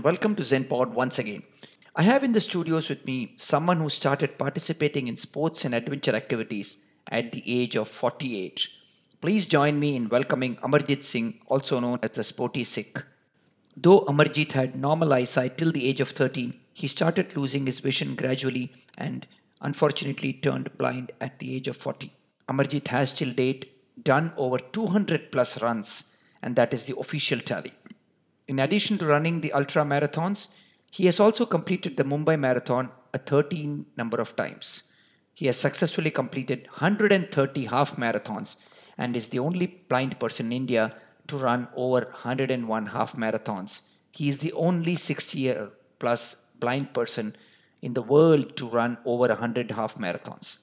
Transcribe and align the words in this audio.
And 0.00 0.04
welcome 0.06 0.34
to 0.36 0.42
ZenPod 0.42 0.92
once 0.94 1.18
again. 1.18 1.42
I 1.94 2.04
have 2.04 2.24
in 2.24 2.32
the 2.32 2.40
studios 2.40 2.88
with 2.88 3.04
me 3.04 3.34
someone 3.36 3.76
who 3.76 3.90
started 3.90 4.38
participating 4.38 5.08
in 5.08 5.16
sports 5.18 5.66
and 5.66 5.74
adventure 5.74 6.16
activities 6.16 6.84
at 7.10 7.32
the 7.32 7.42
age 7.46 7.76
of 7.76 7.86
48. 7.86 8.66
Please 9.20 9.44
join 9.44 9.78
me 9.78 9.96
in 9.96 10.08
welcoming 10.08 10.56
Amarjit 10.56 11.02
Singh, 11.02 11.40
also 11.48 11.80
known 11.80 11.98
as 12.02 12.12
the 12.12 12.24
Sporty 12.24 12.64
Sikh. 12.64 12.96
Though 13.76 14.06
Amarjit 14.06 14.52
had 14.52 14.74
normal 14.74 15.12
eyesight 15.12 15.58
till 15.58 15.70
the 15.70 15.86
age 15.86 16.00
of 16.00 16.08
13, 16.08 16.54
he 16.72 16.86
started 16.86 17.36
losing 17.36 17.66
his 17.66 17.80
vision 17.80 18.14
gradually 18.14 18.72
and 18.96 19.26
unfortunately 19.60 20.32
turned 20.32 20.78
blind 20.78 21.12
at 21.20 21.40
the 21.40 21.54
age 21.54 21.68
of 21.68 21.76
40. 21.76 22.10
Amarjit 22.48 22.88
has 22.88 23.12
till 23.12 23.34
date 23.34 23.70
done 24.02 24.32
over 24.38 24.56
200 24.56 25.30
plus 25.30 25.60
runs, 25.60 26.16
and 26.42 26.56
that 26.56 26.72
is 26.72 26.86
the 26.86 26.96
official 26.96 27.38
tally. 27.38 27.74
In 28.50 28.58
addition 28.58 28.98
to 28.98 29.06
running 29.06 29.40
the 29.40 29.52
ultra 29.52 29.82
marathons, 29.84 30.48
he 30.90 31.04
has 31.06 31.20
also 31.20 31.46
completed 31.46 31.96
the 31.96 32.02
Mumbai 32.02 32.36
Marathon 32.36 32.90
a 33.14 33.18
13 33.18 33.86
number 33.96 34.20
of 34.20 34.34
times. 34.34 34.92
He 35.34 35.46
has 35.46 35.56
successfully 35.56 36.10
completed 36.10 36.66
130 36.66 37.66
half 37.66 37.94
marathons 37.94 38.56
and 38.98 39.14
is 39.14 39.28
the 39.28 39.38
only 39.38 39.66
blind 39.90 40.18
person 40.18 40.46
in 40.46 40.52
India 40.62 40.96
to 41.28 41.36
run 41.38 41.68
over 41.76 42.00
101 42.06 42.86
half 42.86 43.12
marathons. 43.14 43.82
He 44.16 44.28
is 44.28 44.40
the 44.40 44.52
only 44.54 44.96
60 44.96 45.38
year 45.38 45.70
plus 46.00 46.46
blind 46.58 46.92
person 46.92 47.36
in 47.82 47.94
the 47.94 48.02
world 48.02 48.56
to 48.56 48.66
run 48.66 48.98
over 49.04 49.28
100 49.28 49.70
half 49.70 49.94
marathons. 49.94 50.58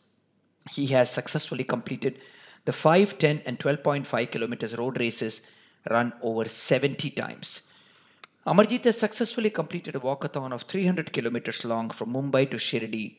He 0.72 0.88
has 0.88 1.10
successfully 1.10 1.64
completed 1.64 2.20
the 2.66 2.74
5, 2.74 3.18
10, 3.18 3.44
and 3.46 3.58
12.5 3.58 4.30
kilometers 4.30 4.78
road 4.78 5.00
races 5.00 5.48
run 5.90 6.12
over 6.22 6.50
70 6.50 7.12
times. 7.12 7.67
Amarjit 8.48 8.86
has 8.86 8.98
successfully 8.98 9.50
completed 9.50 9.94
a 9.94 10.00
walkathon 10.00 10.54
of 10.54 10.62
300 10.62 11.12
kilometers 11.12 11.66
long 11.66 11.90
from 11.90 12.14
Mumbai 12.14 12.50
to 12.50 12.56
Shirdi 12.56 13.18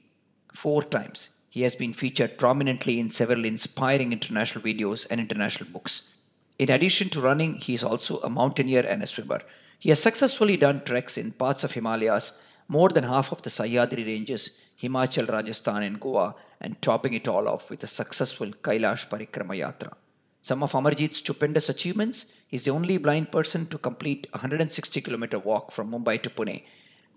four 0.54 0.82
times. 0.82 1.28
He 1.50 1.60
has 1.64 1.76
been 1.76 1.92
featured 1.92 2.38
prominently 2.38 2.98
in 2.98 3.10
several 3.10 3.44
inspiring 3.44 4.10
international 4.10 4.64
videos 4.64 5.06
and 5.10 5.20
international 5.20 5.68
books. 5.70 6.16
In 6.58 6.70
addition 6.70 7.10
to 7.10 7.20
running, 7.20 7.56
he 7.56 7.74
is 7.74 7.84
also 7.84 8.20
a 8.20 8.30
mountaineer 8.30 8.86
and 8.88 9.02
a 9.02 9.06
swimmer. 9.06 9.42
He 9.78 9.90
has 9.90 10.02
successfully 10.02 10.56
done 10.56 10.80
treks 10.80 11.18
in 11.18 11.32
parts 11.32 11.62
of 11.62 11.72
Himalayas, 11.72 12.40
more 12.66 12.88
than 12.88 13.04
half 13.04 13.30
of 13.30 13.42
the 13.42 13.50
Sahyadri 13.50 14.06
ranges, 14.06 14.56
Himachal, 14.80 15.28
Rajasthan, 15.28 15.82
and 15.82 16.00
Goa, 16.00 16.36
and 16.58 16.80
topping 16.80 17.12
it 17.12 17.28
all 17.28 17.48
off 17.48 17.68
with 17.68 17.84
a 17.84 17.86
successful 17.86 18.46
Kailash 18.46 19.10
Parikrama 19.10 19.60
Yatra. 19.62 19.92
Some 20.42 20.62
of 20.62 20.72
Amarjit's 20.72 21.19
stupendous 21.19 21.69
achievements 21.69 22.33
is 22.50 22.64
the 22.64 22.70
only 22.70 22.97
blind 22.97 23.31
person 23.33 23.67
to 23.67 23.78
complete 23.78 24.27
a 24.33 24.39
160 24.39 25.00
kilometer 25.00 25.39
walk 25.39 25.72
from 25.72 25.91
Mumbai 25.91 26.22
to 26.22 26.31
Pune, 26.31 26.62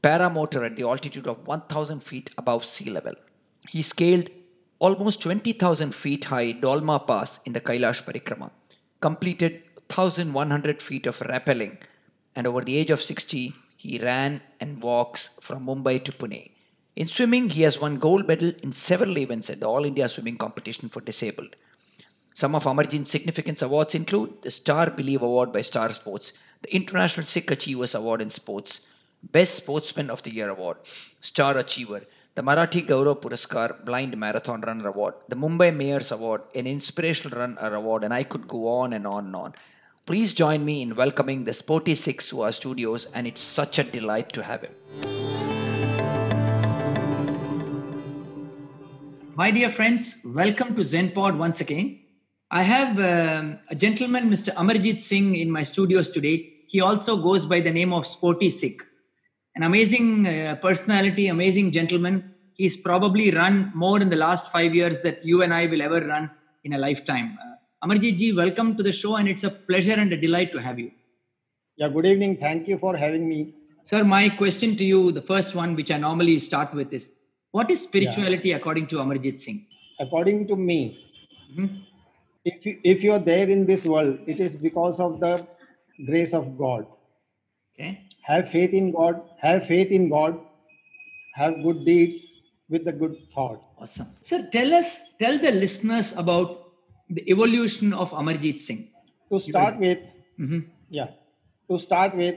paramotor 0.02 0.66
at 0.66 0.76
the 0.76 0.84
altitude 0.84 1.28
of 1.28 1.46
1000 1.48 2.00
feet 2.02 2.32
above 2.38 2.66
sea 2.66 2.90
level. 2.90 3.14
He 3.70 3.82
scaled 3.82 4.30
almost 4.80 5.22
20,000 5.22 5.94
feet 5.94 6.26
high 6.26 6.54
Dolma 6.54 7.06
Pass 7.06 7.42
in 7.46 7.54
the 7.54 7.62
Kailash 7.62 8.04
Parikrama, 8.04 8.50
completed 9.00 9.62
1100 9.94 10.82
feet 10.82 11.06
of 11.06 11.20
rappelling, 11.20 11.78
and 12.36 12.48
over 12.48 12.62
the 12.62 12.76
age 12.78 12.90
of 12.90 13.02
60, 13.02 13.54
he 13.78 14.00
ran 14.00 14.42
and 14.60 14.82
walks 14.82 15.38
from 15.40 15.66
Mumbai 15.66 16.04
to 16.04 16.12
Pune. 16.12 16.50
In 16.96 17.08
swimming, 17.08 17.50
he 17.52 17.62
has 17.62 17.80
won 17.80 18.00
gold 18.00 18.28
medal 18.28 18.52
in 18.64 18.72
several 18.72 19.18
events 19.18 19.50
at 19.50 19.60
the 19.60 19.68
All 19.68 19.86
India 19.86 20.10
Swimming 20.10 20.38
Competition 20.38 20.90
for 20.90 21.02
Disabled. 21.02 21.56
Some 22.42 22.56
of 22.56 22.64
Amarjit's 22.64 23.12
significance 23.12 23.62
awards 23.62 23.94
include 23.94 24.42
the 24.42 24.50
Star 24.50 24.90
Believe 24.90 25.22
Award 25.22 25.54
by 25.54 25.62
Star 25.62 25.92
Sports, 25.92 26.34
the 26.64 26.76
International 26.76 27.24
Sikh 27.24 27.52
Achievers 27.52 27.94
Award 27.94 28.20
in 28.20 28.32
Sports, 28.32 28.88
Best 29.22 29.58
Sportsman 29.58 30.10
of 30.10 30.24
the 30.24 30.34
Year 30.34 30.50
Award, 30.50 30.78
Star 31.20 31.56
Achiever, 31.56 32.02
the 32.34 32.42
Marathi 32.42 32.84
Gaurav 32.88 33.22
Puraskar 33.22 33.86
Blind 33.86 34.18
Marathon 34.18 34.62
Runner 34.62 34.88
Award, 34.88 35.14
the 35.30 35.36
Mumbai 35.36 35.70
Mayor's 35.76 36.12
Award, 36.12 36.42
an 36.56 36.66
Inspirational 36.66 37.38
Runner 37.38 37.76
Award, 37.76 38.04
and 38.06 38.12
I 38.12 38.24
could 38.24 38.48
go 38.48 38.70
on 38.70 38.94
and 38.94 39.06
on 39.06 39.26
and 39.26 39.36
on. 39.36 39.54
Please 40.08 40.34
join 40.34 40.66
me 40.66 40.82
in 40.82 40.96
welcoming 40.96 41.44
the 41.44 41.54
Sporty 41.54 41.94
Sikh 41.94 42.24
to 42.24 42.42
our 42.42 42.52
studios, 42.52 43.06
and 43.14 43.28
it's 43.28 43.44
such 43.44 43.78
a 43.78 43.84
delight 43.84 44.34
to 44.34 44.42
have 44.42 44.64
him. 44.64 44.74
My 49.36 49.52
dear 49.52 49.70
friends, 49.70 50.16
welcome 50.26 50.74
to 50.76 50.82
ZenPod 50.82 51.38
once 51.38 51.62
again. 51.62 52.00
I 52.54 52.64
have 52.64 53.00
um, 53.00 53.60
a 53.70 53.76
gentleman, 53.76 54.30
Mr. 54.30 54.54
Amarjit 54.56 55.00
Singh, 55.00 55.38
in 55.38 55.50
my 55.50 55.64
studios 55.64 56.10
today. 56.10 56.52
He 56.68 56.82
also 56.82 57.16
goes 57.16 57.46
by 57.46 57.62
the 57.62 57.72
name 57.72 57.94
of 57.94 58.06
Sporty 58.06 58.50
Sikh. 58.50 58.82
An 59.56 59.64
amazing 59.64 60.28
uh, 60.28 60.56
personality, 60.62 61.28
amazing 61.28 61.72
gentleman. 61.72 62.36
He's 62.56 62.76
probably 62.76 63.32
run 63.32 63.72
more 63.74 64.02
in 64.02 64.10
the 64.10 64.18
last 64.18 64.52
five 64.52 64.76
years 64.76 65.02
that 65.04 65.24
you 65.26 65.44
and 65.44 65.54
I 65.54 65.68
will 65.68 65.82
ever 65.82 66.06
run 66.06 66.30
in 66.66 66.74
a 66.74 66.78
lifetime. 66.78 67.38
Uh, 67.42 67.88
Amarjit 67.88 68.18
ji, 68.18 68.34
welcome 68.34 68.76
to 68.76 68.84
the 68.84 68.92
show, 68.92 69.16
and 69.16 69.30
it's 69.30 69.46
a 69.46 69.50
pleasure 69.50 69.98
and 69.98 70.12
a 70.12 70.18
delight 70.18 70.52
to 70.52 70.58
have 70.58 70.78
you. 70.78 70.92
Yeah, 71.78 71.88
good 71.88 72.06
evening. 72.06 72.36
Thank 72.36 72.68
you 72.68 72.78
for 72.78 72.98
having 72.98 73.30
me. 73.30 73.56
Sir, 73.84 74.04
my 74.04 74.28
question 74.28 74.76
to 74.76 74.84
you, 74.84 75.14
the 75.14 75.22
first 75.22 75.56
one, 75.56 75.74
which 75.74 75.90
I 75.90 76.00
normally 76.00 76.38
start 76.40 76.74
with, 76.74 76.92
is 76.92 77.14
what 77.52 77.72
is 77.72 77.82
spirituality 77.82 78.50
yeah. 78.50 78.58
according 78.58 78.88
to 78.88 78.98
Amarjit 78.98 79.40
Singh? 79.40 79.66
According 80.02 80.48
to 80.48 80.58
me, 80.58 81.00
mm-hmm 81.56 81.91
if 82.46 82.66
you, 82.66 82.80
if 82.84 83.04
you 83.04 83.12
are 83.14 83.20
there 83.20 83.50
in 83.50 83.66
this 83.66 83.86
world 83.86 84.18
it 84.28 84.40
is 84.40 84.56
because 84.56 85.00
of 85.00 85.20
the 85.20 85.46
grace 86.06 86.34
of 86.34 86.58
god. 86.58 86.86
Okay. 87.74 88.08
Have 88.24 88.50
faith 88.50 88.74
in 88.74 88.92
god 88.92 89.22
have 89.42 89.68
faith 89.68 89.92
in 89.92 90.10
god 90.10 90.40
have 91.36 91.56
good 91.64 91.86
deeds 91.86 92.20
with 92.70 92.86
the 92.86 92.92
good 92.92 93.16
thought 93.34 93.62
awesome. 93.78 94.08
Sir 94.22 94.48
tell 94.52 94.74
us 94.74 95.00
tell 95.20 95.38
the 95.38 95.52
listeners 95.52 96.14
about 96.18 96.72
the 97.10 97.30
evolution 97.30 97.94
of 97.94 98.12
amarjit 98.12 98.60
singh. 98.60 98.88
To 99.30 99.40
start 99.40 99.78
with 99.80 100.00
mm-hmm. 100.40 100.60
yeah. 100.90 101.12
To 101.70 101.80
start 101.80 102.16
with 102.16 102.36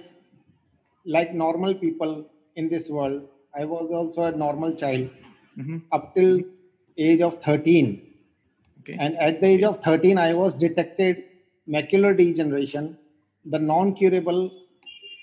like 1.04 1.34
normal 1.34 1.74
people 1.74 2.24
in 2.56 2.68
this 2.68 2.88
world 2.88 3.22
i 3.54 3.64
was 3.64 3.90
also 3.98 4.24
a 4.24 4.32
normal 4.32 4.74
child 4.82 5.08
mm-hmm. 5.58 5.78
up 5.92 6.14
till 6.14 6.40
age 6.96 7.20
of 7.20 7.40
13 7.42 8.13
Okay. 8.84 8.98
And 9.00 9.16
at 9.16 9.40
the 9.40 9.46
age 9.46 9.62
of 9.62 9.82
13, 9.82 10.18
I 10.18 10.34
was 10.34 10.52
detected 10.54 11.24
macular 11.66 12.14
degeneration, 12.16 12.98
the 13.46 13.58
non-curable 13.58 14.50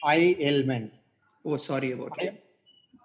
eye 0.03 0.35
ailment. 0.39 0.91
Oh, 1.45 1.57
sorry 1.57 1.91
about 1.91 2.13
I, 2.19 2.25
that. 2.25 2.43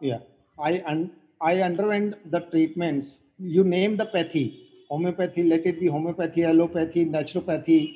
Yeah, 0.00 0.18
I 0.58 0.82
un, 0.86 1.10
I 1.42 1.60
underwent 1.60 2.30
the 2.30 2.40
treatments. 2.40 3.16
You 3.38 3.64
name 3.64 3.98
the 3.98 4.06
pathy, 4.06 4.86
homeopathy, 4.88 5.42
let 5.42 5.66
it 5.66 5.78
be 5.78 5.88
homeopathy, 5.88 6.42
allopathy, 6.42 7.04
naturopathy, 7.04 7.94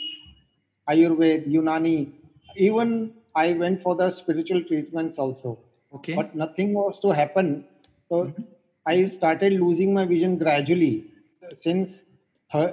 Ayurveda, 0.88 1.47
Unani. 1.49 2.12
Even 2.56 3.15
I 3.34 3.54
went 3.54 3.82
for 3.82 3.97
the 3.97 4.10
spiritual 4.10 4.65
treatments 4.65 5.19
also. 5.19 5.59
Okay. 5.94 6.15
But 6.15 6.34
nothing 6.34 6.75
was 6.75 7.00
to 7.00 7.10
happen. 7.10 7.65
So 8.09 8.25
mm-hmm. 8.25 8.43
I 8.87 9.06
started 9.06 9.54
losing 9.54 9.94
my 9.94 10.04
vision 10.04 10.37
gradually 10.37 11.06
since 11.54 11.91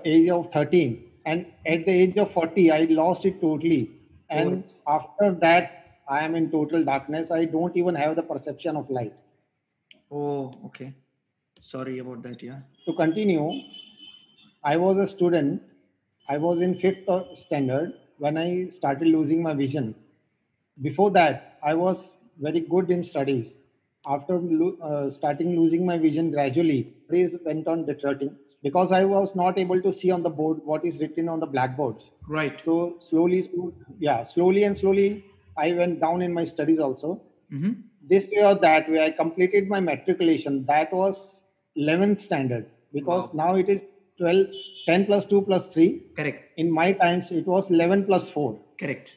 age 0.05 0.29
of 0.29 0.51
13 0.51 1.03
and 1.25 1.45
at 1.65 1.85
the 1.85 1.91
age 1.91 2.17
of 2.17 2.31
40 2.31 2.71
i 2.71 2.81
lost 2.89 3.25
it 3.25 3.39
totally. 3.41 3.91
And 4.29 4.71
after 4.87 5.33
that 5.41 5.99
i 6.09 6.23
am 6.23 6.35
in 6.35 6.49
total 6.51 6.83
darkness. 6.83 7.31
I 7.31 7.45
don't 7.45 7.75
even 7.77 7.95
have 7.95 8.15
the 8.15 8.23
perception 8.23 8.75
of 8.75 8.89
light. 8.89 9.13
Oh 10.11 10.53
okay. 10.65 10.93
Sorry 11.61 11.99
about 11.99 12.23
that 12.23 12.41
yeah. 12.41 12.59
To 12.85 12.93
continue 12.93 13.51
i 14.63 14.75
was 14.77 14.97
a 14.97 15.07
student. 15.07 15.61
I 16.29 16.37
was 16.37 16.61
in 16.61 16.75
fifth 16.79 17.09
standard 17.35 17.93
when 18.17 18.37
i 18.37 18.69
started 18.69 19.07
losing 19.07 19.41
my 19.41 19.53
vision. 19.53 19.95
Before 20.81 21.11
that 21.11 21.59
i 21.63 21.73
was 21.73 22.09
very 22.39 22.61
good 22.61 22.89
in 22.91 23.03
studies. 23.03 23.47
After 24.05 24.39
uh, 24.81 25.09
starting 25.11 25.55
losing 25.59 25.85
my 25.85 25.97
vision 25.97 26.31
gradually 26.31 26.96
studies 27.07 27.35
went 27.45 27.67
on 27.67 27.85
deteriorating 27.85 28.35
because 28.63 28.91
I 28.91 29.03
was 29.05 29.35
not 29.35 29.57
able 29.57 29.81
to 29.81 29.93
see 29.93 30.11
on 30.11 30.23
the 30.23 30.29
board 30.29 30.59
what 30.63 30.85
is 30.85 30.99
written 30.99 31.29
on 31.29 31.39
the 31.39 31.45
blackboards. 31.45 32.09
Right. 32.27 32.59
So 32.63 32.97
slowly, 33.09 33.49
yeah, 33.99 34.23
slowly 34.23 34.63
and 34.63 34.77
slowly, 34.77 35.25
I 35.57 35.73
went 35.73 35.99
down 35.99 36.21
in 36.21 36.33
my 36.33 36.45
studies 36.45 36.79
also. 36.79 37.21
Mm-hmm. 37.51 37.71
This 38.09 38.25
way 38.31 38.43
or 38.43 38.55
that 38.55 38.89
way, 38.89 39.05
I 39.05 39.11
completed 39.11 39.67
my 39.67 39.79
matriculation. 39.79 40.65
That 40.65 40.93
was 40.93 41.37
11th 41.77 42.21
standard 42.21 42.69
because 42.93 43.29
wow. 43.33 43.45
now 43.45 43.55
it 43.55 43.69
is 43.69 43.81
12, 44.17 44.47
10 44.85 45.05
plus 45.05 45.25
2 45.25 45.41
plus 45.41 45.67
3. 45.67 46.03
Correct. 46.15 46.43
In 46.57 46.71
my 46.71 46.91
times, 46.93 47.31
it 47.31 47.45
was 47.45 47.69
11 47.69 48.05
plus 48.05 48.29
4. 48.29 48.59
Correct. 48.79 49.15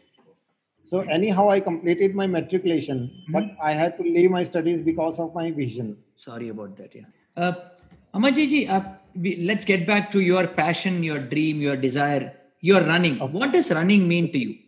So 0.91 0.99
anyhow, 0.99 1.49
I 1.49 1.61
completed 1.61 2.15
my 2.17 2.27
matriculation, 2.27 2.99
mm-hmm. 2.99 3.33
but 3.33 3.45
I 3.63 3.73
had 3.73 3.97
to 3.99 4.03
leave 4.03 4.31
my 4.31 4.45
studies 4.45 4.83
because 4.85 5.19
of 5.19 5.35
my 5.35 5.51
vision. 5.53 5.97
Sorry 6.17 6.49
about 6.49 6.77
that. 6.79 6.95
Yeah. 6.95 7.03
Uh, 7.37 7.53
Amarjit 8.15 8.69
uh, 8.69 8.83
let's 9.17 9.65
get 9.65 9.87
back 9.87 10.11
to 10.11 10.21
your 10.21 10.47
passion, 10.47 11.03
your 11.03 11.21
dream, 11.21 11.61
your 11.61 11.77
desire. 11.77 12.33
You're 12.61 12.83
running. 12.83 13.21
Okay. 13.21 13.33
What 13.33 13.53
does 13.53 13.71
running 13.71 14.09
mean 14.09 14.33
to 14.33 14.39
you? 14.39 14.59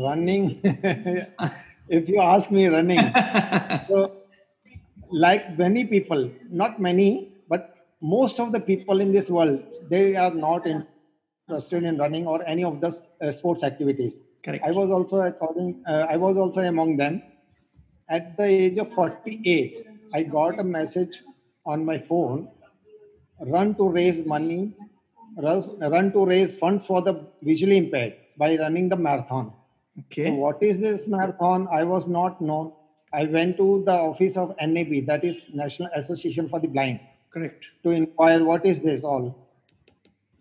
Running, 0.00 0.60
if 1.88 2.08
you 2.08 2.20
ask 2.20 2.50
me 2.50 2.66
running, 2.66 2.98
so 3.88 4.12
like 5.10 5.58
many 5.58 5.84
people, 5.84 6.30
not 6.50 6.80
many, 6.80 7.32
but 7.48 7.74
most 8.00 8.40
of 8.40 8.52
the 8.52 8.60
people 8.60 9.00
in 9.00 9.12
this 9.12 9.28
world, 9.28 9.60
they 9.90 10.16
are 10.16 10.34
not 10.34 10.66
interested 10.66 11.84
in 11.84 11.98
running 11.98 12.26
or 12.26 12.46
any 12.46 12.64
of 12.64 12.80
the 12.80 12.98
uh, 13.22 13.32
sports 13.32 13.62
activities. 13.62 14.14
Correct. 14.44 14.64
I 14.64 14.70
was 14.70 14.90
also 14.90 15.20
according, 15.20 15.82
uh, 15.88 16.06
I 16.08 16.16
was 16.16 16.36
also 16.36 16.60
among 16.60 16.96
them. 16.96 17.22
At 18.08 18.36
the 18.36 18.44
age 18.44 18.78
of 18.78 18.92
48, 18.92 19.86
I 20.14 20.22
got 20.22 20.60
a 20.60 20.64
message 20.64 21.10
on 21.64 21.84
my 21.84 21.98
phone: 21.98 22.48
run 23.40 23.74
to 23.76 23.88
raise 23.88 24.24
money, 24.26 24.72
run 25.36 26.12
to 26.12 26.24
raise 26.24 26.54
funds 26.54 26.86
for 26.86 27.02
the 27.02 27.14
visually 27.42 27.76
impaired 27.78 28.14
by 28.38 28.56
running 28.56 28.88
the 28.88 28.96
marathon. 28.96 29.52
So 29.52 30.00
Okay. 30.00 30.30
what 30.30 30.62
is 30.62 30.78
this 30.78 31.06
marathon? 31.06 31.68
I 31.70 31.84
was 31.84 32.06
not 32.06 32.40
known. 32.40 32.72
I 33.12 33.24
went 33.24 33.56
to 33.58 33.82
the 33.86 33.92
office 33.92 34.36
of 34.36 34.54
NAB, 34.60 35.06
that 35.06 35.24
is 35.24 35.42
National 35.54 35.88
Association 35.94 36.48
for 36.48 36.60
the 36.60 36.68
Blind, 36.68 37.00
Correct. 37.30 37.70
to 37.82 37.90
inquire 37.90 38.44
what 38.44 38.66
is 38.66 38.80
this 38.82 39.04
all. 39.04 39.34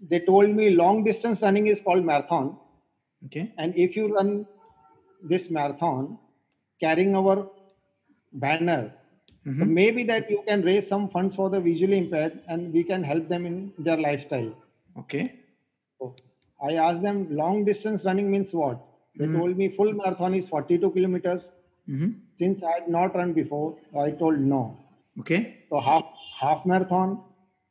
They 0.09 0.19
told 0.19 0.49
me 0.49 0.71
long 0.71 1.03
distance 1.03 1.41
running 1.41 1.67
is 1.67 1.79
called 1.81 2.03
marathon, 2.03 2.57
Okay. 3.25 3.53
and 3.57 3.73
if 3.75 3.95
you 3.95 4.13
run 4.15 4.45
this 5.23 5.49
marathon 5.49 6.17
carrying 6.79 7.15
our 7.15 7.47
banner, 8.33 8.93
Mhm. 9.45 9.69
maybe 9.79 10.03
that 10.03 10.29
you 10.33 10.41
can 10.47 10.61
raise 10.67 10.87
some 10.87 11.07
funds 11.09 11.35
for 11.35 11.49
the 11.49 11.59
visually 11.59 11.97
impaired, 11.97 12.39
and 12.47 12.73
we 12.73 12.83
can 12.83 13.03
help 13.03 13.27
them 13.33 13.45
in 13.45 13.57
their 13.87 13.97
lifestyle. 13.97 14.51
Okay. 15.01 15.23
So 15.99 16.15
I 16.69 16.73
asked 16.75 17.01
them, 17.01 17.27
long 17.41 17.63
distance 17.65 18.05
running 18.05 18.31
means 18.31 18.53
what? 18.53 18.81
They 19.17 19.27
told 19.27 19.57
me 19.57 19.69
full 19.75 19.93
marathon 19.93 20.33
is 20.35 20.47
42 20.47 20.91
kilometers. 20.91 21.43
hmm 21.87 22.07
Since 22.39 22.63
I 22.69 22.71
had 22.77 22.87
not 22.93 23.15
run 23.15 23.29
before, 23.33 23.67
I 24.05 24.11
told 24.21 24.39
no. 24.53 24.61
Okay. 25.21 25.41
So 25.69 25.79
half 25.89 26.03
half 26.39 26.65
marathon, 26.71 27.13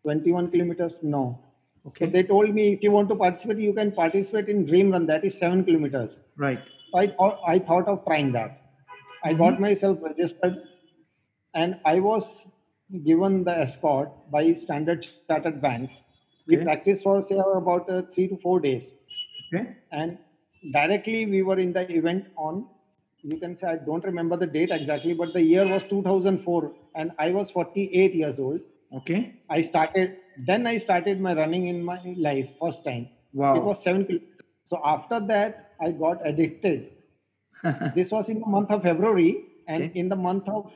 21 0.04 0.50
kilometers, 0.52 0.98
no. 1.16 1.22
So 1.84 1.90
Okay. 1.90 2.06
they 2.14 2.22
told 2.30 2.54
me 2.58 2.64
if 2.74 2.82
you 2.86 2.92
want 2.92 3.10
to 3.10 3.16
participate, 3.22 3.58
you 3.64 3.72
can 3.78 3.90
participate 3.98 4.48
in 4.54 4.64
Dream 4.70 4.92
Run, 4.96 5.06
that 5.10 5.24
is 5.30 5.36
seven 5.42 5.64
kilometers. 5.66 6.16
Right. 6.44 6.62
So 6.92 6.98
I 7.02 7.06
thought 7.18 7.40
I 7.54 7.58
thought 7.70 7.88
of 7.94 8.04
trying 8.06 8.32
that. 8.38 8.60
I 9.30 9.34
got 9.42 9.60
myself 9.66 9.98
registered, 10.08 10.56
and 11.54 11.76
I 11.84 12.00
was 12.00 12.42
given 13.04 13.44
the 13.44 13.56
escort 13.58 14.10
by 14.30 14.52
Standard 14.54 15.06
Chartered 15.28 15.60
Bank. 15.60 15.90
We 16.46 16.56
Okay. 16.56 16.56
practiced 16.56 17.02
for 17.02 17.22
say 17.24 17.36
about 17.56 17.88
uh, 17.90 18.02
three 18.14 18.28
to 18.28 18.36
four 18.36 18.60
days 18.60 18.84
Okay. 19.52 19.76
and 19.92 20.18
directly 20.72 21.26
we 21.26 21.42
were 21.42 21.58
in 21.58 21.72
the 21.72 21.84
event 21.90 22.20
on 22.36 22.64
you 23.22 23.36
can 23.38 23.56
say 23.56 23.66
i 23.68 23.76
don't 23.76 24.04
remember 24.04 24.36
the 24.36 24.46
date 24.46 24.70
exactly 24.70 25.12
but 25.14 25.32
the 25.32 25.42
year 25.42 25.66
was 25.66 25.84
2004 25.84 26.72
and 26.94 27.12
i 27.18 27.30
was 27.30 27.50
48 27.50 28.14
years 28.14 28.38
old 28.38 28.60
Okay. 28.92 29.32
i 29.50 29.60
started 29.62 30.12
then 30.46 30.66
i 30.66 30.76
started 30.76 31.20
my 31.20 31.34
running 31.34 31.66
in 31.66 31.82
my 31.84 31.98
life 32.28 32.48
first 32.60 32.84
time 32.84 33.08
Wow. 33.32 33.54
it 33.54 33.64
was 33.64 33.82
7 33.82 34.04
kilometers. 34.04 34.46
so 34.64 34.80
after 34.84 35.20
that 35.20 35.56
i 35.80 35.90
got 35.92 36.18
addicted 36.26 36.86
this 37.94 38.10
was 38.10 38.28
in 38.28 38.40
the 38.40 38.46
month 38.54 38.70
of 38.70 38.82
february 38.82 39.30
and 39.68 39.84
Okay. 39.84 39.92
in 39.94 40.08
the 40.08 40.16
month 40.16 40.48
of 40.48 40.70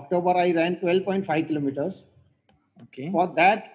october 0.00 0.34
i 0.46 0.50
ran 0.52 0.76
12.5 0.76 1.46
kilometers 1.48 2.02
okay. 2.84 3.10
for 3.10 3.26
that 3.36 3.72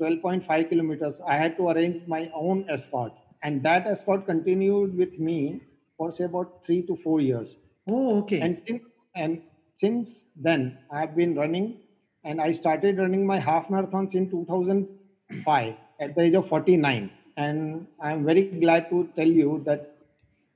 12.5 0.00 0.68
kilometers, 0.68 1.14
I 1.26 1.36
had 1.36 1.56
to 1.56 1.68
arrange 1.68 2.06
my 2.06 2.30
own 2.34 2.66
escort. 2.68 3.12
And 3.42 3.62
that 3.62 3.86
escort 3.86 4.26
continued 4.26 4.96
with 4.96 5.18
me 5.18 5.60
for 5.96 6.12
say 6.12 6.24
about 6.24 6.64
three 6.66 6.82
to 6.82 6.96
four 6.96 7.20
years. 7.20 7.56
Oh, 7.86 8.18
okay. 8.18 8.40
And 8.40 8.60
since, 8.66 8.82
and 9.14 9.42
since 9.80 10.10
then, 10.36 10.78
I 10.90 11.00
have 11.00 11.16
been 11.16 11.34
running 11.34 11.78
and 12.24 12.40
I 12.40 12.52
started 12.52 12.98
running 12.98 13.26
my 13.26 13.38
half 13.38 13.68
marathons 13.68 14.14
in 14.14 14.30
2005 14.30 15.74
at 16.00 16.14
the 16.14 16.20
age 16.20 16.34
of 16.34 16.48
49. 16.48 17.10
And 17.36 17.86
I'm 18.00 18.24
very 18.24 18.42
glad 18.42 18.90
to 18.90 19.08
tell 19.16 19.26
you 19.26 19.62
that 19.64 19.96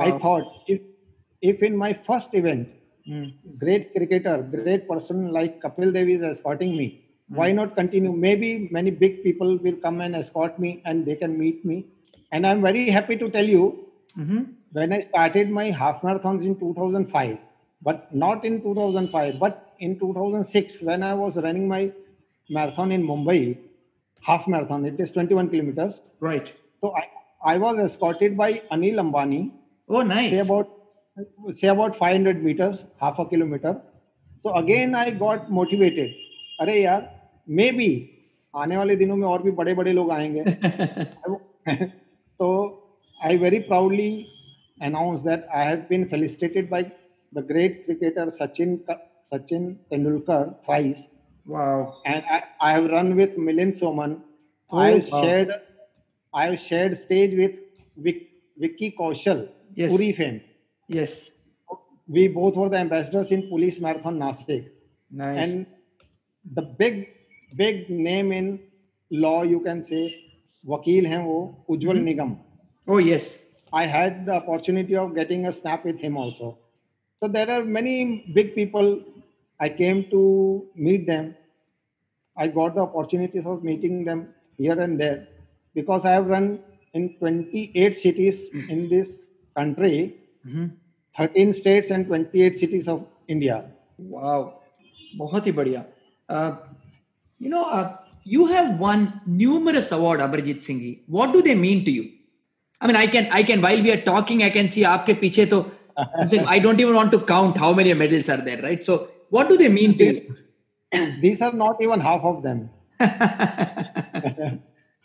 I 0.00 0.12
thought 0.12 0.44
if 0.66 0.80
if 1.42 1.62
in 1.62 1.76
my 1.76 1.92
first 2.06 2.34
event, 2.34 2.68
Mm. 3.08 3.32
great 3.58 3.92
cricketer, 3.94 4.42
great 4.54 4.86
person 4.88 5.32
like 5.32 5.54
Kapil 5.62 5.92
Dev 5.92 6.08
is 6.08 6.22
escorting 6.22 6.76
me, 6.76 6.94
why 7.28 7.50
not 7.52 7.74
continue? 7.74 8.12
Maybe 8.12 8.68
many 8.70 8.90
big 8.90 9.22
people 9.24 9.58
will 9.64 9.76
come 9.84 10.00
and 10.00 10.14
escort 10.14 10.58
me 10.58 10.80
and 10.84 11.04
they 11.04 11.16
can 11.16 11.36
meet 11.36 11.64
me. 11.64 11.86
And 12.32 12.46
I'm 12.46 12.62
very 12.62 12.86
happy 12.90 13.16
to 13.16 13.28
tell 13.28 13.44
you 13.54 13.64
Mhm. 14.16 14.46
when 14.72 14.92
I 14.92 15.00
started 15.08 15.50
my 15.50 15.70
half 15.70 16.00
marathons 16.02 16.44
in 16.50 16.56
2005, 16.58 17.38
but 17.81 18.13
not 18.13 18.45
in 18.45 18.61
2005, 18.61 19.39
but 19.39 19.73
in 19.79 19.99
2006 19.99 20.81
when 20.81 21.03
I 21.03 21.13
was 21.13 21.35
running 21.37 21.67
my 21.67 21.91
marathon 22.49 22.91
in 22.91 23.03
Mumbai, 23.03 23.57
half 24.21 24.47
marathon, 24.47 24.85
it 24.85 24.99
is 24.99 25.11
21 25.11 25.49
kilometers. 25.49 26.01
Right. 26.19 26.51
So 26.81 26.95
I, 26.95 27.53
I 27.53 27.57
was 27.57 27.77
escorted 27.79 28.35
by 28.37 28.61
Anil 28.71 28.95
Ambani, 28.95 29.51
Oh, 29.89 30.01
say 30.01 30.07
nice. 30.07 30.49
about 30.49 30.67
say 31.53 31.67
about 31.67 31.97
500 31.97 32.43
meters, 32.43 32.83
half 32.99 33.19
a 33.19 33.25
kilometer. 33.25 33.81
So 34.41 34.55
again 34.55 34.95
I 34.95 35.09
got 35.11 35.51
motivated. 35.51 36.11
अरे 36.61 36.81
यार 36.83 37.09
maybe 37.59 37.89
आने 38.55 38.77
वाले 38.77 38.95
दिनों 38.95 39.15
में 39.15 39.27
और 39.27 39.41
भी 39.43 39.51
बड़े 39.51 39.73
बड़े 39.75 39.91
लोग 39.93 40.11
आएंगे 40.11 40.43
so 42.39 42.79
I 43.23 43.37
very 43.37 43.59
proudly 43.61 44.27
announce 44.81 45.21
that 45.23 45.47
I 45.53 45.63
have 45.63 45.87
been 45.89 46.07
felicitated 46.09 46.69
by 46.69 46.91
the 47.32 47.42
great 47.42 47.84
cricketer 47.86 48.26
Sachin 48.38 48.80
Sachin 49.32 49.76
Tendulkar 49.90 50.56
thrice, 50.64 50.98
wow. 51.46 52.00
and 52.06 52.22
I, 52.30 52.42
I 52.60 52.72
have 52.72 52.90
run 52.90 53.16
with 53.16 53.36
Milind 53.36 53.78
Soman. 53.80 54.20
Oh, 54.70 54.78
I 54.78 54.90
have 54.92 55.08
wow. 55.10 55.22
shared 55.22 55.50
I 56.34 56.46
have 56.46 56.60
shared 56.60 56.98
stage 56.98 57.34
with 57.34 57.52
Vic, 57.96 58.28
Vicky 58.58 58.94
Kaushal, 58.98 59.48
Yes. 59.74 59.92
Uri 59.92 60.12
fame. 60.12 60.40
Yes. 60.88 61.30
We 62.08 62.28
both 62.28 62.56
were 62.56 62.68
the 62.68 62.76
ambassadors 62.76 63.30
in 63.30 63.48
Police 63.48 63.78
Marathon 63.80 64.18
Nasik. 64.18 64.68
Nice. 65.10 65.54
And 65.54 65.66
the 66.54 66.62
big, 66.62 67.08
big 67.56 67.88
name 67.90 68.32
in 68.32 68.60
law 69.10 69.42
you 69.42 69.60
can 69.60 69.84
say 69.84 70.02
vakil 70.66 71.06
hain 71.12 71.24
wo 71.24 71.38
ujjwal 71.68 71.98
Mhm. 72.00 72.04
nikam 72.10 72.30
Oh, 72.88 72.98
yes. 72.98 73.24
i 73.72 73.84
had 73.86 74.24
the 74.26 74.32
opportunity 74.40 74.94
of 75.02 75.14
getting 75.14 75.46
a 75.46 75.52
snap 75.52 75.84
with 75.88 75.98
him 76.04 76.16
also 76.22 76.46
so 77.21 77.27
there 77.27 77.49
are 77.55 77.63
many 77.77 77.95
big 78.37 78.53
people 78.55 78.89
i 79.59 79.69
came 79.81 79.99
to 80.13 80.21
meet 80.87 81.05
them 81.11 81.33
i 82.37 82.47
got 82.47 82.75
the 82.75 82.81
opportunities 82.81 83.45
of 83.45 83.63
meeting 83.63 84.03
them 84.09 84.19
here 84.57 84.79
and 84.87 84.99
there 85.03 85.19
because 85.79 86.05
i 86.05 86.11
have 86.17 86.27
run 86.35 86.59
in 86.93 87.07
28 87.19 87.97
cities 88.05 88.37
in 88.75 88.87
this 88.93 89.09
country 89.59 89.95
Mhm. 90.47 90.67
13 91.17 91.53
states 91.61 91.91
and 91.91 92.07
28 92.13 92.59
cities 92.63 92.87
of 92.95 92.99
india 93.35 93.57
Wow. 94.15 94.39
बहुत 95.19 95.47
ही 95.47 95.51
बढ़िया. 95.59 95.83
Uh, 96.29 96.51
you 97.39 97.49
know, 97.53 97.63
uh, 97.77 97.85
you 98.33 98.45
have 98.47 98.79
won 98.79 99.05
numerous 99.25 99.91
award, 99.97 100.19
Abhijit 100.25 100.61
Singh. 100.61 100.79
ji. 100.79 100.91
What 101.07 101.33
do 101.33 101.41
they 101.47 101.55
mean 101.55 101.83
to 101.85 101.91
you? 101.91 102.03
I 102.81 102.87
mean, 102.87 102.95
I 102.95 103.07
can, 103.07 103.27
I 103.31 103.41
can, 103.43 103.61
while 103.61 103.81
we 103.81 103.91
are 103.91 104.01
talking, 104.09 104.43
I 104.43 104.49
can 104.57 104.69
see 104.75 104.83
आपके 104.83 105.13
पीछे 105.21 105.45
तो, 105.53 105.61
I'm 105.96 106.28
saying, 106.28 106.46
I 106.46 106.58
don't 106.58 106.80
even 106.80 106.94
want 106.94 107.12
to 107.12 107.20
count 107.20 107.56
how 107.56 107.72
many 107.72 107.92
medals 107.94 108.28
are 108.28 108.40
there, 108.40 108.60
right? 108.62 108.84
So, 108.84 109.08
what 109.30 109.48
do 109.48 109.56
they 109.56 109.68
mean 109.68 109.96
to 109.98 110.04
you? 110.04 110.34
these 111.20 111.40
are 111.40 111.52
not 111.52 111.80
even 111.80 112.00
half 112.00 112.20
of 112.22 112.42
them 112.42 112.68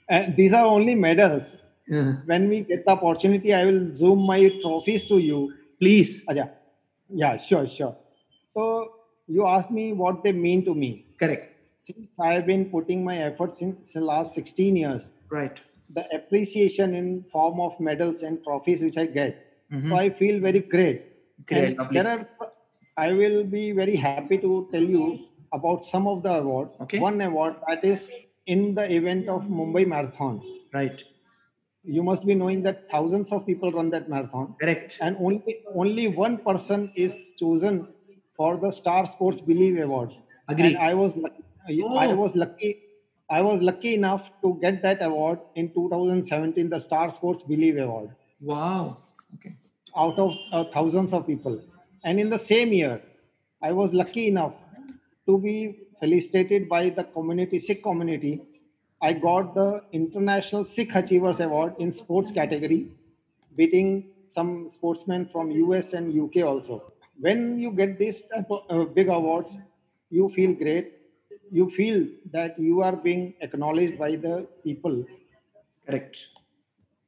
and 0.10 0.36
these 0.36 0.54
are 0.54 0.66
only 0.66 0.96
medals 0.96 1.44
Yeah. 1.88 2.16
when 2.26 2.50
we 2.50 2.58
get 2.70 2.84
the 2.86 2.92
opportunity 2.92 3.54
i 3.54 3.64
will 3.68 3.96
zoom 4.00 4.20
my 4.32 4.40
trophies 4.64 5.06
to 5.12 5.20
you 5.28 5.54
Please. 5.80 6.26
Aja. 6.28 6.50
yeah 7.22 7.38
sure 7.38 7.70
sure 7.76 7.96
so 8.54 8.66
you 9.28 9.48
asked 9.48 9.72
me 9.72 9.94
what 9.94 10.24
they 10.26 10.34
mean 10.34 10.66
to 10.66 10.74
me 10.76 11.06
Correct. 11.22 11.46
since 11.90 12.08
i 12.20 12.34
have 12.34 12.46
been 12.46 12.66
putting 12.76 13.06
my 13.06 13.18
efforts 13.30 13.60
since 13.60 13.94
the 13.94 14.02
last 14.02 14.34
16 14.36 14.76
years 14.84 15.04
Right. 15.30 15.62
the 15.96 16.04
appreciation 16.20 16.94
in 16.96 17.24
form 17.32 17.62
of 17.62 17.80
medals 17.80 18.24
and 18.24 18.44
trophies 18.44 18.82
which 18.82 18.98
i 18.98 19.06
get 19.06 19.47
Mhm. 19.70 19.88
so 19.88 19.96
i 20.04 20.10
feel 20.22 20.40
very 20.48 20.62
great 20.76 21.02
Great, 21.46 21.92
there 21.92 22.08
are 22.08 22.26
i 23.04 23.12
will 23.20 23.38
be 23.56 23.64
very 23.80 23.96
happy 24.06 24.38
to 24.46 24.52
tell 24.72 24.88
you 24.96 25.06
about 25.58 25.84
some 25.92 26.08
of 26.14 26.22
the 26.26 26.34
awards 26.42 26.74
Okay. 26.80 27.04
one 27.08 27.22
award 27.30 27.56
that 27.68 27.84
is 27.94 28.08
in 28.56 28.64
the 28.80 28.86
event 29.00 29.30
of 29.38 29.48
mumbai 29.60 29.84
marathon 29.96 30.42
Right. 30.74 31.04
you 31.84 32.04
must 32.04 32.26
be 32.26 32.36
knowing 32.36 32.62
that 32.64 32.78
thousands 32.92 33.32
of 33.32 33.46
people 33.46 33.72
run 33.72 33.90
that 33.90 34.08
marathon 34.10 34.56
Correct. 34.60 35.02
and 35.02 35.16
only 35.20 35.56
only 35.84 36.08
one 36.08 36.38
person 36.50 36.90
is 36.96 37.16
chosen 37.40 37.86
for 38.36 38.58
the 38.64 38.72
star 38.72 39.06
sports 39.14 39.42
believe 39.42 39.78
award 39.86 40.12
Agree. 40.48 40.74
and 40.74 40.78
i 40.78 40.94
was 40.94 41.16
lucky, 41.16 41.44
i 41.96 42.08
Oh. 42.08 42.20
was 42.22 42.36
lucky 42.44 42.72
i 43.30 43.42
was 43.42 43.62
lucky 43.62 43.94
enough 43.94 44.24
to 44.44 44.58
get 44.66 44.82
that 44.82 45.02
award 45.10 45.40
in 45.56 45.72
2017 45.78 46.70
the 46.70 46.80
star 46.88 47.12
sports 47.20 47.44
believe 47.54 47.78
award 47.88 48.10
Wow. 48.40 49.07
Okay. 49.36 49.56
out 49.96 50.18
of 50.20 50.36
uh, 50.52 50.64
thousands 50.74 51.14
of 51.14 51.26
people 51.28 51.62
and 52.04 52.20
in 52.20 52.30
the 52.30 52.40
same 52.40 52.72
year 52.74 53.02
i 53.62 53.72
was 53.72 53.94
lucky 53.94 54.28
enough 54.28 54.54
to 55.26 55.38
be 55.38 55.56
felicitated 56.00 56.68
by 56.70 56.90
the 56.98 57.04
community 57.16 57.60
sikh 57.60 57.82
community 57.88 58.34
i 59.02 59.12
got 59.28 59.54
the 59.60 59.68
international 60.00 60.66
sikh 60.76 60.96
achievers 61.02 61.40
award 61.48 61.74
in 61.86 61.92
sports 62.02 62.32
category 62.40 62.80
beating 63.56 63.90
some 64.36 64.52
sportsmen 64.76 65.26
from 65.34 65.52
us 65.80 65.94
and 65.94 66.14
uk 66.26 66.38
also 66.52 66.78
when 67.28 67.60
you 67.60 67.72
get 67.82 67.98
these 67.98 68.22
type 68.34 68.50
of 68.58 68.62
uh, 68.70 68.84
big 69.00 69.10
awards 69.20 69.58
you 70.10 70.30
feel 70.38 70.54
great 70.64 70.94
you 71.60 71.70
feel 71.80 72.06
that 72.32 72.58
you 72.60 72.82
are 72.82 72.96
being 72.96 73.34
acknowledged 73.42 73.98
by 73.98 74.12
the 74.28 74.36
people 74.64 75.04
Correct. 75.86 76.28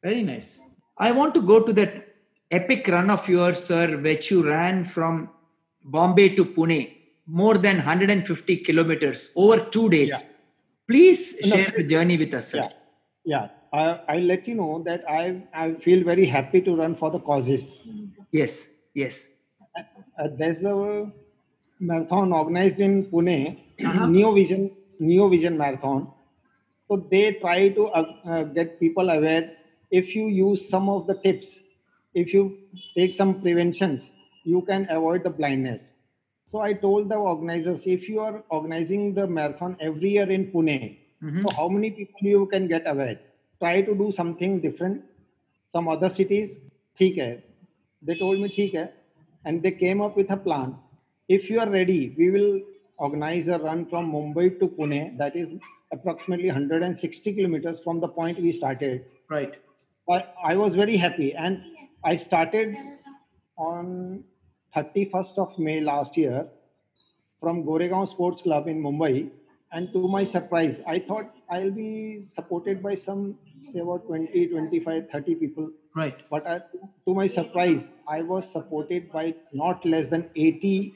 Very 0.03 0.23
nice. 0.23 0.59
I 0.97 1.11
want 1.11 1.33
to 1.35 1.41
go 1.41 1.63
to 1.63 1.73
that 1.73 2.08
epic 2.51 2.87
run 2.87 3.09
of 3.09 3.27
yours, 3.29 3.63
sir, 3.63 3.97
which 3.97 4.31
you 4.31 4.47
ran 4.47 4.85
from 4.85 5.29
Bombay 5.83 6.29
to 6.35 6.45
Pune, 6.45 6.91
more 7.27 7.57
than 7.57 7.77
150 7.77 8.57
kilometers 8.57 9.31
over 9.35 9.57
two 9.59 9.89
days. 9.89 10.09
Yeah. 10.09 10.27
Please 10.87 11.37
No, 11.45 11.55
share 11.55 11.71
the 11.77 11.83
journey 11.83 12.17
with 12.17 12.33
us, 12.33 12.47
sir. 12.51 12.57
yeah 12.57 12.69
yeah 13.31 13.47
I, 13.79 13.81
i'll 14.11 14.27
let 14.31 14.47
you 14.49 14.55
know 14.59 14.81
that 14.85 15.01
i 15.15 15.23
i 15.53 15.65
feel 15.85 16.03
very 16.09 16.25
happy 16.35 16.61
to 16.67 16.71
run 16.81 16.95
for 17.01 17.09
the 17.15 17.19
causes 17.19 17.63
Yes, 18.31 18.53
yes. 19.01 19.15
uh, 19.77 20.27
there's 20.39 20.63
a 20.63 20.75
marathon 21.79 22.31
organized 22.39 22.79
in 22.87 22.93
Pune, 23.11 23.37
Uh-huh. 23.89 24.07
Neo 24.07 24.31
Vision 24.37 24.71
Neo 24.99 25.27
Vision 25.33 25.57
Marathon. 25.57 26.07
So 26.87 26.97
they 27.11 27.33
try 27.43 27.69
to 27.77 27.83
uh, 27.99 28.05
uh, 28.25 28.43
get 28.57 28.79
people 28.79 29.09
aware. 29.09 29.43
If 29.91 30.15
you 30.15 30.27
use 30.27 30.67
some 30.73 30.89
of 30.89 31.05
the 31.07 31.15
tips, 31.25 31.47
if 32.14 32.32
you 32.32 32.58
take 32.96 33.12
some 33.14 33.40
preventions, 33.40 34.02
you 34.44 34.62
can 34.62 34.86
avoid 34.90 35.22
the 35.24 35.30
blindness. 35.30 35.82
So 36.50 36.60
I 36.60 36.72
told 36.72 37.08
the 37.08 37.16
organizers, 37.16 37.86
if 37.86 38.08
you 38.08 38.20
are 38.20 38.42
organizing 38.50 39.14
the 39.14 39.26
marathon 39.26 39.76
every 39.80 40.10
year 40.10 40.30
in 40.30 40.50
Pune, 40.52 40.98
Mhm. 41.22 41.42
so 41.42 41.56
how 41.56 41.68
many 41.68 41.90
people 41.90 42.28
you 42.28 42.48
can 42.52 42.68
get 42.68 42.82
aware? 42.86 43.18
Try 43.60 43.82
to 43.82 43.94
do 43.94 44.12
something 44.12 44.60
different. 44.60 45.00
Some 45.74 45.88
other 45.88 46.08
cities, 46.08 46.48
ठीक 47.00 47.18
है. 47.18 47.42
They 48.06 48.18
told 48.22 48.38
me 48.42 48.48
ठीक 48.48 48.74
है, 48.74 48.92
and 49.46 49.60
they 49.60 49.72
came 49.82 50.00
up 50.00 50.16
with 50.18 50.30
a 50.30 50.38
plan. 50.46 50.72
If 51.32 51.50
you 51.50 51.58
are 51.58 51.70
ready, 51.70 52.12
we 52.18 52.30
will 52.30 52.60
organize 52.98 53.48
a 53.48 53.58
run 53.58 53.84
from 53.92 54.12
Mumbai 54.12 54.58
to 54.58 54.66
Pune. 54.66 55.18
That 55.18 55.36
is 55.36 55.48
approximately 55.96 56.50
160 56.50 57.32
kilometers 57.32 57.80
from 57.86 58.02
the 58.02 58.08
point 58.08 58.40
we 58.40 58.52
started. 58.52 59.00
Right. 59.30 59.52
I, 60.08 60.24
I 60.44 60.56
was 60.56 60.74
very 60.74 60.96
happy, 60.96 61.34
and 61.34 61.58
I 62.03 62.15
started 62.15 62.75
on 63.57 64.23
31st 64.75 65.37
of 65.37 65.59
May 65.59 65.81
last 65.81 66.15
year 66.15 66.47
from 67.41 67.63
Goregaon 67.63 68.07
Sports 68.07 68.41
Club 68.41 68.67
in 68.67 68.81
Mumbai. 68.81 69.29
And 69.71 69.91
to 69.93 70.07
my 70.07 70.23
surprise, 70.23 70.79
I 70.87 70.99
thought 70.99 71.31
I'll 71.49 71.71
be 71.71 72.25
supported 72.33 72.81
by 72.81 72.95
some, 72.95 73.35
say, 73.73 73.79
about 73.79 74.07
20, 74.07 74.47
25, 74.47 75.09
30 75.11 75.35
people. 75.35 75.69
Right. 75.95 76.17
But 76.29 76.47
I, 76.47 76.59
to 77.05 77.13
my 77.13 77.27
surprise, 77.27 77.83
I 78.07 78.21
was 78.21 78.49
supported 78.49 79.11
by 79.11 79.35
not 79.53 79.85
less 79.85 80.07
than 80.07 80.29
80 80.35 80.93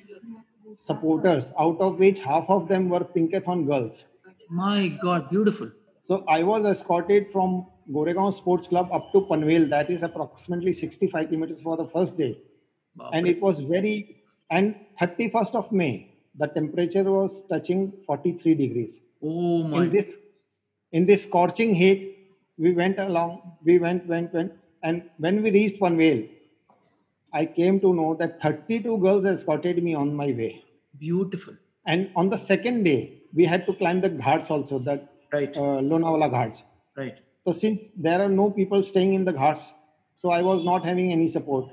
supporters, 0.80 1.52
out 1.60 1.80
of 1.82 2.00
which 2.00 2.20
half 2.20 2.46
of 2.50 2.68
them 2.68 2.90
were 2.90 3.02
Pinkathon 3.02 3.68
girls. 3.68 4.04
My 4.50 4.88
God, 4.88 5.30
beautiful. 5.30 5.70
So 6.06 6.24
I 6.28 6.44
was 6.44 6.66
escorted 6.66 7.28
from 7.32 7.68
Goregaon 7.92 8.34
Sports 8.36 8.68
Club 8.68 8.90
up 8.92 9.12
to 9.12 9.22
Panvel. 9.22 9.70
That 9.70 9.90
is 9.90 10.04
approximately 10.04 10.74
65 10.74 11.28
kilometers 11.30 11.62
for 11.62 11.78
the 11.78 11.86
first 11.88 12.18
day. 12.18 12.38
And 13.12 13.28
it 13.28 13.42
was 13.42 13.60
very, 13.60 14.18
and 14.52 14.76
31st 15.02 15.56
of 15.56 15.72
May, 15.72 16.12
the 16.38 16.48
temperature 16.48 17.04
was 17.04 17.42
touching 17.50 17.94
43 18.06 18.56
degrees. 18.56 18.98
oh 19.24 19.64
my 19.64 19.84
In 19.84 19.90
this, 19.92 20.06
in 20.92 21.06
this 21.06 21.24
scorching 21.24 21.74
heat, 21.74 22.18
we 22.58 22.72
went 22.74 23.00
along, 23.00 23.58
we 23.64 23.80
went, 23.80 24.06
went, 24.08 24.34
went. 24.34 24.52
And 24.84 25.04
when 25.18 25.42
we 25.42 25.50
reached 25.52 25.80
Panvel, 25.80 26.28
I 27.34 27.46
came 27.46 27.80
to 27.80 27.94
know 27.94 28.14
that 28.16 28.42
32 28.42 28.98
girls 29.00 29.26
escorted 29.26 29.84
me 29.84 29.96
on 29.96 30.14
my 30.16 30.28
way. 30.28 30.64
beautiful. 31.00 31.56
And 31.86 32.10
on 32.16 32.30
the 32.30 32.38
second 32.38 32.84
day, 32.84 33.22
we 33.34 33.46
had 33.46 33.66
to 33.66 33.74
climb 33.74 34.00
the 34.00 34.10
ghats 34.10 34.50
also, 34.50 34.80
that 34.80 35.10
Right. 35.34 35.58
uh, 35.58 35.82
Lonavala 35.90 36.30
ghats. 36.32 36.62
Right. 36.96 37.18
So 37.46 37.52
since 37.52 37.82
there 37.98 38.22
are 38.22 38.30
no 38.30 38.50
people 38.50 38.84
staying 38.84 39.14
in 39.14 39.26
the 39.26 39.34
ghats, 39.34 39.66
so 40.16 40.30
I 40.30 40.42
was 40.42 40.64
not 40.64 40.86
having 40.86 41.12
any 41.12 41.28
support, 41.28 41.66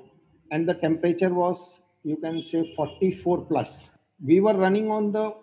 and 0.51 0.69
the 0.69 0.75
temperature 0.75 1.33
was 1.33 1.79
you 2.03 2.17
can 2.17 2.43
say 2.43 2.73
44 2.75 3.45
plus. 3.45 3.85
We 4.25 4.41
were 4.41 4.55
running 4.55 4.91
on 4.91 5.13
the 5.13 5.35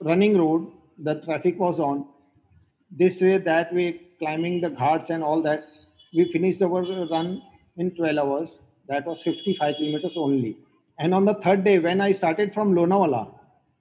running 0.00 0.36
road. 0.36 0.70
The 0.98 1.20
traffic 1.20 1.58
was 1.58 1.78
on. 1.78 2.06
This 2.90 3.20
way, 3.20 3.38
that 3.38 3.74
way, 3.74 4.00
climbing 4.18 4.60
the 4.60 4.70
ghats 4.70 5.10
and 5.10 5.22
all 5.22 5.42
that. 5.42 5.68
We 6.14 6.30
finished 6.32 6.60
our 6.62 6.82
run 7.08 7.42
in 7.76 7.94
12 7.94 8.18
hours. 8.18 8.58
That 8.88 9.06
was 9.06 9.22
55 9.22 9.76
kilometers 9.76 10.16
only. 10.16 10.58
And 10.98 11.14
on 11.14 11.24
the 11.24 11.34
third 11.34 11.64
day, 11.64 11.78
when 11.78 12.00
I 12.00 12.12
started 12.12 12.52
from 12.52 12.74
Lonavala, 12.74 13.32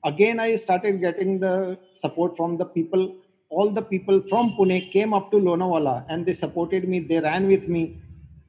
again 0.06 0.40
I 0.40 0.56
started 0.56 1.02
getting 1.02 1.40
the 1.40 1.78
support 2.02 2.38
from 2.38 2.58
the 2.58 2.66
people 2.66 3.16
All 3.51 3.71
the 3.71 3.83
people 3.83 4.23
from 4.29 4.49
Pune 4.59 4.91
came 4.93 5.15
up 5.15 5.31
to 5.33 5.37
Lonavala 5.39 6.05
and 6.09 6.27
they 6.27 6.35
supported 6.35 6.89
me. 6.89 7.01
They 7.01 7.21
ran 7.21 7.47
with 7.49 7.69
me. 7.69 7.83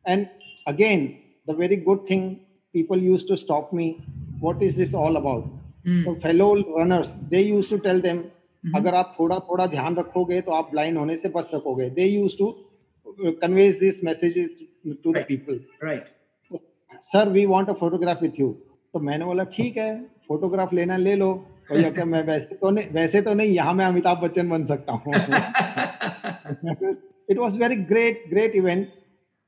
And 0.05 0.29
again, 0.67 1.19
the 1.47 1.53
very 1.53 1.75
good 1.77 2.07
thing, 2.07 2.23
people 2.73 2.97
used 2.97 3.27
to 3.27 3.37
stop 3.37 3.71
me. 3.73 3.85
What 4.39 4.61
is 4.61 4.75
this 4.75 4.93
all 4.93 5.17
about? 5.17 5.45
Hmm. 5.85 6.03
So 6.05 6.15
fellow 6.15 6.49
runners, 6.77 7.13
they 7.29 7.41
used 7.41 7.69
to 7.69 7.79
tell 7.79 8.01
them, 8.01 8.23
अगर 8.75 8.95
आप 8.95 9.15
थोड़ा 9.19 9.37
थोड़ा 9.49 9.65
ध्यान 9.67 9.95
रखोगे 9.95 10.39
तो 10.41 10.51
आप 10.51 10.69
blind 10.71 10.97
होने 10.97 11.17
से 11.17 11.29
बच 11.35 11.45
सकोगे 11.51 11.89
दे 11.97 12.05
use 12.05 12.37
to 12.37 12.47
conveys 13.43 13.77
this 13.79 14.03
messages 14.03 14.49
to 15.03 15.11
the 15.11 15.15
Right. 15.15 15.27
People 15.27 15.59
Right. 15.87 16.07
Sir 17.11 17.29
we 17.35 17.45
want 17.53 17.69
a 17.69 17.73
photograph 17.81 18.21
with 18.23 18.39
you 18.39 18.47
तो 18.93 18.99
मैंने 19.09 19.25
बोला 19.25 19.43
ठीक 19.55 19.77
है 19.77 19.89
फोटोग्राफ 20.27 20.73
लेना 20.73 20.97
ले 20.97 21.15
लो 21.15 21.29
तो 21.70 22.04
मैं 22.04 22.22
वैसे 22.26 22.54
तो 22.54 22.70
नहीं 22.70 22.88
वैसे 22.92 23.22
तो 23.22 23.34
नहीं 23.34 23.52
यहाँ 23.52 23.74
मैं 23.74 23.84
अमिताभ 23.84 24.18
बच्चन 24.24 24.48
बन 24.50 24.64
सकता 24.64 24.92
हूँ। 24.92 25.12
It 27.30 27.38
was 27.38 27.58
very 27.58 27.76
great 27.92 28.24
great 28.30 28.56
event 28.56 28.88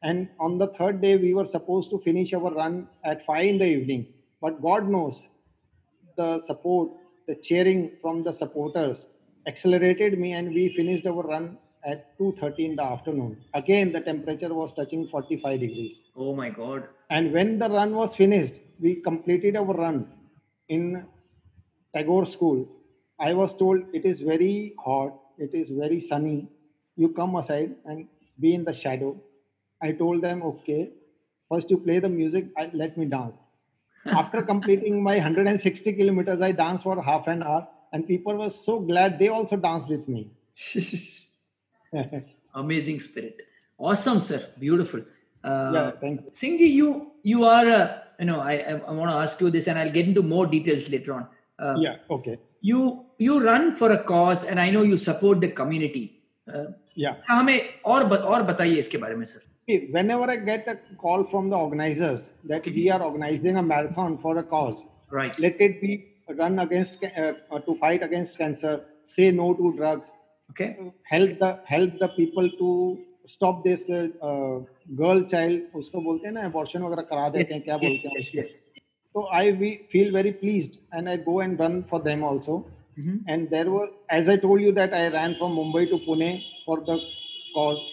and 0.02 0.26
on 0.40 0.58
the 0.58 0.72
third 0.80 1.00
day 1.00 1.14
we 1.16 1.32
were 1.32 1.46
suppose 1.56 1.90
to 1.90 1.96
finish 2.04 2.34
our 2.34 2.52
run 2.60 2.76
at 3.06 3.24
five 3.26 3.48
in 3.48 3.58
the 3.58 3.62
evening 3.72 4.04
but 4.42 4.60
God 4.60 4.90
knows 4.90 5.16
the 6.20 6.38
support 6.48 7.30
the 7.30 7.36
cheering 7.44 7.84
from 8.00 8.22
the 8.22 8.32
supporters 8.40 9.04
accelerated 9.46 10.18
me 10.20 10.30
and 10.30 10.48
we 10.54 10.68
finish 10.76 11.06
our 11.06 11.34
run 11.34 11.54
at 11.86 12.04
2.30 12.18 12.66
in 12.66 12.76
the 12.76 12.82
afternoon. 12.82 13.32
Again 13.54 13.92
the 13.92 14.00
temperature 14.00 14.52
was 14.54 14.72
touching 14.72 15.06
45 15.08 15.60
degrees. 15.60 15.96
Oh 16.16 16.34
my 16.34 16.48
god. 16.50 16.84
And 17.10 17.32
when 17.32 17.58
the 17.58 17.68
run 17.68 17.94
was 17.94 18.14
finished 18.14 18.54
we 18.80 18.94
completed 19.08 19.56
our 19.56 19.74
run 19.80 19.98
in 20.68 21.04
tagore 21.96 22.26
school 22.26 22.66
i 23.28 23.32
was 23.32 23.54
told 23.62 23.98
it 23.98 24.04
is 24.12 24.20
very 24.20 24.74
hot 24.84 25.20
it 25.38 25.54
is 25.54 25.70
very 25.70 26.00
sunny. 26.00 26.48
You 26.96 27.08
come 27.08 27.36
aside 27.36 27.74
and 27.86 28.06
be 28.40 28.54
in 28.54 28.64
the 28.64 28.72
shadow. 28.72 29.20
I 29.82 29.92
told 29.92 30.22
them 30.22 30.42
okay 30.42 30.90
first 31.50 31.70
you 31.70 31.78
play 31.78 31.98
the 31.98 32.08
music 32.08 32.46
I, 32.56 32.70
let 32.72 32.96
me 32.96 33.06
dance. 33.06 33.34
After 34.06 34.42
completing 34.42 35.02
my 35.02 35.16
160 35.16 35.92
kilometers 35.92 36.40
i 36.40 36.52
danced 36.52 36.84
for 36.84 37.02
half 37.02 37.26
an 37.26 37.42
hour 37.42 37.66
and 37.92 38.06
people 38.06 38.36
were 38.36 38.50
so 38.50 38.78
glad 38.80 39.18
they 39.18 39.28
also 39.28 39.56
danced 39.56 39.88
with 39.88 40.08
me. 40.08 40.30
Amazing 42.54 43.00
spirit. 43.00 43.42
Awesome 43.78 44.20
sir. 44.20 44.48
Beautiful. 44.58 45.00
Uh, 45.42 45.70
yeah 45.74 45.90
thank 46.00 46.22
you. 46.22 46.30
Singhji, 46.30 46.70
you 46.80 47.12
you 47.22 47.44
are 47.44 47.66
a 47.66 48.02
you 48.18 48.26
know 48.26 48.40
I, 48.40 48.54
I 48.88 48.92
want 48.92 49.10
to 49.10 49.16
ask 49.16 49.40
you 49.40 49.50
this 49.50 49.66
and 49.68 49.78
i'll 49.78 49.90
get 49.90 50.06
into 50.06 50.22
more 50.22 50.46
details 50.46 50.88
later 50.88 51.12
on 51.14 51.26
uh, 51.59 51.75
yeah 51.77 52.15
okay 52.17 52.37
you 52.61 53.05
you 53.17 53.39
run 53.43 53.75
for 53.75 53.91
a 53.91 54.01
cause 54.11 54.43
and 54.43 54.59
i 54.59 54.69
know 54.69 54.83
you 54.91 54.97
support 54.97 55.41
the 55.41 55.51
community 55.61 56.05
uh, 56.47 56.67
yeah 56.95 57.15
हमें 57.29 57.59
और 57.85 58.03
और 58.33 58.43
बताइए 58.51 58.77
इसके 58.85 58.97
बारे 58.97 59.15
में 59.15 59.25
sir 59.25 59.47
whenever 59.95 60.29
i 60.29 60.35
get 60.35 60.67
a 60.67 60.77
call 61.01 61.23
from 61.31 61.49
the 61.49 61.55
organizers 61.55 62.21
that 62.51 62.61
okay. 62.61 62.71
we 62.77 62.89
are 62.89 63.01
organizing 63.01 63.57
a 63.57 63.65
marathon 63.71 64.17
for 64.23 64.37
a 64.37 64.43
cause 64.53 64.79
right 65.17 65.37
let 65.39 65.61
it 65.67 65.81
be 65.81 65.91
run 66.39 66.59
against 66.59 67.03
uh, 67.03 67.59
to 67.67 67.75
fight 67.83 68.03
against 68.03 68.37
cancer 68.37 68.73
say 69.15 69.29
no 69.41 69.53
to 69.59 69.73
drugs 69.77 70.07
okay 70.51 70.69
help 71.03 71.37
the 71.43 71.51
help 71.73 71.99
the 71.99 72.09
people 72.15 72.49
to 72.61 72.71
stop 73.27 73.63
this 73.63 73.83
uh, 73.89 74.57
girl 75.01 75.23
child 75.33 75.77
उसको 75.81 76.01
बोलते 76.01 76.27
हैं 76.27 76.33
ना 76.33 76.49
abortion 76.51 76.85
वगैरह 76.87 77.07
करा 77.13 77.29
देते 77.37 77.53
हैं 77.53 77.63
क्या 77.63 77.77
बोलते 77.85 78.07
हैं 78.07 78.15
yes, 78.19 78.33
yes. 78.39 78.51
so 79.13 79.25
i 79.41 79.51
we 79.61 79.69
feel 79.91 80.11
very 80.11 80.33
pleased 80.41 80.77
and 80.93 81.09
i 81.09 81.17
go 81.29 81.39
and 81.45 81.59
run 81.59 81.83
for 81.91 81.99
them 82.07 82.23
also 82.23 82.65
mm-hmm. 82.97 83.17
and 83.27 83.49
there 83.49 83.69
were 83.75 83.87
as 84.09 84.29
i 84.29 84.37
told 84.45 84.61
you 84.61 84.71
that 84.71 84.93
i 84.93 85.07
ran 85.07 85.35
from 85.39 85.55
mumbai 85.59 85.83
to 85.93 85.99
pune 86.07 86.29
for 86.65 86.77
the 86.91 86.99
cause 87.55 87.87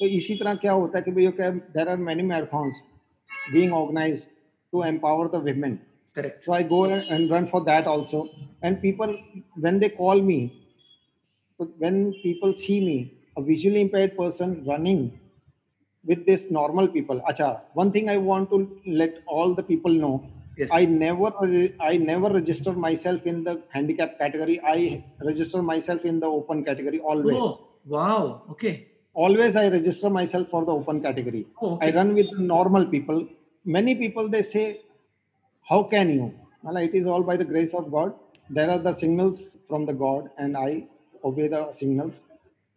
तो 0.00 0.06
इसी 0.16 0.34
तरह 0.38 0.54
क्या 0.62 0.72
होता 0.72 0.98
है 0.98 1.02
कि 1.04 1.10
भैया 1.10 1.30
क्या 1.38 1.50
there 1.76 1.88
are 1.88 1.96
many 2.08 2.22
marathons 2.22 2.82
being 3.52 3.72
organised 3.74 4.24
to 4.72 4.82
empower 4.84 5.28
the 5.32 5.44
women 5.46 5.72
correct 6.18 6.44
so 6.44 6.52
i 6.58 6.62
go 6.72 6.78
and 7.14 7.32
run 7.32 7.48
for 7.54 7.60
that 7.68 7.88
also 7.92 8.20
and 8.68 8.80
people 8.84 9.14
when 9.64 9.80
they 9.82 9.90
call 9.96 10.22
me 10.28 10.38
when 11.84 11.98
people 12.22 12.54
see 12.62 12.78
me 12.88 12.96
a 13.40 13.42
visually 13.50 13.82
impaired 13.86 14.16
person 14.16 14.54
running 14.70 15.02
with 16.04 16.24
this 16.30 16.48
normal 16.58 16.88
people 16.96 17.20
acha 17.32 17.50
one 17.82 17.92
thing 17.96 18.10
i 18.14 18.18
want 18.30 18.50
to 18.54 18.58
let 19.02 19.22
all 19.36 19.54
the 19.60 19.66
people 19.70 19.98
know 20.04 20.14
yes. 20.57 20.71
i 20.79 20.85
never 20.85 21.29
i 21.89 21.97
never 21.97 22.29
register 22.29 22.73
myself 22.85 23.25
in 23.25 23.43
the 23.43 23.61
handicap 23.69 24.17
category. 24.17 24.59
I 24.61 25.03
register 25.21 25.61
myself 25.61 26.05
in 26.05 26.19
the 26.19 26.27
open 26.27 26.63
category 26.63 26.99
always. 26.99 27.37
Oh 27.39 27.67
wow. 27.85 28.43
Okay. 28.51 28.87
Always 29.13 29.55
i 29.55 29.67
register 29.67 30.09
myself 30.09 30.49
for 30.49 30.65
the 30.65 30.71
open 30.71 31.01
category. 31.01 31.45
Oh, 31.61 31.75
okay. 31.75 31.91
i 31.91 31.95
run 31.95 32.13
with 32.13 32.31
normal 32.37 32.85
people. 32.85 33.27
Many 33.65 33.95
people 33.95 34.29
they 34.29 34.43
say 34.43 34.81
how 35.69 35.83
can 35.83 36.09
you? 36.09 36.33
Well 36.63 36.77
it 36.77 36.93
is 36.93 37.05
all 37.07 37.23
by 37.23 37.37
the 37.37 37.45
grace 37.45 37.73
of 37.73 37.91
god. 37.91 38.13
There 38.49 38.69
are 38.69 38.79
the 38.79 38.95
signals 38.95 39.57
from 39.67 39.85
the 39.85 39.93
god 39.93 40.29
and 40.37 40.57
i 40.57 40.83
obey 41.23 41.47
the 41.47 41.71
signals 41.73 42.15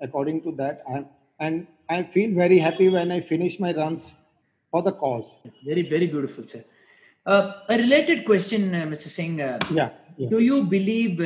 according 0.00 0.42
to 0.42 0.52
that. 0.52 0.82
I 0.88 1.04
and 1.38 1.66
i 1.94 2.02
feel 2.02 2.30
very 2.34 2.58
happy 2.58 2.88
when 2.88 3.10
i 3.12 3.20
finish 3.20 3.58
my 3.60 3.72
runs 3.74 4.10
for 4.70 4.82
the 4.82 4.92
cause. 4.92 5.34
Very 5.64 5.82
very 5.82 6.06
beautiful 6.06 6.44
sir 6.44 6.64
uh, 7.26 7.52
a 7.68 7.76
related 7.84 8.24
question 8.30 8.74
uh, 8.74 8.86
mr 8.92 9.08
singh 9.18 9.40
uh, 9.40 9.58
yeah, 9.78 9.90
yeah, 10.16 10.28
do 10.34 10.40
you 10.48 10.58
believe 10.76 11.20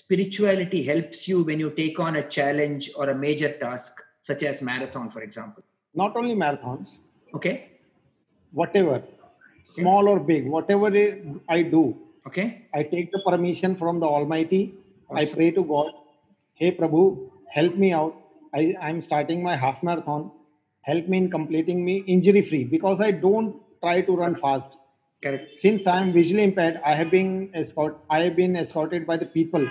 spirituality 0.00 0.82
helps 0.90 1.28
you 1.28 1.42
when 1.48 1.58
you 1.62 1.70
take 1.70 1.98
on 2.00 2.16
a 2.16 2.26
challenge 2.36 2.90
or 2.96 3.10
a 3.10 3.14
major 3.14 3.50
task 3.64 4.00
such 4.22 4.42
as 4.50 4.62
marathon 4.62 5.10
for 5.10 5.20
example? 5.20 5.62
Not 5.94 6.16
only 6.16 6.34
marathons. 6.34 6.88
Okay. 7.34 7.72
Whatever. 8.52 9.02
Small 9.74 10.08
or 10.08 10.18
big 10.20 10.46
whatever 10.46 10.88
i 11.56 11.62
do. 11.62 11.96
Okay. 12.26 12.46
I 12.74 12.82
take 12.94 13.12
the 13.12 13.20
permission 13.28 13.76
from 13.76 14.00
the 14.00 14.06
almighty. 14.06 14.62
Awesome. 15.10 15.22
i 15.22 15.34
pray 15.36 15.50
to 15.58 15.64
god 15.72 15.90
hey 16.60 16.70
prabhu 16.78 17.02
help 17.56 17.74
me 17.84 17.92
out. 18.00 18.14
I 18.60 18.62
i'm 18.86 19.02
starting 19.08 19.42
my 19.48 19.56
half 19.64 19.82
marathon. 19.88 20.30
Help 20.90 21.08
me 21.08 21.18
in 21.22 21.30
completing 21.38 21.84
me 21.88 21.96
injury 22.14 22.42
free 22.48 22.64
because 22.76 23.02
i 23.08 23.10
don't 23.26 23.50
try 23.84 23.98
to 24.08 24.16
run 24.22 24.34
fast 24.44 24.78
correct. 25.22 25.56
Since 25.62 25.86
i 25.86 25.96
am 26.02 26.12
visually 26.16 26.44
impaired 26.48 26.78
i 26.90 26.94
have 27.00 27.10
been 27.10 27.30
escort 27.60 27.96
i 28.10 28.20
have 28.24 28.36
been 28.36 28.56
escorted 28.56 29.06
by 29.06 29.16
the 29.16 29.26
people. 29.26 29.66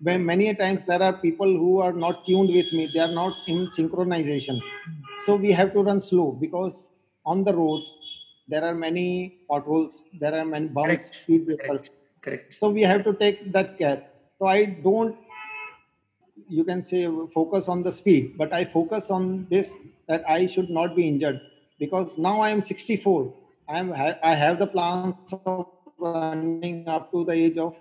When 0.00 0.24
many 0.26 0.48
a 0.48 0.54
times 0.54 0.80
there 0.86 1.02
are 1.02 1.12
people 1.14 1.46
who 1.62 1.78
are 1.80 1.92
not 1.92 2.24
tuned 2.26 2.52
with 2.54 2.72
me 2.72 2.88
they 2.92 3.00
are 3.00 3.12
not 3.20 3.34
in 3.46 3.68
synchronization. 3.76 4.60
So 5.26 5.36
we 5.36 5.52
have 5.52 5.72
to 5.74 5.82
run 5.82 6.00
slow 6.00 6.32
because 6.32 6.84
on 7.24 7.44
the 7.44 7.54
roads 7.54 7.92
there 8.48 8.64
are 8.64 8.74
many 8.74 9.34
potholes 9.48 10.02
there 10.20 10.34
are 10.34 10.44
many 10.44 10.66
bumps 10.66 10.90
correct. 10.90 11.14
speed 11.22 11.46
breakers 11.46 11.68
correct. 11.68 11.90
correct. 12.22 12.54
So 12.54 12.68
we 12.70 12.82
have 12.82 13.04
to 13.04 13.14
take 13.14 13.38
that 13.52 13.76
care. 13.78 14.02
So 14.38 14.46
i 14.46 14.64
don't 14.66 15.14
you 16.48 16.64
can 16.64 16.84
say 16.84 17.06
focus 17.32 17.68
on 17.68 17.82
the 17.82 17.92
speed 17.92 18.32
but 18.36 18.52
i 18.52 18.64
focus 18.64 19.10
on 19.10 19.46
this 19.50 19.70
that 20.08 20.28
i 20.28 20.46
should 20.46 20.70
not 20.70 20.94
be 20.96 21.06
injured. 21.08 21.40
Because 21.78 22.10
now 22.16 22.40
i 22.40 22.50
am 22.50 22.60
64 22.60 23.32
I'm 23.68 23.92
I 23.92 24.34
have 24.34 24.58
the 24.58 24.66
plans 24.66 25.32
of 25.46 25.66
running 25.98 26.88
up 26.88 27.10
to 27.12 27.24
the 27.24 27.32
age 27.32 27.56
of 27.58 27.74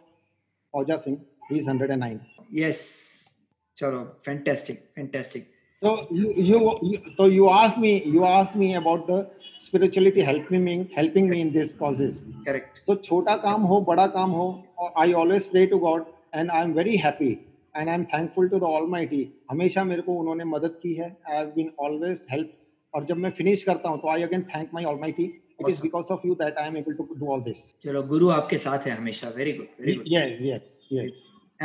Fauja 0.73 1.03
Singh. 1.03 1.25
He's 1.49 1.65
109. 1.65 2.21
Yes. 2.51 3.33
Chalo, 3.79 4.15
fantastic, 4.23 4.91
fantastic. 4.95 5.47
So 5.81 5.99
you, 6.11 6.33
you, 6.37 6.79
you 6.83 7.01
so 7.17 7.25
you 7.25 7.49
asked 7.49 7.77
me 7.77 8.03
you 8.05 8.25
asked 8.25 8.55
me 8.55 8.75
about 8.75 9.07
the 9.07 9.29
spirituality 9.61 10.21
helping 10.21 10.63
me 10.63 10.89
helping 10.95 11.29
me 11.29 11.41
in 11.41 11.51
these 11.51 11.73
causes. 11.73 12.19
Correct. 12.45 12.81
So 12.85 12.95
chota 12.95 13.39
kaam 13.43 13.65
ho, 13.65 13.83
bada 13.83 14.13
kaam 14.13 14.31
ho, 14.31 14.63
I 14.95 15.13
always 15.13 15.45
pray 15.47 15.65
to 15.67 15.79
God 15.79 16.05
and 16.31 16.51
I'm 16.51 16.73
very 16.73 16.95
happy 16.95 17.41
and 17.75 17.89
I 17.89 17.93
am 17.93 18.05
thankful 18.05 18.49
to 18.49 18.59
the 18.59 18.65
Almighty. 18.65 19.31
हमेशा 19.51 19.83
मेरे 19.83 20.01
को 20.01 20.13
उन्होंने 20.19 20.43
मदद 20.43 20.79
की 20.83 20.93
है 20.93 21.15
I 21.29 21.45
been 21.55 21.71
always 21.77 22.19
helped. 22.19 22.29
Help 22.31 22.53
और 22.95 23.05
जब 23.05 23.17
मैं 23.17 23.31
फिनिश 23.31 23.63
करता 23.63 23.89
हूँ 23.89 23.99
तो 24.01 24.09
I 24.09 24.23
again 24.23 24.41
thank 24.55 24.69
my 24.73 24.83
almighty 24.85 25.31
it 25.59 25.67
is 25.67 25.79
because 25.81 26.09
of 26.09 26.23
you 26.23 26.35
that 26.35 26.59
i 26.59 26.65
am 26.67 26.77
able 26.77 26.95
to 26.99 27.07
do 27.19 27.25
all 27.25 27.41
this. 27.41 27.59
chalo 27.83 28.01
guru 28.13 28.31
aapke 28.37 28.57
sath 28.65 28.89
hai 28.89 28.95
hamesha 28.97 29.29
very 29.35 29.53
good 29.59 29.69
very 29.79 29.95
good. 29.99 30.07
Yes 30.15 30.41
yes 30.49 30.61
yes. 30.97 31.11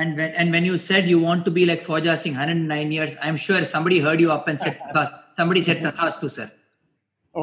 And 0.00 0.16
when 0.20 0.30
and 0.40 0.56
when 0.56 0.64
you 0.70 0.76
said 0.86 1.08
you 1.12 1.18
want 1.28 1.44
to 1.48 1.52
be 1.58 1.64
like 1.70 1.82
Fauja 1.88 2.14
Singh 2.22 2.34
109 2.34 2.92
years 2.96 3.16
i'm 3.28 3.38
sure 3.44 3.60
somebody 3.74 3.98
heard 4.06 4.20
you 4.24 4.30
up 4.36 4.48
and 4.52 4.60
said 4.64 4.78
somebody 5.40 5.62
said 5.68 5.84
tathastu 5.86 6.30
sir. 6.38 6.48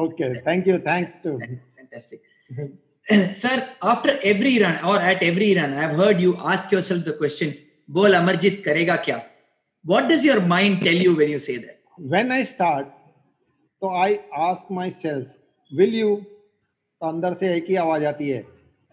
Okay 0.04 0.30
thank 0.48 0.66
you 0.70 0.78
thanks 0.90 1.10
to 1.24 1.38
fantastic. 1.78 2.20
Sir 3.40 3.56
after 3.82 4.12
every 4.30 4.58
run 4.62 4.76
or 4.90 4.96
at 5.10 5.22
every 5.22 5.50
run 5.58 5.74
i've 5.82 5.96
heard 6.02 6.20
you 6.20 6.36
ask 6.52 6.72
yourself 6.76 7.04
the 7.08 7.12
question 7.20 7.52
bol 7.98 8.16
amarjit 8.20 8.56
karega 8.68 8.96
kya 9.08 9.18
what 9.92 10.08
does 10.12 10.24
your 10.28 10.40
mind 10.54 10.80
tell 10.86 11.00
you 11.06 11.14
when 11.14 11.28
you 11.34 11.38
say 11.38 11.58
that? 11.58 11.78
When 12.14 12.32
i 12.38 12.42
start 12.42 12.88
so 13.80 13.90
i 14.06 14.20
ask 14.48 14.70
myself 14.78 15.24
will 15.80 15.94
you 16.02 16.10
तो 17.00 17.08
अंदर 17.08 17.34
से 17.34 17.56
एक 17.56 17.66
ही 17.68 17.76
आवाज़ 17.76 18.04
आती 18.04 18.28
है 18.28 18.44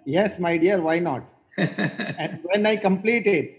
yes 0.08 0.39
my 0.39 0.54
dear 0.58 0.80
why 0.82 1.00
not? 1.00 1.22
And 2.24 2.39
when 2.44 2.66
I 2.66 2.76
complete 2.76 3.28
it 3.28 3.52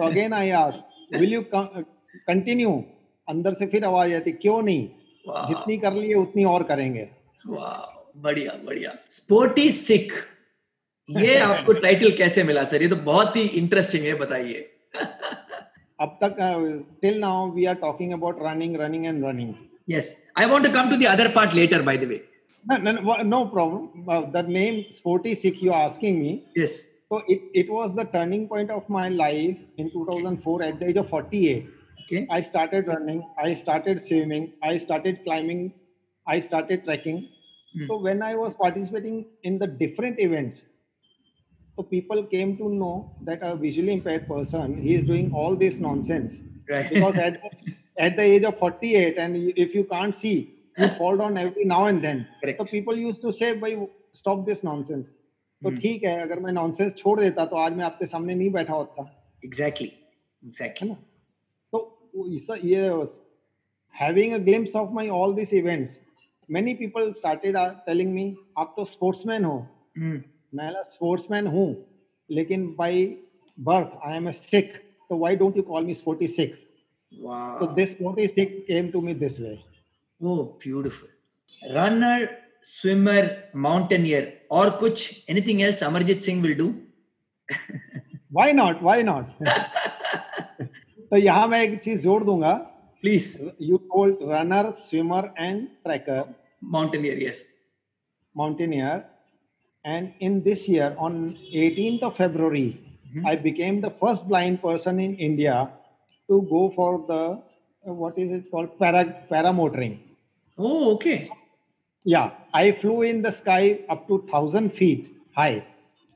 तो 0.00 0.08
I 0.30 0.50
ask 0.50 0.78
will 1.12 1.32
you 1.36 1.42
con- 1.54 1.84
continue? 2.30 2.82
अंदर 3.28 3.54
से 3.54 3.66
फिर 3.66 3.84
आवाज़ 3.84 4.14
आती 4.14 4.32
क्यों 4.32 4.62
नहीं? 4.62 4.88
Wow. 5.28 5.48
जितनी 5.48 5.78
कर 5.78 5.92
लिए 5.92 6.14
उतनी 6.14 6.44
और 6.44 6.62
करेंगे. 6.62 7.08
वाह 7.46 8.10
बढ़िया 8.22 8.52
बढ़िया। 8.66 8.94
स्पोर्टी 9.10 9.70
सिख। 9.70 10.12
ये 11.10 11.38
आपको 11.50 11.72
टाइटल 11.72 12.10
कैसे 12.10 12.42
मिला 12.44 12.64
सर 12.64 12.82
ये 12.82 12.88
तो 12.88 12.96
बहुत 12.96 13.36
ही 13.36 13.42
इंटरेस्टिंग 13.42 14.04
है 14.04 14.14
बताइए। 14.14 14.70
अब 16.00 16.18
तक 16.22 16.36
till 17.02 17.18
now 17.20 17.50
we 17.50 17.64
are 17.64 17.74
talking 17.74 18.12
about 18.12 18.38
running 18.42 18.76
running 18.76 19.06
and 19.06 19.24
running 19.24 19.54
yes 19.92 20.06
i 20.42 20.44
want 20.50 20.64
to 20.66 20.70
come 20.74 20.90
to 20.90 20.96
the 21.00 21.08
other 21.08 21.24
part 21.32 21.54
later 21.56 21.78
by 21.88 21.94
the 22.02 22.06
way 22.12 22.18
no, 22.66 22.76
no, 22.78 23.22
no 23.22 23.46
problem 23.46 24.08
uh, 24.08 24.22
the 24.36 24.42
name 24.42 24.84
sporty 24.90 25.34
sikh 25.34 25.62
you 25.62 25.72
are 25.72 25.84
asking 25.90 26.20
me 26.24 26.32
yes 26.54 26.74
So 27.12 27.18
it, 27.32 27.42
it 27.60 27.68
was 27.72 27.94
the 27.96 28.04
turning 28.12 28.44
point 28.50 28.70
of 28.74 28.88
my 28.94 29.08
life 29.18 29.58
in 29.82 29.90
2004 29.94 30.62
at 30.66 30.80
the 30.80 30.86
age 30.90 30.98
of 31.02 31.08
48. 31.10 31.66
Okay. 32.02 32.22
I 32.36 32.38
started 32.48 32.88
running, 32.92 33.20
I 33.44 33.50
started 33.62 34.00
swimming, 34.08 34.46
I 34.70 34.72
started 34.84 35.20
climbing, 35.26 35.62
I 36.34 36.36
started 36.48 36.84
trekking. 36.88 37.20
Hmm. 37.74 37.86
So 37.90 37.98
when 38.08 38.22
I 38.30 38.32
was 38.42 38.58
participating 38.64 39.20
in 39.50 39.58
the 39.64 39.68
different 39.84 40.18
events, 40.28 40.64
so 41.76 41.82
people 41.82 42.22
came 42.24 42.56
to 42.56 42.68
know 42.68 43.16
that 43.22 43.40
a 43.42 43.54
visually 43.56 43.92
impaired 43.92 44.26
person 44.28 44.76
he 44.80 44.94
is 44.94 45.04
doing 45.04 45.32
all 45.32 45.56
this 45.56 45.76
nonsense 45.78 46.40
Right. 46.68 46.88
because 46.88 47.18
at, 47.18 47.36
at 47.98 48.16
the 48.16 48.22
age 48.22 48.42
of 48.44 48.58
48 48.58 49.18
and 49.18 49.36
if 49.36 49.74
you 49.74 49.84
can't 49.84 50.18
see 50.18 50.53
you 50.78 50.88
fall 50.98 51.16
down 51.22 51.36
every 51.40 51.64
now 51.72 51.80
and 51.86 52.02
then 52.04 52.20
Correct. 52.42 52.58
so 52.58 52.64
people 52.70 52.96
used 53.02 53.20
to 53.26 53.32
say 53.40 53.52
भाई 53.64 53.76
stop 54.22 54.44
this 54.50 54.62
nonsense 54.70 55.06
तो 55.62 55.70
Hmm. 55.70 55.78
ठीक 55.80 56.02
है 56.04 56.20
अगर 56.22 56.40
मैं 56.40 56.52
nonsense 56.52 56.94
छोड़ 56.96 57.18
देता 57.20 57.44
तो 57.52 57.56
आज 57.56 57.72
मैं 57.76 57.84
आपके 57.84 58.06
सामने 58.06 58.34
नहीं 58.34 58.50
बैठा 58.52 58.74
होता 58.74 59.02
exactly. 59.46 59.86
है 59.88 60.48
Exactly. 60.48 60.88
ना 60.88 60.96
तो 61.72 62.26
ये 62.64 63.06
having 63.94 64.34
a 64.34 64.38
glimpse 64.48 64.74
of 64.82 64.92
my 64.98 65.08
all 65.18 65.32
these 65.38 65.52
events 65.62 65.92
many 66.48 66.74
people 66.80 67.12
started 67.20 67.56
uh, 67.56 67.68
telling 67.88 68.12
me 68.14 68.24
आप 68.58 68.74
तो 68.76 68.84
स्पोर्ट्समैन 68.84 69.44
हो 69.44 69.56
Hmm. 69.98 70.18
मैं 70.54 70.70
स्पोर्ट्समैन 70.90 71.46
हूँ 71.46 71.66
लेकिन 72.30 72.66
by 72.78 73.04
birth 73.58 73.96
I 74.06 74.16
am 74.16 74.28
a 74.28 74.32
Sikh 74.32 74.72
तो 75.10 75.16
why 75.18 75.36
don't 75.36 75.56
you 75.56 75.62
call 75.62 75.84
me 75.86 75.94
sporty 75.94 76.28
Sikh 76.36 76.60
Wow. 77.12 77.40
So 77.58 77.66
this 77.74 77.90
sporty 77.94 78.24
stick 78.30 78.54
came 78.68 78.86
to 78.92 79.00
me 79.08 79.12
this 79.18 79.36
way. 79.42 79.52
Oh, 80.21 80.57
beautiful. 80.59 81.07
Runner, 81.73 82.29
swimmer, 82.61 83.43
mountaineer, 83.53 84.33
or 84.49 84.65
kuch, 84.71 85.23
anything 85.27 85.63
else 85.63 85.81
Amarjit 85.81 86.19
Singh 86.21 86.41
will 86.41 86.55
do? 86.55 86.81
Why 88.31 88.51
not? 88.51 88.81
Why 88.81 89.01
not? 89.01 89.29
तो 91.11 91.17
यहाँ 91.17 91.47
मैं 91.47 91.61
एक 91.63 91.79
चीज 91.83 92.01
जोड़ 92.01 92.23
दूंगा 92.23 92.51
Please, 93.03 93.27
you 93.61 93.77
told 93.77 94.17
runner 94.31 94.71
swimmer 94.79 95.33
and 95.39 95.67
tracker 95.85 96.23
mountaineer, 96.73 97.17
yes. 97.23 97.37
mountaineer 98.35 98.95
and 99.85 100.11
in 100.19 100.41
this 100.47 100.67
year 100.69 100.89
on 101.07 101.13
18th 101.61 102.01
of 102.07 102.17
february 102.17 102.67
Mhm. 103.11 103.27
i 103.31 103.35
became 103.45 103.77
the 103.85 103.91
first 104.01 104.27
blind 104.31 104.59
person 104.65 104.99
in 105.05 105.13
india 105.27 105.53
to 106.29 106.41
go 106.49 106.63
for 106.75 106.89
the 107.11 107.21
uh, 107.21 107.37
what 108.03 108.17
is 108.17 108.31
it 108.37 108.45
called 108.51 108.71
para 108.79 109.03
paramotoring 109.31 109.97
Oh, 110.57 110.93
okay. 110.93 111.29
Yeah, 112.05 112.31
I 112.53 112.73
flew 112.81 113.01
in 113.03 113.21
the 113.21 113.31
sky 113.31 113.79
up 113.89 114.07
to 114.09 114.15
thousand 114.31 114.71
feet 114.79 115.05
high. 115.33 115.65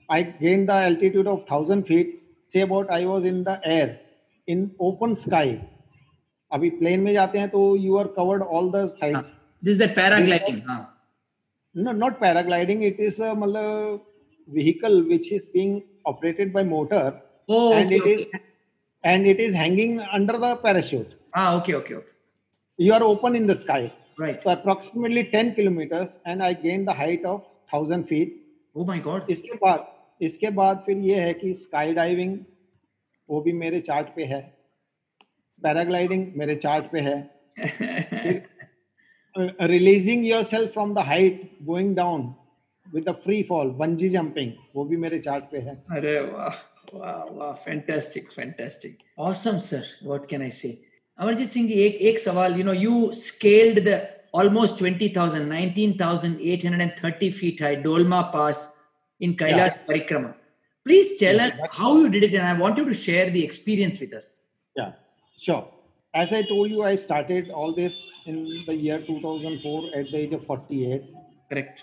I 0.10 0.24
gained 0.24 0.68
the 0.68 0.74
altitude 0.88 1.28
of 1.28 1.46
thousand 1.48 1.86
feet. 1.88 2.10
Say 2.50 2.60
about 2.68 2.90
I 2.92 3.06
was 3.06 3.24
in 3.24 3.46
the 3.46 3.56
air 3.76 4.00
in 4.48 4.72
open 4.80 5.16
sky. 5.26 5.48
अभी 6.52 6.70
plane 6.82 7.00
में 7.08 7.12
जाते 7.14 7.40
हैं 7.40 7.50
तो 7.50 7.62
you 7.86 7.96
are 7.98 8.08
covered 8.18 8.44
all 8.58 8.70
the 8.76 8.86
sides 9.00 9.32
This 9.66 9.74
is 9.76 9.80
the 9.86 9.88
paragliding. 10.02 10.60
Huh? 10.70 10.82
no 11.76 11.92
not 12.04 12.20
paragliding 12.20 12.84
it 12.92 13.00
is 13.10 13.20
a 13.20 13.34
मतलब 13.44 14.02
vehicle 14.48 14.98
which 15.14 15.32
is 15.38 15.44
being 15.58 15.82
operated 16.06 16.52
by 16.58 16.64
motor 16.76 17.06
Oh, 17.50 17.74
and 17.78 17.86
okay, 17.88 17.96
it 18.02 18.08
is 18.16 18.22
okay. 18.28 18.42
and 19.12 19.26
it 19.36 19.40
is 19.46 19.56
hanging 19.62 20.00
under 20.18 20.38
the 20.44 20.52
parachute 20.68 21.16
Ah, 21.39 21.49
okay, 21.59 21.75
okay, 21.81 21.95
okay. 22.01 22.15
you 22.87 22.93
are 22.99 23.03
open 23.13 23.37
in 23.41 23.47
the 23.53 23.57
sky 23.65 23.83
Right. 24.21 24.39
so 24.45 24.51
approximately 24.51 25.23
10 25.33 25.55
kilometers 25.57 26.11
and 26.31 26.43
i 26.47 26.53
gained 26.67 26.89
the 26.91 26.95
height 27.01 27.25
of 27.33 27.41
1000 27.71 28.07
feet 28.13 28.31
Oh 28.77 28.85
my 28.91 28.99
God. 29.09 29.29
इसके 29.31 29.57
बाद 29.65 29.87
इसके 30.29 30.51
बाद 30.59 30.83
फिर 30.87 30.99
ये 31.09 31.21
है 31.21 31.33
कि 31.41 31.53
sky 31.65 31.93
diving 31.95 32.39
वो 33.29 33.41
भी 33.47 33.53
मेरे 33.63 33.81
चार्ट 33.89 34.09
पे 34.17 34.25
है 34.33 34.41
पैराग्लाइडिंग 35.63 36.27
मेरे 36.43 36.55
चार्ट 36.65 36.91
पे 36.93 37.01
है 37.09 37.17
releasing 39.73 40.27
yourself 40.53 40.73
from 40.73 40.95
the 40.95 41.05
height 41.13 41.41
going 41.67 41.95
down 41.97 42.23
with 42.95 43.11
free 43.25 43.43
fall 43.49 43.71
bungee 43.83 44.09
jumping 44.09 44.53
वो 44.77 44.85
भी 44.91 44.97
मेरे 45.07 45.19
चार्ट 45.29 45.45
पे 45.53 45.59
है 45.69 45.77
Arre, 45.97 46.15
wow, 46.35 46.53
wow, 47.01 47.25
wow, 47.39 47.53
fantastic, 47.67 48.33
fantastic. 48.41 49.03
Awesome, 49.29 49.59
sir. 49.71 49.83
What 50.11 50.29
can 50.35 50.43
I 50.43 50.53
say? 50.61 50.73
Amarjit 51.21 51.49
Singh 51.49 51.67
ji, 51.67 51.77
ek, 51.85 51.97
ek 52.13 52.17
sawal, 52.23 52.57
you 52.57 52.63
know, 52.63 52.73
you 52.73 53.13
scaled 53.13 53.79
the 53.79 54.09
almost 54.33 54.79
20,000, 54.79 55.49
19,830 55.49 57.31
feet 57.33 57.61
high 57.61 57.75
Dolma 57.77 58.31
Pass 58.33 58.79
in 59.19 59.35
Kailash 59.35 59.57
yeah. 59.57 59.79
Parikrama. 59.89 60.35
Please 60.87 61.17
tell 61.19 61.35
yeah, 61.35 61.47
us 61.47 61.61
how 61.73 61.99
you 61.99 62.09
did 62.09 62.23
it 62.23 62.35
and 62.35 62.47
I 62.47 62.53
want 62.53 62.79
you 62.79 62.85
to 62.85 62.95
share 62.95 63.31
the 63.31 63.43
experience 63.43 63.99
with 63.99 64.15
us. 64.15 64.43
Yeah, 64.77 64.93
sure. 65.41 65.69
As 66.15 66.33
I 66.33 66.43
told 66.43 66.71
you, 66.71 66.85
I 66.85 66.95
started 66.95 67.51
all 67.51 67.75
this 67.75 67.95
in 68.27 68.65
the 68.67 68.75
year 68.75 69.01
2004 69.05 69.91
at 69.97 70.11
the 70.13 70.17
age 70.17 70.33
of 70.33 70.47
48. 70.47 71.03
Correct. 71.51 71.83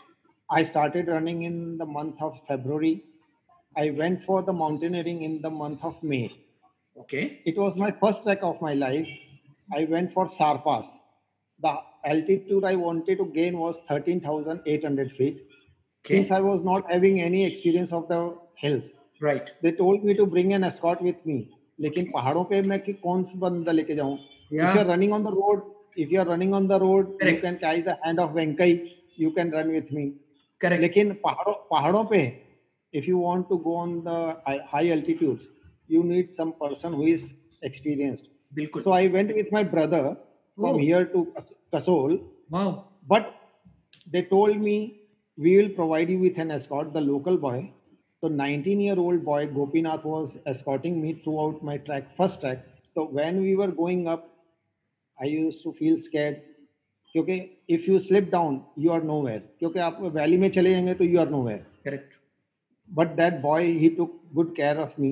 I 0.49 0.63
started 0.63 1.09
running 1.09 1.43
in 1.43 1.77
the 1.77 1.85
month 1.85 2.15
of 2.21 2.39
February. 2.47 3.03
I 3.75 3.89
went 3.89 4.23
for 4.25 4.41
the 4.41 4.53
mountaineering 4.53 5.23
in 5.23 5.41
the 5.41 5.49
month 5.49 5.79
of 5.83 6.01
May. 6.01 6.31
Okay. 6.97 7.41
It 7.45 7.57
was 7.57 7.75
my 7.75 7.91
first 7.91 8.23
trek 8.23 8.39
of 8.41 8.61
my 8.61 8.73
life 8.73 9.07
I 9.69 9.85
went 9.85 10.13
for 10.13 10.29
Sar 10.29 10.59
Pass. 10.59 10.89
The 11.61 11.75
altitude 12.05 12.63
I 12.63 12.75
wanted 12.75 13.17
to 13.17 13.25
gain 13.33 13.57
was 13.57 13.77
13,800 13.89 15.11
feet. 15.13 15.47
Okay. 16.05 16.17
Since 16.17 16.31
I 16.31 16.39
was 16.39 16.63
not 16.63 16.91
having 16.91 17.21
any 17.21 17.45
experience 17.45 17.91
of 17.91 18.07
the 18.07 18.37
hills, 18.55 18.83
right. 19.21 19.49
They 19.61 19.71
told 19.71 20.03
me 20.03 20.13
to 20.13 20.25
bring 20.25 20.53
an 20.53 20.63
escort 20.63 21.01
with 21.01 21.25
me. 21.25 21.49
लेकिन 21.79 22.05
पहाड़ों 22.11 22.43
पे 22.49 22.61
मैं 22.67 22.79
कि 22.79 22.93
कौन 22.93 23.23
सा 23.23 23.39
बंदा 23.39 23.71
लेके 23.71 23.95
जाऊं 23.95 24.13
if 24.15 24.51
you 24.53 24.79
are 24.79 24.85
running 24.87 25.13
on 25.13 25.23
the 25.23 25.27
road 25.33 25.63
if 25.99 26.11
you 26.11 26.19
are 26.19 26.27
running 26.27 26.53
on 26.53 26.67
the 26.67 26.77
road 26.83 27.09
you 27.23 27.35
can 27.41 27.55
catch 27.63 27.83
the 27.85 27.95
hand 28.05 28.19
of 28.19 28.31
वेंकई 28.35 28.79
you 29.19 29.31
can 29.37 29.51
run 29.53 29.71
with 29.71 29.91
me 29.93 30.05
correct 30.61 30.81
लेकिन 30.81 31.11
पहाड़ों 31.23 31.53
पहाड़ों 31.71 32.03
पे 32.11 32.21
if 32.93 33.09
you 33.09 33.19
want 33.21 33.45
to 33.49 33.57
go 33.65 33.75
on 33.77 33.99
the 34.05 34.63
high 34.73 34.89
altitudes 34.97 35.47
you 35.91 36.03
need 36.13 36.31
some 36.37 36.51
person 36.61 36.93
who 36.93 37.07
is 37.07 37.29
experienced 37.65 38.25
बिल्कुल। 38.55 38.81
So 38.83 38.91
I 38.93 39.07
went 39.07 39.31
with 39.33 39.53
my 39.53 39.63
brother 39.73 40.11
from 40.57 40.79
here 40.79 41.03
to 41.13 41.23
Kasol 41.75 42.19
but 43.07 43.29
they 44.11 44.21
told 44.29 44.63
me 44.63 44.77
we 45.37 45.55
will 45.57 45.73
provide 45.75 46.09
you 46.09 46.19
with 46.19 46.39
an 46.39 46.51
escort 46.51 46.89
the 46.93 46.97
local 47.07 47.37
boy 47.37 47.61
तो 48.23 48.27
nineteen 48.35 48.81
year 48.81 48.97
old 48.99 49.23
boy 49.23 49.47
Gopinath 49.53 50.05
was 50.05 50.37
escorting 50.49 51.01
me 51.01 51.13
throughout 51.39 51.63
my 51.63 51.77
track 51.89 52.07
first 52.17 52.39
track 52.39 52.65
तो 52.95 53.09
when 53.13 53.39
we 53.39 53.55
are 53.63 53.71
going 53.75 54.05
up 54.07 54.31
I 55.17 55.35
used 55.37 55.63
to 55.63 55.71
feel 55.71 56.01
scared 56.01 56.41
क्योंकि 57.15 57.33
if 57.69 57.89
you 57.89 57.99
slip 57.99 58.29
down 58.31 58.61
you 58.79 58.91
are 58.91 59.03
nowhere 59.21 59.39
क्योंकि 59.59 59.79
आप 59.79 60.01
valley 60.15 60.37
में 60.37 60.49
चले 60.51 60.71
जाएँगे 60.71 60.93
तो 60.93 61.03
you 61.03 61.19
are 61.19 61.29
nowhere 61.43 61.65
correct 61.85 62.13
but 62.89 63.15
that 63.17 63.39
boy 63.41 63.67
he 63.79 63.89
took 63.97 64.19
good 64.33 64.55
care 64.55 64.77
of 64.77 65.01
me 65.01 65.11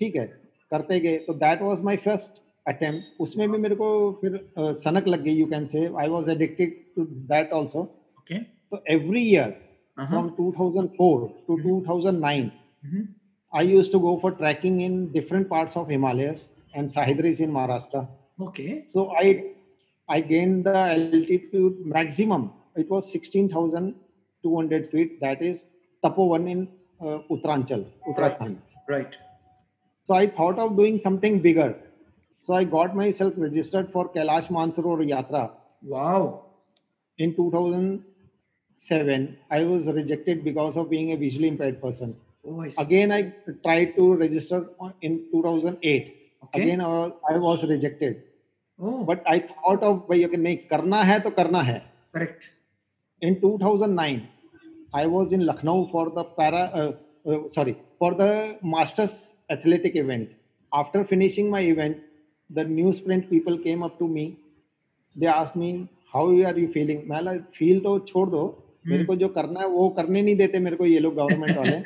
ठीक 0.00 0.16
है? 0.16 0.26
करते 0.70 0.98
गए 1.00 1.16
तो 1.26 1.34
that 1.44 1.62
was 1.62 1.82
my 1.90 1.96
first 2.04 2.40
attempt 2.68 3.20
उसमें 3.26 3.50
भी 3.50 3.58
मेरे 3.58 3.74
को 3.82 3.88
फिर 4.20 4.40
सनक 4.84 5.06
लग 5.08 5.22
गई 5.22 5.34
you 5.34 5.46
can 5.52 5.66
say 5.74 5.86
I 6.00 6.08
was 6.16 6.28
addicted 6.36 6.74
to 6.96 7.04
that 7.32 7.52
also 7.60 7.86
Okay. 8.22 8.38
तो 8.72 8.82
every 8.94 9.20
year 9.30 9.56
Uh-huh. 10.02 10.08
From 10.08 10.26
2004 10.38 11.22
to 11.46 11.54
2009 11.62 12.50
Mhm. 12.88 13.06
I 13.52 13.62
used 13.68 13.92
to 13.94 14.00
go 14.02 14.10
for 14.24 14.30
trekking 14.40 14.76
in 14.86 14.98
different 15.14 15.48
parts 15.52 15.76
of 15.80 15.88
Himalayas 15.92 16.42
and 16.74 16.92
Sahidris 16.96 17.40
in 17.46 17.54
Maharashtra. 17.56 18.02
Okay. 18.46 18.74
So 18.96 19.04
I 19.22 19.24
I 20.08 20.18
gained 20.28 20.68
the 20.68 20.74
altitude 20.82 21.80
maximum. 21.94 22.44
It 22.82 22.92
was 22.96 23.08
16,200 23.14 24.90
feet. 24.92 25.16
That 25.24 25.42
is 25.42 25.56
Tapovan 26.02 26.46
in 26.54 26.60
uh, 27.00 27.18
Uttaranchal, 27.36 27.84
Uttarakhand. 28.12 28.56
Right. 28.88 28.96
Right. 28.96 29.18
So 30.08 30.14
I 30.14 30.26
thought 30.26 30.58
of 30.58 30.76
doing 30.76 30.98
something 31.00 31.40
bigger. 31.40 31.76
So 32.46 32.54
I 32.54 32.64
got 32.64 32.96
myself 32.96 33.34
registered 33.36 33.90
for 33.92 34.08
Kailash 34.08 34.48
Mansarovar 34.48 35.06
Yatra 35.06 35.50
Wow. 35.82 36.46
in 37.18 37.34
2007. 37.36 39.36
I 39.50 39.64
was 39.64 39.86
rejected 39.86 40.42
because 40.44 40.78
of 40.78 40.88
being 40.88 41.12
a 41.12 41.16
visually 41.16 41.48
impaired 41.48 41.82
person. 41.82 42.16
Oh, 42.46 42.62
I 42.62 42.70
see. 42.70 42.82
Again, 42.82 43.12
I 43.12 43.34
tried 43.62 43.96
to 43.98 44.14
register 44.14 44.66
in 45.02 45.26
2008. 45.30 46.14
Okay. 46.44 46.62
Again, 46.62 46.80
I 46.80 47.36
was, 47.36 47.62
rejected. 47.64 48.22
Oh, 48.80 49.04
But 49.04 49.22
I 49.26 49.40
thought 49.40 49.82
of 49.82 50.06
भाई 50.08 50.22
अगर 50.24 50.38
नहीं 50.38 50.56
करना 50.72 51.02
है 51.04 51.18
तो 51.20 51.30
करना 51.36 51.60
है. 51.68 51.82
correct. 52.14 52.50
In 53.20 53.38
2009, 53.40 54.26
I 54.94 55.06
was 55.06 55.32
in 55.32 55.44
Lucknow 55.44 55.86
for 55.92 56.08
the 56.08 56.24
para, 56.24 56.62
uh, 56.80 56.92
uh, 57.30 57.48
sorry, 57.50 57.76
for 57.98 58.14
the 58.14 58.56
Masters 58.62 59.12
athletic 59.52 59.96
event. 59.96 60.28
After 60.72 61.04
finishing 61.04 61.50
my 61.50 61.60
event, 61.60 61.96
the 62.50 62.64
newsprint 62.64 63.30
people 63.30 63.58
came 63.58 63.82
up 63.82 63.98
to 63.98 64.08
me. 64.08 64.36
They 65.16 65.26
asked 65.26 65.56
me, 65.56 65.88
"How 66.14 66.24
are 66.50 66.58
you 66.58 66.68
feeling?" 66.68 67.04
मैं 67.08 67.22
"Feel 67.60 67.82
तो 67.82 67.98
छोड़ 67.98 68.30
दो. 68.30 68.64
मेरे 68.86 69.04
को 69.04 69.16
जो 69.16 69.28
करना 69.28 69.60
है 69.60 69.66
वो 69.66 69.88
करने 69.88 70.22
नहीं 70.22 70.36
देते 70.36 70.58
मेरे 70.58 70.76
को 70.76 70.86
ये 70.86 70.98
लोग 70.98 71.14
गवर्नमेंट 71.14 71.56
वाले." 71.56 71.82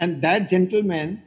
and 0.00 0.22
that 0.22 0.48
gentleman 0.48 1.22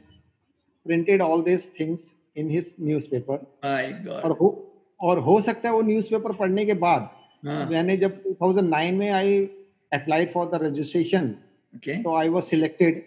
printed 0.86 1.20
all 1.20 1.42
these 1.42 1.64
things 1.78 2.06
in 2.36 2.50
his 2.50 2.66
newspaper 2.78 3.38
My 3.64 4.08
और 4.08 4.28
God. 4.28 4.40
हो 4.40 4.66
और 5.00 5.18
हो 5.18 5.40
सकता 5.40 5.68
है 5.68 5.74
वो 5.74 5.82
न्यूज़पेपर 5.82 6.32
पढ़ने 6.32 6.66
के 6.66 6.74
बाद 6.74 7.10
हाँ, 7.46 7.70
मैंने 7.70 7.96
जब 7.96 8.22
2009 8.22 8.92
में 8.92 9.10
I 9.10 9.44
applied 9.92 10.32
for 10.32 10.46
the 10.46 10.62
registration 10.62 11.34
okay. 11.76 12.04
तो 12.04 12.14
आई 12.14 12.28
वाज 12.28 12.42
सिलेक्टेड 12.42 13.02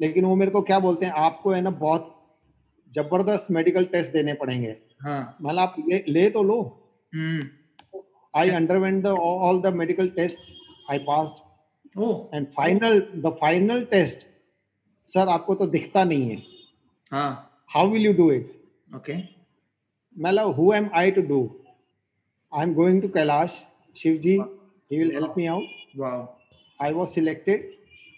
लेकिन 0.00 0.24
वो 0.24 0.34
मेरे 0.36 0.50
को 0.50 0.62
क्या 0.62 0.78
बोलते 0.78 1.06
हैं 1.06 1.12
आपको 1.24 1.52
है 1.52 1.60
ना 1.60 1.70
बहुत 1.82 2.10
ज़बरदस्त 2.92 3.50
मेडिकल 3.50 3.84
टेस्ट 3.92 4.10
देने 4.12 4.32
पड़ेंगे। 4.34 4.74
हाँ. 5.00 5.36
मतलब 5.42 5.58
आप 5.58 5.74
ले, 5.88 6.04
ले 6.08 6.28
तो 6.30 6.42
लो। 6.42 6.58
I 8.34 8.50
underwent 8.50 9.06
all 9.06 9.60
the 9.62 9.72
medical 9.74 10.08
test 10.16 10.38
I 10.90 10.98
pass 11.08 11.34
and 12.34 12.46
final 12.56 13.00
the 13.16 13.36
final 13.40 13.84
test 13.90 14.26
sir 15.14 15.28
आपको 15.28 15.54
तो 15.54 15.66
दिखता 15.68 16.04
नहीं 16.04 16.30
है। 16.30 16.36
How 17.70 17.88
will 17.88 18.06
you 18.06 18.12
do 18.14 18.30
it 18.32 18.50
okay 18.96 19.16
मतलब 20.16 20.54
who 20.56 20.72
am 20.74 20.88
I 20.94 21.10
to 21.10 21.22
do 21.28 21.40
I 22.52 22.62
am 22.62 22.74
going 22.74 23.00
to 23.02 23.08
Kailash 23.08 23.60
Shiv 23.96 24.16
ji 24.18 24.32
he 24.32 24.98
will 24.98 25.12
help 25.14 25.34
me 25.38 25.46
out 25.46 25.64
I 26.80 26.92
was 26.92 27.10
selected 27.10 27.72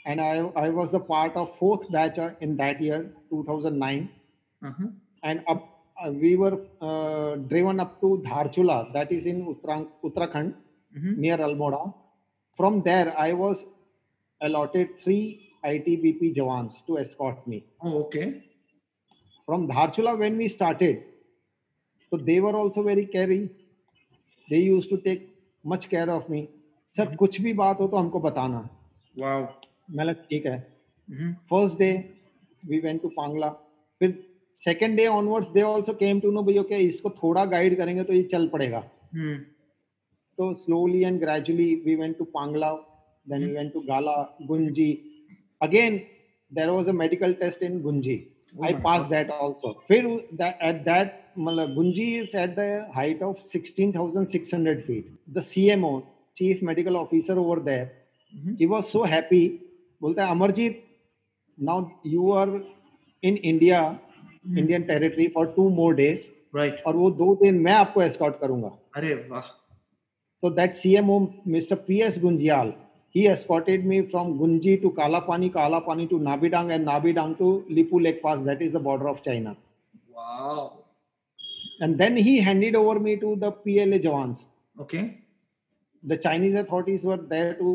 and 0.05 0.21
I 0.21 0.31
I 0.65 0.69
was 0.69 0.91
the 0.91 0.99
part 0.99 1.35
of 1.35 1.49
fourth 1.59 1.89
batch 1.91 2.17
uh, 2.19 2.29
in 2.41 2.55
that 2.57 2.81
year, 2.81 2.99
2009, 3.29 4.09
Uh-huh. 4.61 4.87
and 5.23 5.43
up. 5.47 5.67
Uh, 6.03 6.11
we 6.11 6.35
were 6.35 6.53
uh, 6.81 7.35
driven 7.49 7.79
up 7.79 7.99
to 8.01 8.07
Dharchula, 8.27 8.91
that 8.93 9.11
is 9.11 9.25
in 9.31 9.41
Uttarang- 9.51 9.89
Uttarakhand, 10.03 10.53
Mhm. 10.97 11.17
near 11.17 11.37
Almora. 11.47 11.81
From 12.57 12.81
there, 12.87 13.13
I 13.25 13.33
was 13.33 13.65
allotted 14.41 14.87
three 15.03 15.23
ITBP 15.63 16.31
Jawans 16.37 16.79
to 16.87 16.97
escort 16.97 17.45
me. 17.45 17.59
Oh, 17.83 17.93
okay. 18.05 18.25
From 19.45 19.67
Dharchula, 19.67 20.17
when 20.17 20.37
we 20.37 20.47
started, 20.47 21.03
so 22.09 22.17
they 22.17 22.39
were 22.39 22.55
also 22.55 22.81
very 22.83 23.05
caring. 23.05 23.49
They 24.49 24.59
used 24.59 24.89
to 24.89 24.97
take 24.97 25.27
much 25.63 25.87
care 25.89 26.09
of 26.17 26.27
me. 26.29 26.41
Sir 26.97 27.15
कुछ 27.15 27.39
भी 27.41 27.53
बात 27.59 27.79
हो 27.79 27.87
तो 27.87 27.97
हमको 27.97 28.19
बताना 28.19 28.67
Wow. 29.17 29.49
मैं 29.88 30.14
ठीक 30.14 30.46
है। 30.46 30.58
First 31.50 31.78
day 31.78 31.92
we 32.62 32.78
went 32.80 33.02
to 33.02 33.08
Pangla 33.16 33.48
फिर 34.00 34.14
second 34.66 34.96
day 34.96 35.06
onwards 35.06 35.48
they 35.52 35.62
also 35.62 35.92
came 35.94 36.20
to 36.20 36.30
know 36.30 36.42
भाई 36.42 36.58
ओके 36.58 36.78
इसको 36.86 37.10
थोड़ा 37.22 37.44
गाइड 37.46 37.76
करेंगे 37.76 38.02
तो 38.04 38.12
ये 38.12 38.22
चल 38.22 38.46
पड़ेगा? 38.48 38.82
हम्म। 39.14 39.36
तो 40.38 40.52
slowly 40.54 41.02
and 41.02 41.18
gradually 41.20 41.74
we 41.84 41.94
went 41.94 42.16
to 42.18 42.24
Pangla 42.24 42.72
then 43.26 43.44
we 43.44 43.52
went 43.52 43.72
to 43.72 43.80
Gala 43.80 44.16
Gunji 44.46 44.92
again 45.60 46.00
there 46.52 46.70
was 46.70 46.88
a 46.88 46.92
medical 46.92 47.32
test 47.34 47.62
in 47.62 47.80
Gunji 47.82 48.22
I 48.64 48.74
pass 48.84 49.04
that 49.10 49.30
also 49.30 49.72
फिर 49.88 50.06
एट 50.42 50.82
दैट 50.84 51.14
मतलब 51.38 51.74
Gunji 51.74 52.04
is 52.18 52.36
at 52.36 52.54
the 52.56 52.86
height 52.94 53.22
of 53.22 53.42
sixteen 53.52 53.92
thousand 53.92 54.26
six 54.28 54.54
hundred 54.54 54.82
feet 54.86 55.14
the 55.30 55.40
C 55.44 55.68
chief 56.36 56.62
medical 56.62 56.96
officer 56.96 57.38
over 57.38 57.60
there 57.62 57.84
he 58.60 58.66
was 58.66 58.84
so 58.84 59.02
happy 59.04 59.46
बोलते 60.02 60.22
हैं 60.22 60.28
Amarjit 60.30 60.82
now 61.58 61.84
you 62.06 62.30
are 62.32 62.48
in 63.22 63.36
India 63.36 63.80
Indian 64.48 64.82
territory 64.84 65.26
for 65.34 65.46
two 65.56 65.68
more 65.76 65.94
days 65.94 66.26
right 66.54 66.82
और 66.86 66.96
वो 66.96 67.10
दो 67.12 67.34
दिन 67.42 67.60
मैं 67.60 67.72
आपको 67.74 68.02
escort 68.02 68.38
करूँगा. 68.40 68.70
अरे 68.96 69.14
वाह। 69.30 69.40
तो 70.42 70.50
that 70.50 70.74
CMO 70.74 71.18
mister 71.48 71.76
PS 71.86 72.18
Gunjiyal 72.20 72.72
he 73.14 73.26
escorted 73.26 73.86
me 73.86 74.00
from 74.02 74.36
Gunji 74.38 74.76
to 74.76 74.88
Kalapani 74.96 75.48
Kalapani 75.48 76.06
to 76.06 76.18
Nabidang 76.22 76.70
and 76.70 76.84
Nabidang 76.84 77.34
to 77.34 77.50
Lipu 77.70 77.98
Lekh 77.98 78.20
pass 78.24 78.38
that 78.46 78.62
is 78.62 78.72
the 78.72 78.80
border 78.82 79.06
of 79.06 79.20
China 79.24 79.54
and 81.82 81.96
then 81.96 82.16
he 82.16 82.38
handed 82.40 82.76
over 82.76 82.98
me 82.98 83.16
to 83.16 83.34
the 83.36 83.52
PLA 83.64 83.98
jawans 83.98 84.46
okay 84.76 85.02
the 86.02 86.16
Chinese 86.22 86.56
authorities 86.58 87.04
were 87.06 87.16
there 87.32 87.52
to 87.54 87.72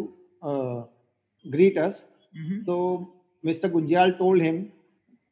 greet 1.46 1.78
us 1.80 2.04
Mhm. 2.34 2.66
So 2.66 2.76
Mr. 3.44 3.70
Gunjial 3.76 4.18
told 4.18 4.42
him, 4.42 4.60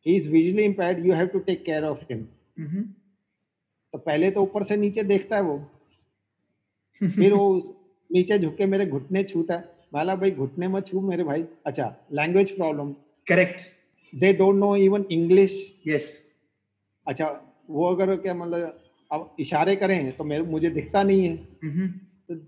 he 0.05 0.15
is 0.17 0.25
visually 0.27 0.65
impaired. 0.65 1.03
You 1.05 1.13
have 1.13 1.31
to 1.33 1.41
take 1.49 1.65
care 1.65 1.83
of 1.91 2.01
him. 2.11 2.23
Mhm. 2.61 2.87
तो 3.93 3.97
पहले 3.97 4.29
तो 4.31 4.41
ऊपर 4.43 4.63
से 4.69 4.75
नीचे 4.77 5.03
देखता 5.03 5.35
है 5.35 5.41
वो 5.43 5.57
फिर 7.01 7.33
वो 7.33 7.45
नीचे 8.09 8.37
झुक 8.39 8.55
के 8.57 8.65
मेरे 8.65 8.85
घुटने 8.85 9.23
छूता 9.23 9.55
है 9.57 9.63
माला 9.93 10.15
भाई 10.15 10.31
घुटने 10.31 10.67
मत 10.67 10.87
छू 10.87 11.01
मेरे 11.01 11.23
भाई 11.23 11.43
अच्छा 11.67 11.85
language 12.19 12.51
problem 12.57 12.93
Correct. 13.31 13.63
They 14.13 14.31
don't 14.41 14.55
know 14.55 14.75
even 14.75 15.05
English 15.11 15.55
Yes. 15.87 16.05
अच्छा 17.07 17.27
वो 17.69 17.85
अगर 17.93 18.15
क्या 18.25 18.33
मतलब 18.33 18.79
अब 19.11 19.35
इशारे 19.39 19.75
करें 19.75 20.11
तो 20.17 20.23
मेरे 20.23 20.43
मुझे 20.51 20.69
दिखता 20.69 21.03
नहीं 21.03 21.27
है 21.27 21.87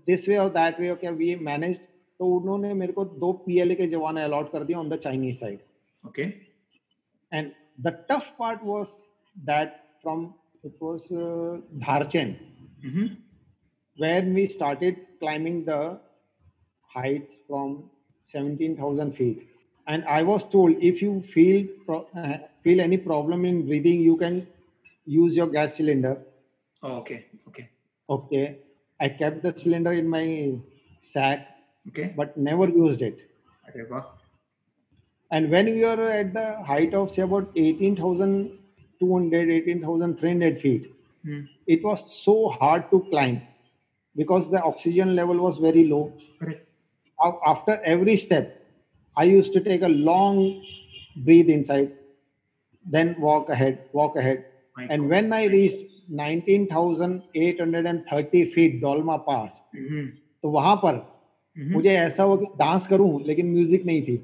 दिस 0.06 0.28
वे 0.28 0.36
और 0.44 0.48
दैट 0.58 0.80
वे 0.80 0.94
क्या 1.00 1.10
वी 1.20 1.34
मैनेज 1.50 1.78
तो 2.22 2.26
उन्होंने 2.32 2.72
मेरे 2.74 2.92
को 2.92 3.04
दो 3.04 3.32
पी 3.44 3.58
एल 3.60 3.70
ए 3.72 3.74
के 3.74 3.86
जवान 3.88 4.16
अलॉट 4.18 4.50
कर 4.50 4.64
दिया 4.64 4.78
on 4.78 4.88
the 4.88 4.96
Chinese 5.04 5.36
side 5.36 5.60
okay 6.04 6.22
and 7.32 7.50
the 7.80 7.92
tough 8.10 8.28
part 8.38 8.60
was 8.64 8.88
that 9.36 9.72
from 10.02 10.22
it 10.64 10.76
was 10.82 11.08
Darchen 11.80 12.36
where 13.98 14.28
we 14.28 14.46
started 14.46 15.00
climbing 15.18 15.62
the 15.64 15.80
heights 16.90 17.38
from 17.46 17.76
17000 18.34 19.10
feet 19.18 19.46
and 19.86 20.04
I 20.08 20.22
was 20.24 20.44
told 20.52 20.84
if 20.84 21.04
you 21.04 21.20
feel 21.34 21.66
feel 22.64 22.80
any 22.80 22.96
problem 23.08 23.46
in 23.46 23.62
breathing 23.66 24.04
you 24.06 24.14
can 24.16 24.42
use 25.06 25.38
your 25.38 25.50
gas 25.50 25.76
cylinder 25.76 26.16
okay 26.96 27.18
okay 27.48 27.64
okay 28.08 28.46
I 28.46 29.08
kept 29.18 29.42
the 29.46 29.54
cylinder 29.56 29.92
in 29.94 30.08
my 30.10 30.36
sack 31.14 31.48
Okay. 31.87 32.13
but 32.15 32.35
never 32.37 32.67
used 32.69 33.01
it. 33.01 33.15
अरे 33.69 33.89
वाह. 33.91 34.03
And 35.31 35.49
when 35.49 35.65
we 35.65 35.81
were 35.81 36.09
at 36.09 36.33
the 36.33 36.63
height 36.63 36.93
of 36.93 37.11
say 37.11 37.21
about 37.21 37.47
18,200, 37.55 39.49
18,300 39.49 40.59
feet, 40.59 40.83
Hmm. 41.23 41.41
it 41.67 41.83
was 41.83 42.03
so 42.25 42.49
hard 42.49 42.83
to 42.91 43.01
climb 43.09 43.41
because 44.15 44.49
the 44.49 44.61
oxygen 44.61 45.15
level 45.15 45.37
was 45.37 45.57
very 45.57 45.83
low. 45.83 46.11
Correct. 46.39 46.59
Af- 47.23 47.37
after 47.45 47.79
every 47.85 48.17
step, 48.17 48.47
I 49.17 49.23
used 49.23 49.51
to 49.53 49.59
take 49.59 49.81
a 49.81 49.87
long 49.87 50.61
breathe 51.17 51.49
inside, 51.49 51.89
then 52.85 53.15
walk 53.19 53.49
ahead, 53.49 53.77
walk 53.93 54.15
ahead. 54.15 54.43
My 54.77 54.87
and 54.89 55.01
God. 55.01 55.09
when 55.09 55.33
I 55.33 55.45
reached 55.45 55.83
19,830 56.09 58.45
feet 58.45 58.81
Dolma 58.81 59.17
Pass, 59.25 59.61
Mhm. 59.75 60.11
तो 60.43 60.49
वहां 60.49 60.75
पर 60.75 60.93
Mhm. 60.93 61.01
मुझे 61.56 61.90
ऐसा 61.90 62.22
हुआ 62.22 62.36
कि 62.36 62.46
dance 62.58 62.86
करूँ 62.86 63.22
लेकिन 63.26 63.50
music 63.52 63.84
नहीं 63.86 64.02
थी। 64.02 64.16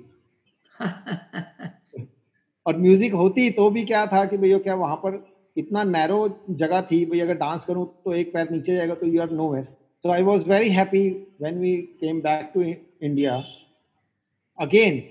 और 2.66 2.76
म्यूज़िक 2.76 3.12
होती 3.14 3.50
तो 3.50 3.68
भी 3.70 3.84
क्या 3.84 4.06
था 4.06 4.24
कि 4.24 4.36
भैया 4.36 4.58
क्या 4.58 4.74
वहाँ 4.74 4.96
पर 4.96 5.24
इतना 5.56 5.82
नैरो 5.84 6.18
जगह 6.50 6.80
थी 6.90 7.04
भाई 7.06 7.20
अगर 7.20 7.34
डांस 7.34 7.64
करूँ 7.64 7.86
तो 8.04 8.14
एक 8.14 8.32
पैर 8.32 8.50
नीचे 8.50 8.74
जाएगा 8.76 8.94
तो 8.94 9.06
you 9.06 9.20
are 9.22 9.30
nowhere 9.52 9.64
so 10.04 10.10
I 10.10 10.22
was 10.22 10.42
very 10.48 10.68
happy 10.70 11.08
when 11.42 11.58
we 11.58 11.76
came 12.00 12.20
back 12.20 12.50
to 12.54 12.62
India 12.62 13.36
again 14.58 15.02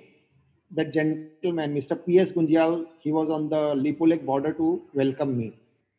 the 0.71 0.91
gentleman 0.93 1.69
mister 1.69 1.95
P 1.95 2.17
S 2.19 2.33
Gunjiyal 2.35 2.85
he 3.05 3.11
was 3.11 3.29
on 3.31 3.47
the 3.47 3.73
Lipulekh 3.77 4.25
border 4.25 4.51
to 4.51 4.79
welcome 4.95 5.27
me 5.27 5.51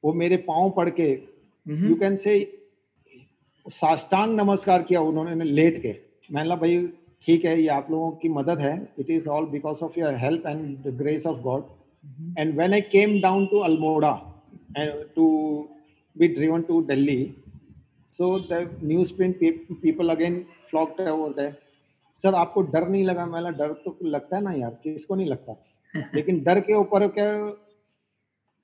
वो 0.05 0.13
मेरे 0.13 0.37
पाँव 0.37 0.71
पड़ 0.71 0.89
के. 0.91 1.11
यू 1.67 1.95
कैन 1.95 2.17
से 2.17 2.41
साष्टांग 3.67 4.35
नमस्कार 4.41 4.83
किया 4.83 5.01
उन्होंने 5.01 5.45
late 5.45 5.83
के। 5.83 5.93
मैंने 6.33 6.57
भाई 6.57 6.87
ठीक 7.27 7.45
है 7.45 7.63
ये 7.63 7.69
आप 7.69 7.91
लोगों 7.91 8.11
की 8.11 8.29
मदद 8.29 8.59
है। 8.59 8.89
It 8.99 9.11
is 9.11 9.29
all 9.29 9.47
because 9.47 9.79
of 9.79 10.01
your 10.01 10.15
help 10.15 10.47
and 10.47 10.79
the 10.79 10.97
grace 10.99 11.27
of 11.27 11.39
God 11.39 11.65
and 12.39 12.55
when 12.55 12.73
I 12.73 12.81
came 12.81 13.21
down 13.21 13.47
to 13.47 13.59
Almora 13.59 14.13
and 14.77 15.05
to 15.17 15.27
be 16.19 16.29
driven 16.29 16.63
to 16.63 16.83
Delhi 16.83 17.35
so 18.13 18.39
the 18.41 18.81
news 18.85 19.13
print 19.13 19.39
people 19.83 20.09
again 20.09 20.47
flocked 20.71 21.01
over 21.01 21.31
there 21.31 21.57
sir 22.23 22.35
आपको 22.35 22.63
डर 22.63 22.89
नहीं 22.89 23.05
लगा? 23.05 23.27
मैं 23.27 23.53
डर 23.53 23.73
तो 23.73 23.99
लगता 24.03 24.37
है 24.37 24.43
ना 24.43 24.53
यार 24.53 24.71
किसको 24.71 25.15
नहीं 25.15 25.27
लगता? 25.27 25.65
लेकिन 26.15 26.43
डर 26.45 26.61
के 26.61 26.75
ऊपर 26.75 27.09
क्या 27.09 27.59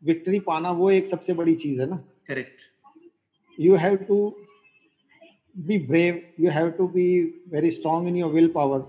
विक्ट्री 0.05 0.41
पाना 0.41 0.71
वो 0.71 0.91
एक 0.91 1.07
सबसे 1.07 1.33
बड़ी 1.33 1.55
चीज़ 1.55 1.81
है 1.81 1.91
ना? 1.91 1.97
Correct 2.29 3.61
you 3.61 3.77
have 3.77 3.97
have 3.97 4.09
to 5.57 5.63
be 5.63 5.79
brave 5.79 6.23
you 6.39 6.51
have 6.51 6.77
to 6.77 6.89
be 6.89 7.09
very 7.51 7.71
strong 7.71 8.07
in 8.09 8.17
your 8.17 8.31
willpower. 8.33 8.81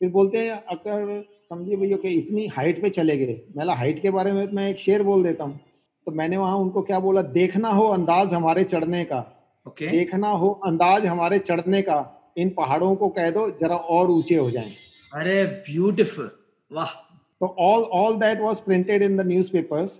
फिर 0.00 0.10
बोलते 0.10 0.38
हैं 0.38 0.62
अगर 0.74 1.24
समझिए 1.48 1.76
भैया 1.76 1.96
कि 1.96 2.08
इतनी 2.18 2.46
हाइट 2.56 2.80
पे 2.82 2.90
चले 2.90 3.16
गए। 3.18 3.40
मैं 3.56 3.74
हाइट 3.76 4.00
के 4.02 4.10
बारे 4.10 4.32
में 4.32 4.46
मैं 4.52 4.68
एक 4.70 4.78
शेर 4.80 5.02
बोल 5.02 5.22
देता 5.22 5.44
हूँ। 5.44 5.58
तो 6.06 6.12
मैंने 6.12 6.36
वहाँ 6.36 6.56
उनको 6.58 6.82
क्या 6.82 6.98
बोला 7.00 7.22
देखना 7.34 7.68
हो 7.68 7.86
अंदाज 7.88 8.32
हमारे 8.34 8.64
चढ़ने 8.64 9.04
का। 9.04 9.20
Okay. 9.66 9.90
देखना 9.90 10.28
हो 10.28 10.50
अंदाज 10.66 11.06
हमारे 11.06 11.38
चढ़ने 11.38 11.82
का। 11.82 11.98
इन 12.38 12.50
पहाड़ों 12.50 12.94
को 12.96 13.08
कह 13.08 13.30
दो 13.30 13.48
जरा 13.60 13.76
और 13.76 14.10
ऊँचे 14.10 14.36
हो 14.36 14.50
जाएँ। 14.50 14.72
अरे 15.12 15.44
ब्यूटीफुल 15.68 16.30
वाह। 16.70 16.92
तो 17.40 17.46
all 17.58 17.82
all 17.98 18.16
that 18.20 18.40
was 18.40 18.60
printed 18.60 19.02
in 19.02 19.16
the 19.16 19.26
newspapers 19.26 19.98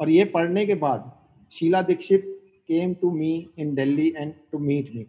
और 0.00 0.10
ये 0.10 0.24
पढ़ने 0.34 0.66
के 0.66 0.74
बाद 0.82 1.10
Sheila 1.52 1.82
Dikshit 1.82 2.24
came 2.68 2.94
to 3.00 3.10
me 3.10 3.32
in 3.58 3.74
Delhi 3.74 4.08
and 4.16 4.32
to 4.52 4.58
meet 4.58 4.94
me. 4.94 5.06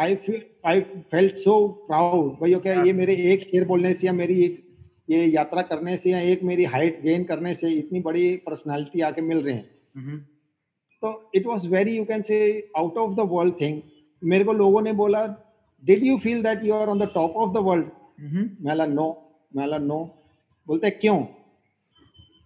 I 0.00 0.14
feel 0.14 0.42
I 0.66 0.80
felt 0.80 1.36
so 1.36 1.68
proud 1.68 2.32
भाई 2.32 2.54
क्या 2.54 2.82
ये 2.82 2.92
मेरे 2.92 3.14
एक 3.16 3.42
शेर 3.42 3.64
बोलने 3.64 3.94
से 3.94 4.06
या 4.06 4.12
मेरी 4.12 4.44
एक 4.44 4.68
ये 5.10 5.26
यात्रा 5.26 5.62
करने 5.62 5.96
से 5.96 6.10
या 6.10 6.20
एक 6.20 6.42
मेरी 6.42 6.64
हाइट 6.64 7.02
गेन 7.02 7.24
करने 7.24 7.54
से 7.54 7.70
इतनी 7.70 8.00
बड़ी 8.00 8.36
पर्सनालिटी 8.36 9.00
आके 9.00 9.20
मिल 9.20 9.38
रहे 9.38 9.54
हैं। 9.54 9.70
Mhm. 9.98 10.24
तो 11.02 11.30
it 11.34 11.46
was 11.46 11.66
very 11.66 11.96
you 11.96 12.04
can 12.04 12.22
say 12.22 12.70
out 12.76 12.96
of 12.96 13.12
the 13.12 13.20
world 13.20 13.54
thing 13.60 13.80
मेरे 14.24 14.44
को 14.44 14.52
लोगों 14.52 14.82
ने 14.82 14.92
बोला 14.92 15.26
did 15.84 15.98
you 15.98 16.18
feel 16.18 16.42
that 16.42 16.66
you 16.66 16.74
are 16.74 16.88
on 16.88 16.98
the 16.98 17.10
top 17.14 17.32
of 17.36 17.50
the 17.50 17.56
world. 17.56 17.86
मैला 18.60 18.86
नो 18.86 19.32
मैला 19.56 19.78
नो 19.78 20.24
बोलते 20.66 20.90
क्यों? 20.90 21.24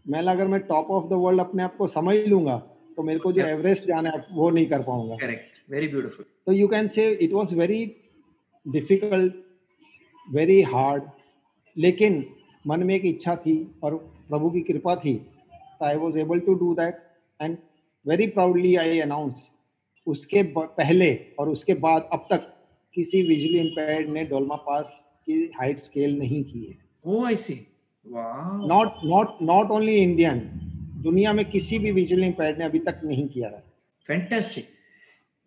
मैला 0.08 0.32
अगर 0.32 0.46
मैं 0.46 0.60
टॉप 0.60 0.90
ऑफ़ 0.90 1.04
द 1.04 1.12
वर्ल्ड 1.12 1.40
अपने 1.40 1.62
आप 1.62 1.76
को 1.76 1.88
समझ 1.88 2.16
लूँगा 2.16 2.73
तो 2.96 3.02
मेरे 3.02 3.18
को 3.18 3.32
जो 3.32 3.46
एवरेस्ट 3.46 3.86
जाना 3.88 4.10
है 4.10 4.24
वो 4.32 4.50
नहीं 4.50 4.66
कर 4.68 4.82
पाऊँगा 4.82 5.16
Correct. 5.16 5.60
Very 5.70 5.88
beautiful. 5.88 6.26
तो 6.46 6.52
you 6.52 6.68
can 6.68 6.88
say 6.88 7.10
it 7.24 7.32
was 7.32 7.54
very 7.54 7.84
difficult 8.66 9.34
very 10.28 10.60
hard 10.72 11.02
लेकिन 11.76 12.24
मन 12.64 12.82
में 12.86 12.94
एक 12.94 13.04
इच्छा 13.04 13.36
थी 13.36 13.56
और 13.82 13.96
प्रभु 14.28 14.50
की 14.50 14.60
कृपा 14.60 14.94
थी 14.96 15.20
I 15.82 15.96
was 15.96 16.18
able 16.18 16.40
to 16.40 16.54
do 16.54 16.74
that 16.74 17.02
and 17.40 17.56
very 18.06 18.26
proudly 18.36 18.74
I 18.76 18.98
announce 19.00 19.48
उसके 20.06 20.42
पहले 20.56 21.14
और 21.38 21.48
उसके 21.48 21.74
बाद 21.86 22.08
अब 22.12 22.26
तक 22.30 22.50
किसी 22.96 23.22
विजुअली 23.28 23.58
इम्पेयर्ड 23.58 24.08
ने 24.08 24.24
डोलमा 24.24 24.56
पास 24.66 24.86
की 25.26 25.50
हाइट 25.60 25.80
स्केल 25.82 26.18
नहीं 26.18 26.42
की 26.44 26.64
है. 26.64 26.74
Not 28.68 29.04
not 29.04 29.36
not 29.42 29.70
only 29.70 29.94
Indian 29.96 30.38
दुनिया 31.04 31.32
में 31.32 31.44
किसी 31.50 31.78
भी 31.78 31.90
विजुअली 31.92 32.26
इम्पेयर्ड 32.26 32.58
ने 32.58 32.64
अभी 32.64 32.78
तक 32.88 33.00
नहीं 33.04 33.26
किया 33.28 33.48
है 33.48 33.62
Fantastic. 34.08 34.64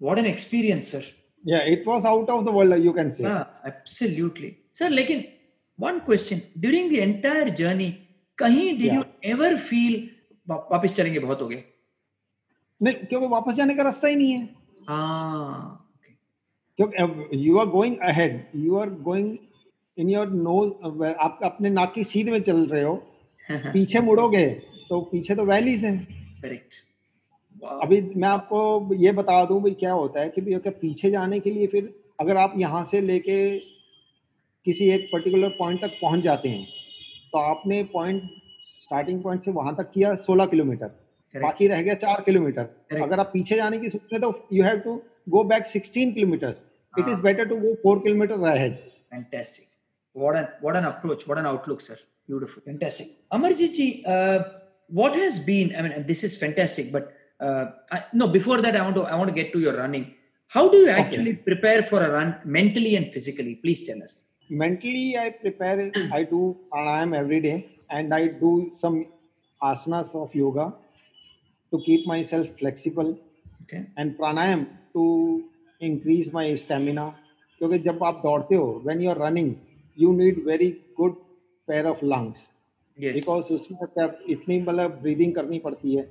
What 0.02 0.20
an 0.20 0.28
experience, 0.34 0.92
sir. 0.94 1.04
या 1.44 1.62
it 1.74 1.84
was 1.88 2.06
out 2.06 2.30
of 2.30 2.46
the 2.46 2.54
world 2.56 2.86
you 2.86 2.92
can 2.94 3.12
say 3.20 3.24
absolutely. 3.72 4.52
Sir, 4.80 4.90
लेकिन 4.90 5.24
one 5.80 6.00
question. 6.10 6.40
During 6.66 6.90
the 6.94 7.02
entire 7.08 7.50
journey, 7.62 7.90
कहीं 8.38 8.68
Yeah. 8.80 8.96
you 8.96 9.04
ever 9.34 9.52
feel 9.72 10.00
वापस 10.48 10.96
चलेंगे 10.96 11.20
बहुत 11.20 11.42
हो 11.42 11.48
गए 11.48 11.64
नहीं 12.82 13.06
क्योंकि 13.10 13.28
वापस 13.28 13.54
जाने 13.56 13.76
का 13.76 13.84
रास्ता 13.84 14.08
ही 14.08 14.16
नहीं 14.16 14.32
है 14.32 14.50
हाँ. 14.90 15.84
क्योंकि 16.80 17.46
you 17.48 17.58
are 17.60 17.66
going 17.68 17.98
ahead 18.10 18.42
you 18.56 18.76
are 18.80 18.90
going 19.10 19.38
in 19.98 20.10
your 20.10 20.30
nose 20.48 21.06
आप 21.28 21.40
अपने 21.44 21.70
नाक 21.70 21.94
की 21.94 22.04
सीध 22.04 22.30
में 22.30 22.42
चल 22.50 22.66
रहे 22.66 22.84
हो 22.84 22.96
पीछे 23.74 24.00
मुड़ोगे 24.10 24.46
तो 24.90 25.00
पीछे 25.12 25.36
तो 25.36 25.46
वैलीज 25.46 25.86
हैं. 25.86 25.98
Wow. 27.56 27.80
अभी 27.84 28.00
मैं 28.16 28.28
आपको 28.30 28.96
ये 28.96 29.12
बता 29.12 29.44
दूँ 29.46 29.62
भाई 29.62 29.72
क्या 29.80 29.92
होता 29.94 30.20
है 30.22 30.30
कि 30.30 30.42
भैया 30.42 30.60
क्या 30.60 30.72
पीछे 30.82 31.12
जाने 31.12 31.40
के 31.40 31.52
लिए 31.52 31.68
फिर 31.68 31.94
अगर 32.20 32.38
आप 32.38 32.54
यहाँ 32.58 32.84
से 32.92 33.02
लेके 33.02 33.38
किसी 34.66 34.90
एक 34.90 35.10
पर्टिकुलर 35.14 35.50
पॉइंट 35.60 35.82
तक 35.82 35.98
पहुँच 36.02 36.24
जाते 36.24 36.50
हैं 36.50 36.66
तो 37.32 37.40
आपने 37.40 37.84
पॉइंट 37.94 38.24
स्टार्टिंग 38.84 39.22
पॉइंट 39.24 39.46
से 39.46 39.52
वहाँ 39.52 39.76
तक 39.76 39.92
किया 39.94 40.14
16 40.26 40.50
किलोमीटर 40.50 40.92
बाकी 41.34 41.68
रह 41.68 41.82
गया 41.82 41.94
चार 42.04 42.22
किलोमीटर 42.26 43.00
अगर 43.02 43.20
आप 43.20 43.30
पीछे 43.34 43.56
जाने 43.56 43.80
की 43.80 43.90
सोचते 43.90 44.16
हैं 44.16 44.22
तो 44.22 44.48
you 44.54 44.64
have 44.64 44.80
to 44.80 45.02
go 45.30 45.44
back 45.44 45.68
16 45.68 46.14
kilometres 46.14 46.62
it 47.00 47.08
is. 47.08 47.22
Better 47.22 47.46
to 47.46 47.56
go 47.56 47.74
four 47.84 48.00
kilometre 48.00 48.48
ahead 48.50 48.78
Fantastic. 49.12 49.68
What 50.16 50.36
an 50.36 50.48
what 50.62 50.76
an 50.76 50.86
approach, 50.86 51.28
what 51.28 51.38
an 51.38 51.46
outlook, 51.46 51.82
sir. 51.82 51.96
Beautiful. 52.30 52.64
Fantastic. 52.66 53.08
Amarjit 53.32 53.74
ji, 53.74 53.86
uh, 54.06 54.40
what 54.89 55.15
has 55.15 55.39
been, 55.39 55.75
I 55.77 55.83
mean, 55.83 56.07
this 56.07 56.23
is 56.25 56.37
fantastic, 56.37 56.93
but 56.93 57.13
uh, 57.41 57.67
I, 57.91 58.05
no, 58.13 58.29
before 58.29 58.61
that, 58.61 58.77
I 58.77 58.83
want 58.83 58.97
to 58.97 59.03
I 59.03 59.17
want 59.17 59.29
to 59.29 59.35
get 59.35 59.53
to 59.55 59.61
your 59.61 59.77
running. 59.77 60.15
How 60.49 60.69
do 60.71 60.77
you 60.83 60.91
Okay. 60.91 61.01
actually 61.03 61.35
prepare 61.35 61.83
for 61.83 62.01
a 62.03 62.11
run 62.17 62.37
mentally 62.45 62.95
and 62.97 63.07
physically? 63.13 63.55
Please 63.65 63.83
tell 63.89 64.03
us. 64.09 64.15
mentally 64.61 65.05
i 65.21 65.29
prepare 65.43 65.85
i 66.17 66.19
do 66.31 66.39
pranayam 66.73 67.13
every 67.19 67.39
day 67.45 67.55
and 67.99 68.15
i 68.17 68.23
do 68.41 68.51
some 68.81 68.97
asanas 69.69 70.11
of 70.23 70.35
yoga 70.41 70.65
to 71.73 71.81
keep 71.87 72.07
myself 72.07 72.47
flexible 72.61 73.11
Okay. 73.65 73.83
and 73.97 74.17
pranayam 74.19 74.63
to 74.97 75.05
increase 75.91 76.29
my 76.39 76.47
stamina 76.65 77.07
क्योंकि 77.59 77.79
जब 77.87 78.03
आप 78.05 78.21
दौड़ते 78.25 78.55
हो 78.63 78.67
when 78.87 79.01
you 79.05 79.11
are 79.15 79.19
running 79.25 79.51
you 80.03 80.13
need 80.21 80.39
very 80.53 80.71
good 81.01 81.15
pair 81.71 81.85
of 81.93 82.03
lungs 82.13 82.41
Because 83.00 83.54
उसमें 83.54 83.80
इतनी 84.30 84.60
मतलब 84.62 85.00
breathing 85.02 85.34
करनी 85.36 85.60
पड़ती 85.60 85.96
है। 85.96 86.08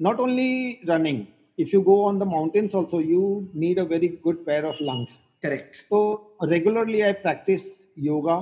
Not 0.00 0.20
only 0.20 0.78
running 0.88 1.24
if 1.58 1.68
you 1.74 1.80
go 1.82 2.02
on 2.04 2.18
the 2.18 2.22
mountains 2.32 2.74
also 2.74 3.00
you 3.00 3.22
need 3.56 3.78
a 3.78 3.82
very 3.92 4.08
good 4.24 4.44
pair 4.44 4.64
of 4.64 4.82
lungs 4.82 5.18
correct 5.42 5.82
तो 5.90 6.00
regularly 6.44 7.00
I 7.00 7.12
practise 7.26 7.66
yoga 7.98 8.36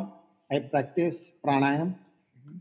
I 0.50 0.58
practise 0.74 1.26
pranayama 1.42 1.92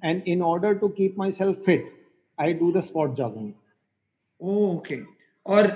and 0.04 0.22
in 0.28 0.42
order 0.42 0.74
to 0.78 0.88
keep 0.98 1.18
myself 1.32 1.64
fit 1.66 1.92
I 2.38 2.54
do 2.54 2.72
the 2.72 2.84
spot 2.84 3.16
jogging 3.16 3.52
okay 4.40 5.02
और 5.46 5.68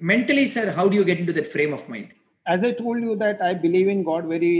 mentally 0.00 0.44
sir 0.46 0.62
how 0.76 0.84
do 0.88 0.96
you 0.96 1.04
get 1.04 1.20
into 1.22 1.34
that 1.34 1.46
frame 1.46 1.74
of 1.74 1.90
mind 1.90 2.06
as 2.46 2.64
I 2.64 2.72
told 2.72 3.04
you 3.04 3.14
that 3.16 3.42
I 3.42 3.54
believe 3.64 3.88
in 3.90 4.02
God 4.02 4.26
very 4.26 4.54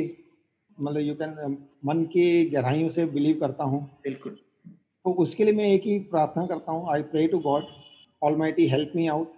मतलब 0.80 1.02
you 1.08 1.14
can 1.20 1.35
um, 1.46 1.54
मन 1.85 2.02
की 2.12 2.44
गहराइयों 2.50 2.88
से 2.88 3.04
believe 3.16 3.38
करता 3.40 3.64
हूँ 3.64 3.80
बिल्कुल. 4.04 4.32
तो 5.04 5.12
उसके 5.22 5.44
लिए 5.44 5.54
मैं 5.54 5.64
एक 5.66 5.82
ही 5.87 5.98
प्रार्थना 6.11 6.46
करता 6.46 6.72
हूँ 6.72 6.92
I 6.92 7.02
pray 7.12 7.26
to 7.28 7.38
God 7.46 7.64
almighty 8.37 8.66
help 8.68 8.92
me 8.96 9.06
out 9.08 9.32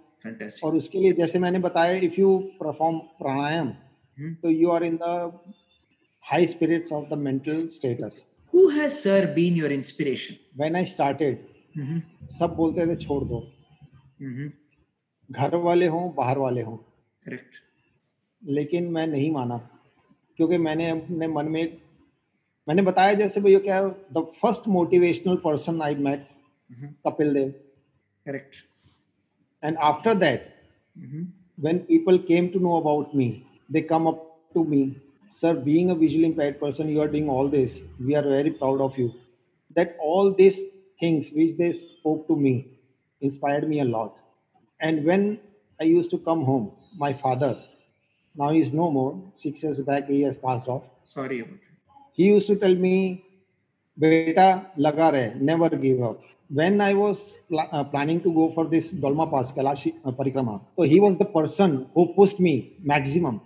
और 0.63 0.75
उसके 0.75 0.99
लिए 0.99 1.11
जैसे 1.13 1.39
मैंने 1.39 1.59
बताया 1.59 1.97
if 2.05 2.19
you 2.19 2.37
perform 2.61 2.97
pranayama 3.23 3.73
Hmm. 4.17 4.33
तो 4.41 4.49
you 4.49 4.69
are 4.71 4.83
in 4.83 4.95
the 5.01 5.39
high 6.25 6.45
spirits 6.47 6.91
of 6.93 7.09
the 7.09 7.17
mental 7.19 7.55
status 7.55 8.23
Who 8.53 8.61
has, 8.75 8.93
sir, 8.99 9.21
been 9.37 9.57
your 9.61 9.71
inspiration? 9.77 10.35
When 10.57 10.75
I 10.75 10.85
started 10.85 11.37
Mm-hmm. 11.79 11.99
सब 12.39 12.53
बोलते 12.55 12.85
थे 12.87 12.95
छोड़ 12.95 13.23
दो 13.23 13.39
Mm-hmm. 14.23 14.51
घर 15.29 15.55
वाले 15.65 15.87
हों 15.87 16.03
बाहर 16.15 16.37
वाले 16.37 16.61
हों 16.61 16.77
Correct. 16.77 17.59
लेकिन 18.43 18.87
मैं 18.91 19.05
नहीं 19.07 19.31
माना 19.31 19.57
क्योंकि 20.39 20.57
मैंने 20.57 20.89
अपने 20.89 21.27
मन 21.27 21.45
में 21.45 21.77
मैंने 22.67 22.81
बताया 22.81 23.13
जैसे 23.13 23.41
भैया 23.41 23.59
क्या 23.59 23.75
है 23.75 23.89
the 24.13 24.25
first 24.41 24.67
motivational 24.67 25.35
person 25.43 25.81
I 25.81 25.95
met 25.95 26.27
Kapil 27.07 27.33
Dev. 27.33 27.49
Correct 28.25 28.55
and 29.63 29.77
after 29.89 30.15
that 30.15 30.53
when 31.59 31.77
people 31.87 32.17
came 32.27 32.47
to 32.47 32.59
know 32.59 32.79
about 32.79 33.15
me 33.15 33.27
they 33.71 33.81
come 33.81 34.05
up 34.07 34.23
to 34.53 34.63
me 34.63 34.83
sir 35.41 35.57
being 35.59 35.89
a 35.89 35.93
visually 35.93 36.25
impaired 36.25 36.59
person 36.59 36.89
you 36.89 37.01
are 37.01 37.07
doing 37.11 37.29
all 37.29 37.49
this 37.49 37.79
we 38.01 38.13
are 38.13 38.27
very 38.27 38.49
proud 38.59 38.81
of 38.81 38.99
you 39.01 39.07
that 39.75 39.97
all 40.05 40.33
this 40.33 40.61
things 41.01 41.29
which 41.35 41.55
they 41.57 41.71
spoke 41.73 42.25
to 42.27 42.35
me 42.35 42.53
inspired 43.21 43.67
me 43.69 43.79
a 43.79 43.83
lot 43.83 44.15
and 44.79 45.05
when 45.07 45.37
I 45.79 45.89
use 45.89 46.09
to 46.09 46.17
come 46.27 46.39
home 46.49 46.67
my 46.99 47.13
father 47.13 47.55
now 48.35 48.49
he 48.55 48.59
is 48.65 48.71
no 48.81 48.87
more 48.97 49.11
six 49.43 49.63
years 49.63 49.79
back 49.89 50.07
he 50.15 50.21
has 50.27 50.37
passed 50.47 50.67
off 50.75 50.83
Sorry 51.15 51.39
about 51.41 51.55
it. 51.55 51.73
he 52.17 52.25
used 52.35 52.47
to 52.51 52.55
tell 52.63 52.75
me 52.87 52.95
beta 53.97 54.47
laga 54.85 55.07
rahe 55.15 55.27
never 55.49 55.69
give 55.83 55.99
up 56.09 56.19
when 56.59 56.81
i 56.81 56.93
was 57.01 57.19
pla- 57.49 57.69
uh, 57.77 57.83
planning 57.91 58.19
to 58.25 58.31
go 58.39 58.45
for 58.55 58.65
this 58.73 58.87
dolma 59.03 59.25
pass 59.33 59.51
kailash 59.57 59.83
uh, 59.91 60.11
parikrama 60.19 60.55
so 60.75 60.83
he 60.93 60.99
was 61.05 61.17
the 61.23 61.27
person 61.37 61.75
who 61.95 62.07
pushed 62.19 62.39
me 62.47 62.55
maximum 62.93 63.37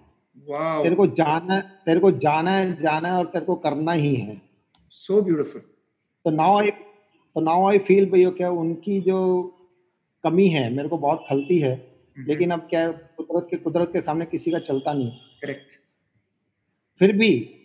Wow. 0.49 0.81
तेरे 0.83 0.95
को 0.95 1.05
जाना 1.17 1.55
तेरे 1.85 1.99
को 2.03 2.09
जाना 2.21 2.51
है 2.57 2.65
जाना 2.81 3.07
है 3.07 3.17
और 3.17 3.25
तेरे 3.33 3.45
को 3.45 3.55
करना 3.65 3.91
ही 4.03 4.13
है 4.15 4.35
So 5.01 5.17
beautiful. 5.27 5.61
तो 6.25 6.31
नाउ 6.31 6.55
आई 6.59 6.71
तो 7.35 7.41
नाउ 7.49 7.67
आई 7.69 7.77
फील 7.89 8.09
भैया 8.11 8.29
क्या 8.39 8.49
उनकी 8.61 8.99
जो 9.07 9.17
कमी 10.23 10.47
है 10.55 10.63
मेरे 10.75 10.89
को 10.89 10.97
बहुत 11.05 11.25
खलती 11.29 11.59
है 11.65 11.73
लेकिन 12.27 12.51
अब 12.51 12.67
क्या 12.69 12.81
है 12.81 12.91
कुदरत 13.17 13.47
के 13.51 13.57
कुदरत 13.57 13.89
के 13.93 14.01
सामने 14.01 14.25
किसी 14.25 14.51
का 14.51 14.59
चलता 14.59 14.93
नहीं 14.93 15.11
करेक्ट 15.41 15.71
फिर 16.99 17.11
भी 17.17 17.55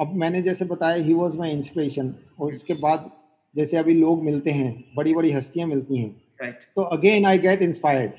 अब 0.00 0.12
मैंने 0.14 0.42
जैसे 0.42 0.64
बताया 0.64 1.02
ही 1.04 1.14
वॉज़ 1.14 1.36
माई 1.38 1.50
इंस्पिरेशन 1.50 2.14
और 2.40 2.54
उसके 2.54 2.74
बाद 2.74 3.10
जैसे 3.56 3.76
अभी 3.76 3.94
लोग 3.94 4.24
मिलते 4.24 4.50
हैं 4.50 4.84
बड़ी 4.96 5.14
बड़ी 5.14 5.32
हस्तियाँ 5.32 5.68
मिलती 5.68 5.98
हैं 5.98 6.22
Right. 6.42 6.54
तो 6.76 6.82
अगेन 6.82 7.26
आई 7.26 7.38
गेट 7.38 7.62
इंस्पायर्ड 7.62 8.10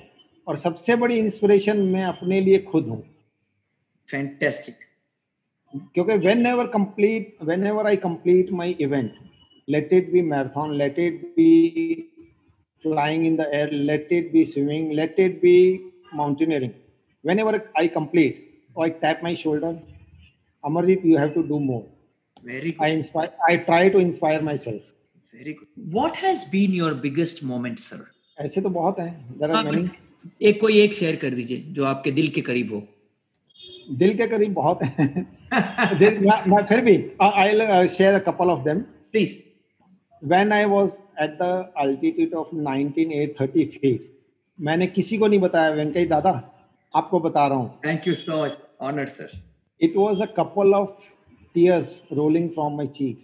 और 0.48 0.58
सबसे 0.58 0.96
बड़ी 0.96 1.20
इंस्पिरेशन 1.20 1.78
मैं 1.78 2.04
अपने 2.04 2.42
लिए 2.42 2.60
खुद 2.60 2.88
हूँ। 2.88 3.04
Fantastic. 4.14 4.74
क्योंकि 5.94 6.14
whenever 6.46 6.68
complete 6.68 7.38
whenever 7.68 7.88
I 7.88 7.96
complete 7.96 8.52
my 8.52 8.76
event 8.82 9.14
let 9.70 9.94
it 9.94 10.12
be 10.12 10.22
marathon 10.22 10.74
let 10.74 11.00
it 11.00 11.22
be 11.26 12.11
flying 12.84 13.26
in 13.30 13.36
the 13.42 13.48
air 13.60 13.70
let 13.92 14.12
it 14.20 14.32
be 14.36 14.44
swimming 14.54 14.92
let 15.02 15.18
it 15.26 15.42
be 15.48 15.56
mountaineering 16.22 16.74
whenever 17.30 17.54
i 17.82 17.88
complete 17.98 18.38
so 18.74 18.84
i 18.88 18.90
tap 19.04 19.24
my 19.30 19.34
shoulder 19.44 19.74
amarjit 20.64 21.10
you 21.12 21.18
have 21.24 21.34
to 21.40 21.44
do 21.56 21.60
more 21.72 21.84
Very 22.44 22.72
good. 22.72 22.82
I 22.82 22.88
inspire. 22.90 23.30
I 23.48 23.58
try 23.58 23.90
to 23.90 24.00
inspire 24.00 24.42
myself. 24.42 24.82
Very 25.34 25.54
good. 25.54 25.68
What 25.98 26.16
has 26.16 26.40
been 26.54 26.72
your 26.78 26.94
biggest 27.04 27.44
moment, 27.44 27.80
sir? 27.80 28.00
ऐसे 28.42 28.62
तो 28.62 28.70
बहुत 28.70 29.00
हैं 29.00 29.40
there 29.40 29.50
are 29.50 29.56
हाँ, 29.56 29.64
many 29.66 29.88
एक 30.50 30.60
कोई 30.62 30.80
एक 30.82 30.94
share 30.94 31.16
कर 31.24 31.34
दीजिए 31.40 31.58
जो 31.78 31.86
आपके 31.86 32.12
दिल 32.12 32.28
के 32.38 32.42
करीब 32.50 32.74
हो 32.74 32.82
दिल 34.00 34.16
के 34.18 34.28
करीब 34.28 34.54
बहुत 34.54 34.84
हैं 34.84 35.26
मैं, 35.54 36.64
फिर 36.70 36.82
भी 36.82 36.96
I 37.22 37.88
share 37.98 38.16
a 38.22 38.24
couple 38.30 38.54
of 38.56 38.64
them 38.70 38.82
please 39.14 39.38
when 40.22 40.52
I 40.52 40.66
was 40.66 40.98
at 41.18 41.38
the 41.38 41.70
altitude 41.84 42.34
of 42.34 42.50
19830 42.54 43.66
feet 43.82 44.02
मैंने 44.60 44.88
किसी 44.88 45.18
को 45.18 45.28
नहीं 45.28 45.40
बताया 45.40 45.70
वेंकई 45.76 46.06
दादा 46.06 46.32
आपको 46.94 47.20
बता 47.20 47.46
रहा 47.48 47.58
हूँ। 47.58 47.80
Thank 47.86 48.08
you 48.08 48.14
so 48.16 48.44
much 48.44 48.60
honour 48.90 49.06
sir 49.16 49.32
it 49.82 49.96
was 49.98 50.22
a 50.22 50.28
couple 50.40 50.76
of 50.80 50.88
tears 51.56 51.96
rolling 52.18 52.50
from 52.58 52.76
my 52.80 52.86
cheeks. 52.98 53.24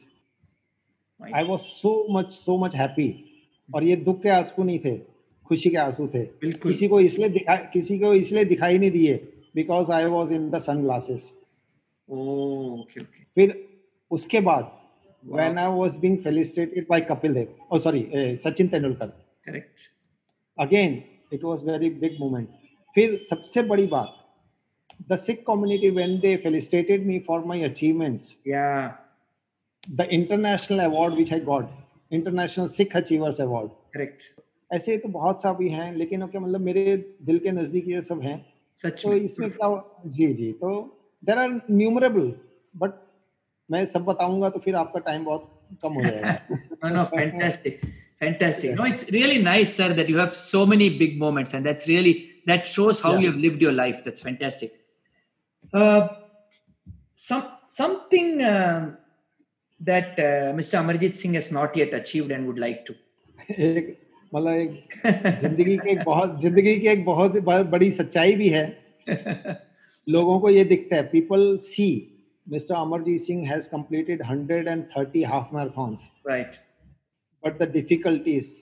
I 1.19 1.43
was 1.43 1.67
so 1.81 1.91
much 2.15 2.31
so 2.45 2.57
much 2.63 2.73
happy. 2.83 3.09
और 3.69 3.83
ये 3.83 3.95
दुख 4.07 4.21
के 4.23 4.29
आँसू 4.29 4.63
नहीं 4.63 4.79
थे 4.85 4.97
खुशी 5.47 5.69
के 5.69 5.77
आँसू 5.77 6.07
थे। 6.07 6.23
बिल्कुल। 6.41 6.71
किसी 6.71 6.87
को 6.87 6.99
इसलिए 7.01 7.29
दिखा 7.29 7.55
किसी 7.73 7.99
को 7.99 8.13
इसलिए 8.13 8.45
दिखाई 8.45 8.77
नहीं 8.77 8.91
दिए 8.91 9.15
because 9.55 9.91
I 9.91 10.05
was 10.15 10.33
in 10.33 10.49
the 10.49 10.59
sunglasses 10.83 11.31
फिर 13.35 13.55
उसके 14.11 14.39
बाद 14.49 14.71
when 15.24 15.57
I 15.57 15.68
was 15.68 15.95
being 15.97 16.22
felicitated 16.22 16.88
by 16.88 17.01
Kapil 17.01 17.34
Dev, 17.34 17.49
oh 17.72 17.80
sorry, 17.80 18.07
uh, 18.13 18.38
Sachin 18.43 18.70
Tendulkar. 18.70 19.11
Correct 19.47 19.88
Again, 20.57 21.03
it 21.32 21.43
was 21.43 21.63
very 21.63 21.89
big 21.89 22.20
moment. 22.20 22.49
फिर 22.95 23.20
सबसे 23.30 23.61
बड़ी 23.68 23.88
बात, 23.88 24.13
the 25.09 25.18
Sikh 25.18 25.45
community 25.45 25.91
when 25.91 26.20
they 26.22 26.38
felicitated 26.38 27.05
me 27.05 27.20
for 27.20 27.41
my 27.45 27.57
achievements, 27.70 28.34
या 28.47 28.97
the 29.97 30.09
international 30.09 30.80
award 30.82 31.13
which 31.13 31.32
I 31.32 31.39
got, 31.39 31.70
International 32.11 32.70
Sikh 32.70 32.95
Achievers 32.95 33.39
Award. 33.39 33.70
Correct 33.95 34.22
ऐसे 34.72 34.97
तो 34.97 35.09
बहुत 35.09 35.41
सा 35.41 35.51
भी 35.53 35.70
हैं 35.70 35.91
लेकिन 35.95 36.24
ओके 36.24 36.39
मतलब 36.39 36.61
मेरे 36.61 36.95
दिल 37.26 37.38
के 37.39 37.51
नज़दीक 37.51 37.88
ये 37.88 38.01
सब 38.01 38.22
हैं 38.22 38.38
सच 38.78 39.03
तो 39.03 39.13
इसमें 39.13 39.49
क्या 39.49 39.70
जी 40.18 40.34
जी 40.34 40.51
तो 40.61 40.72
देर 41.24 41.38
आर 41.38 41.49
न्यूमरेबल 41.72 42.32
बट 42.82 42.91
मैं 43.72 43.86
सब 43.93 44.03
बताऊँगा 44.05 44.49
तो 44.49 44.59
फिर 44.65 44.76
आपका 44.76 44.99
टाइम 45.05 45.24
बहुत 45.26 45.78
कम 45.84 45.93
हो 45.93 46.03
जाएगा 46.03 46.38
no, 46.84 46.89
no, 46.95 47.05
fantastic, 47.13 47.82
fantastic. 48.20 48.76
No, 48.80 48.86
it's 48.86 49.03
really 49.15 49.39
nice, 49.41 49.74
sir, 49.80 49.88
that 49.99 50.09
you 50.09 50.18
have 50.20 50.36
so 50.36 50.65
many 50.65 50.89
big 51.01 51.18
moments, 51.24 51.53
and 51.53 51.65
that's 51.65 51.88
really 51.88 52.13
that 52.51 52.68
shows 52.76 53.01
how 53.05 53.11
Yeah. 53.13 53.20
you 53.24 53.32
have 53.32 53.39
lived 53.45 53.61
your 53.65 53.74
life. 53.80 54.03
That's 54.05 54.22
fantastic. 54.28 54.72
Uh, 55.74 56.07
some 57.15 57.43
something 57.65 58.41
uh, 58.41 58.91
that 59.82 60.20
uh, 60.20 60.53
Mr. 60.61 60.80
Amarjit 60.84 61.13
Singh 61.22 61.34
has 61.34 61.51
not 61.51 61.76
yet 61.76 61.93
achieved 61.93 62.32
and 62.32 62.47
would 62.51 62.59
like 62.68 62.86
to. 62.91 62.95
मतलब 64.34 64.53
एक 64.53 65.39
ज़िंदगी 65.41 65.78
की 65.78 65.89
एक 65.91 66.03
बहुत 66.05 66.41
ज़िंदगी 66.41 66.80
की 66.80 66.88
एक 66.93 67.03
बहुत 67.05 67.38
बड़ी 67.76 67.89
सच्चाई 67.99 68.34
भी 68.41 68.49
है 68.55 68.65
लोगों 70.07 70.39
को 70.39 70.49
ये 70.49 70.63
दिखता 70.72 70.95
है 70.95 71.03
people 71.11 71.45
see 71.63 71.88
Mr. 72.49 72.71
Amarjit 72.71 73.25
Singh 73.25 73.45
has 73.45 73.67
completed 73.67 74.19
130 74.19 75.23
half 75.23 75.49
marathons. 75.51 75.99
Right. 76.23 76.57
But 77.43 77.59
the 77.59 77.65
difficulties 77.65 78.53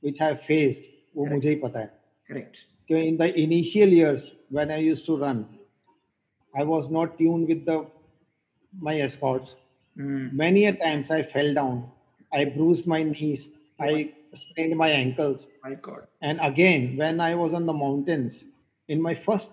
which 0.00 0.20
I 0.20 0.34
faced, 0.34 0.82
वो 1.16 1.26
मुझे 1.26 1.48
ही 1.48 1.60
पता 1.62 1.88
Correct. 2.28 2.66
In 2.88 3.16
the 3.16 3.38
initial 3.38 3.88
years 3.88 4.32
when 4.50 4.70
I 4.70 4.78
used 4.78 5.06
to 5.06 5.16
run, 5.16 5.46
I 6.56 6.64
was 6.64 6.90
not 6.90 7.18
tuned 7.18 7.48
with 7.48 7.64
the 7.64 7.86
my 8.78 9.00
escorts. 9.00 9.54
Mm. 9.98 10.32
Many 10.32 10.66
a 10.66 10.72
times 10.72 11.10
I 11.10 11.22
fell 11.22 11.54
down. 11.54 11.90
I 12.32 12.44
bruised 12.44 12.86
my 12.86 13.02
knees. 13.02 13.48
I 13.80 14.12
sprained 14.34 14.76
my 14.76 14.88
ankles. 14.90 15.46
My 15.64 15.74
God. 15.74 16.06
And 16.20 16.38
again, 16.42 16.96
when 16.96 17.20
I 17.20 17.34
was 17.34 17.52
on 17.52 17.66
the 17.66 17.72
mountains, 17.72 18.44
in 18.88 19.00
my 19.00 19.14
first 19.14 19.50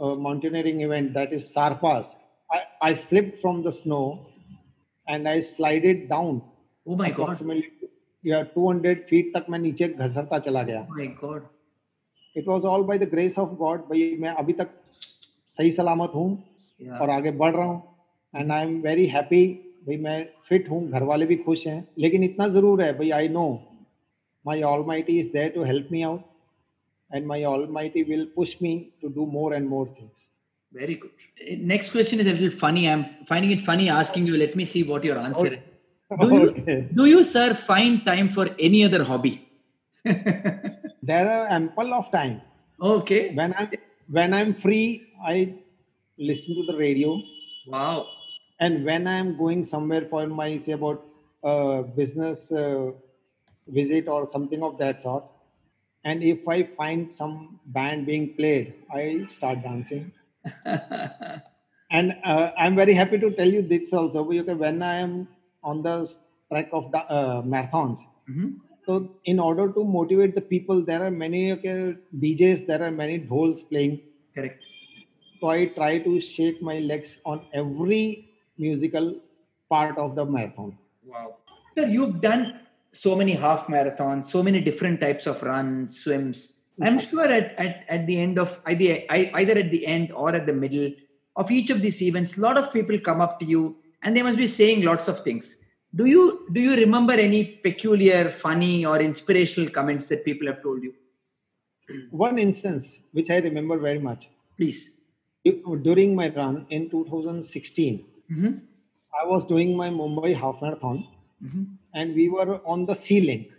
uh, 0.00 0.14
mountaineering 0.14 0.80
event, 0.80 1.14
that 1.14 1.32
is 1.32 1.48
Sar 1.48 1.74
Pass, 1.76 2.14
I, 2.52 2.60
I 2.82 2.94
slipped 2.96 3.40
from 3.40 3.62
the 3.62 3.72
snow 3.72 4.26
and 5.06 5.28
I 5.28 5.40
slided 5.42 6.08
down 6.08 6.42
Oh 6.86 6.96
my 6.96 7.10
God. 7.10 7.20
approximately 7.20 7.64
200 8.24 8.96
feet 9.08 9.32
तक 9.34 9.46
मैं 9.50 9.58
नीचे 9.58 9.88
घसरता 9.88 10.38
चला 10.40 10.62
गया 10.62 10.86
Oh 10.86 10.98
my 10.98 11.40
it 12.36 12.46
was 12.48 12.66
all 12.66 12.82
by 12.84 12.98
the 12.98 13.08
grace 13.10 13.38
of 13.38 13.50
God 13.56 13.80
भाई 13.88 14.16
मैं 14.20 14.30
अभी 14.42 14.52
तक 14.60 14.70
सही 15.58 15.72
सलामत 15.72 16.12
हूँ 16.14 16.30
Yeah. 16.80 17.00
और 17.00 17.10
आगे 17.10 17.30
बढ़ 17.30 17.54
रहा 17.54 17.64
हूँ 17.64 17.82
and 18.34 18.52
I 18.52 18.62
am 18.62 18.80
very 18.82 19.06
happy 19.06 19.44
भाई 19.86 19.96
मैं 20.04 20.24
फिट 20.48 20.68
हूँ 20.70 20.80
घर 20.90 21.02
वाले 21.02 21.26
भी 21.26 21.36
खुश 21.36 21.66
हैं 21.66 21.76
लेकिन 21.98 22.24
इतना 22.24 22.48
ज़रूर 22.48 22.82
है 22.82 22.92
भाई 22.98 23.10
I 23.18 23.28
know 23.28 23.44
my 24.44 24.62
almighty 24.86 25.18
is 25.20 25.28
there 25.32 25.50
to 25.54 25.64
help 25.64 25.88
me 25.92 26.02
out 26.02 26.20
and 27.10 27.26
my 27.26 27.44
almighty 27.72 28.02
will 28.08 28.24
push 28.36 28.56
me 28.62 28.74
to 29.02 29.08
do 29.14 29.26
more 29.32 29.54
and 29.54 29.68
more 29.68 29.86
things 30.00 30.21
Very 30.72 30.94
good. 30.94 31.10
Eh, 31.40 31.56
next 31.60 31.90
question 31.90 32.20
is 32.20 32.26
a 32.26 32.32
little 32.32 32.50
funny. 32.50 32.88
I'm 32.88 33.04
finding 33.26 33.50
it 33.50 33.60
funny 33.60 33.88
asking 33.90 34.26
you. 34.26 34.36
Let 34.36 34.56
me 34.56 34.64
see 34.64 34.82
what 34.82 35.04
your 35.04 35.18
answer 35.18 35.46
okay. 35.46 35.56
is. 35.56 36.28
Do, 36.28 36.50
okay. 36.50 36.64
you, 36.66 36.88
do 36.94 37.06
you, 37.06 37.24
sir, 37.24 37.54
find 37.54 38.04
time 38.04 38.28
for 38.30 38.48
any 38.58 38.84
other 38.84 39.04
hobby? 39.04 39.48
there 40.04 41.30
are 41.30 41.48
ample 41.48 41.94
of 41.94 42.10
time. 42.10 42.40
Okay. 42.80 43.34
When 43.34 43.54
I'm 43.54 43.70
when 44.08 44.34
I'm 44.34 44.54
free, 44.54 45.06
I 45.24 45.54
listen 46.18 46.54
to 46.54 46.66
the 46.66 46.76
radio. 46.76 47.20
Wow. 47.66 48.08
And 48.60 48.84
when 48.84 49.06
I'm 49.06 49.36
going 49.36 49.64
somewhere 49.64 50.06
for 50.08 50.26
my 50.26 50.58
say 50.58 50.72
about 50.72 51.04
a 51.42 51.82
business 51.82 52.50
uh, 52.52 52.92
visit 53.68 54.08
or 54.08 54.28
something 54.30 54.62
of 54.62 54.78
that 54.78 55.02
sort, 55.02 55.24
and 56.04 56.22
if 56.22 56.46
I 56.48 56.64
find 56.76 57.12
some 57.12 57.60
band 57.66 58.06
being 58.06 58.34
played, 58.34 58.74
I 58.92 59.28
start 59.34 59.62
dancing. 59.62 60.12
and 61.90 62.14
uh, 62.24 62.50
i'm 62.58 62.74
very 62.74 62.94
happy 62.94 63.18
to 63.18 63.30
tell 63.38 63.48
you 63.56 63.62
this 63.62 63.92
also 63.92 64.24
because 64.24 64.58
when 64.58 64.82
i 64.82 64.94
am 64.96 65.28
on 65.62 65.82
the 65.82 65.94
track 66.50 66.68
of 66.72 66.90
the 66.92 67.02
uh, 67.18 67.42
marathons 67.54 68.00
Mhm. 68.30 68.50
so 68.86 68.92
in 69.24 69.38
order 69.48 69.64
to 69.76 69.84
motivate 69.84 70.34
the 70.34 70.44
people 70.52 70.80
there 70.90 71.02
are 71.06 71.10
many 71.10 71.40
okay, 71.54 71.94
djs 72.24 72.66
there 72.66 72.82
are 72.86 72.90
many 73.02 73.18
dhols 73.30 73.62
playing 73.70 73.94
Correct. 74.36 74.62
so 75.40 75.48
I 75.48 75.66
try 75.76 75.98
to 75.98 76.20
shake 76.20 76.62
my 76.62 76.78
legs 76.78 77.16
on 77.24 77.40
every 77.52 78.28
musical 78.58 79.06
part 79.68 79.98
of 79.98 80.14
the 80.14 80.24
marathon. 80.24 80.78
Wow. 81.04 81.36
Sir, 81.72 81.86
you've 81.86 82.20
done 82.20 82.60
so 82.92 83.16
many 83.16 83.32
half 83.32 83.66
marathons, 83.66 84.26
so 84.26 84.42
many 84.42 84.60
different 84.60 85.00
types 85.00 85.26
of 85.26 85.42
runs, 85.42 85.98
swims. 86.04 86.61
I'm 86.80 86.98
sure 86.98 87.24
at, 87.24 87.58
at, 87.58 87.84
at 87.88 88.06
the 88.06 88.18
end 88.20 88.38
of 88.38 88.60
either, 88.66 88.98
either 89.10 89.58
at 89.58 89.70
the 89.70 89.86
end 89.86 90.12
or 90.12 90.34
at 90.34 90.46
the 90.46 90.52
middle 90.52 90.90
of 91.36 91.50
each 91.50 91.70
of 91.70 91.82
these 91.82 92.00
events, 92.02 92.36
a 92.38 92.40
lot 92.40 92.56
of 92.56 92.72
people 92.72 92.98
come 92.98 93.20
up 93.20 93.38
to 93.40 93.46
you 93.46 93.76
and 94.02 94.16
they 94.16 94.22
must 94.22 94.38
be 94.38 94.46
saying 94.46 94.82
lots 94.84 95.08
of 95.08 95.20
things. 95.20 95.58
Do 95.94 96.06
you 96.06 96.46
do 96.52 96.60
you 96.60 96.74
remember 96.74 97.12
any 97.12 97.44
peculiar, 97.44 98.30
funny, 98.30 98.86
or 98.86 99.00
inspirational 99.00 99.68
comments 99.70 100.08
that 100.08 100.24
people 100.24 100.46
have 100.46 100.62
told 100.62 100.82
you? 100.82 100.94
One 102.10 102.38
instance 102.38 102.88
which 103.12 103.28
I 103.28 103.36
remember 103.36 103.76
very 103.78 103.98
much 103.98 104.28
Please. 104.56 105.00
during 105.82 106.14
my 106.14 106.28
run 106.34 106.66
in 106.70 106.88
2016, 106.88 108.04
Mhm. 108.30 108.60
I 109.22 109.26
was 109.26 109.44
doing 109.44 109.76
my 109.76 109.90
Mumbai 109.90 110.34
half 110.34 110.62
marathon 110.62 111.06
Mhm. 111.44 111.66
and 111.92 112.14
we 112.14 112.28
were 112.30 112.60
on 112.64 112.86
the 112.86 112.94
sea 112.94 113.20
link. 113.20 113.50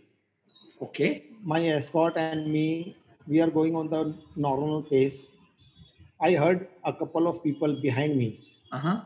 Okay. 0.82 1.12
My 1.44 1.60
escort 1.70 2.18
and 2.18 2.52
me, 2.52 2.96
we 3.28 3.40
are 3.42 3.50
going 3.50 3.76
on 3.76 3.90
the 3.90 4.14
normal 4.36 4.82
pace. 4.84 5.16
I 6.22 6.34
heard 6.34 6.68
a 6.86 6.94
couple 6.94 7.28
of 7.28 7.42
people 7.44 7.74
behind 7.82 8.18
me 8.18 8.40
Uh 8.72 8.78
huh. 8.80 9.02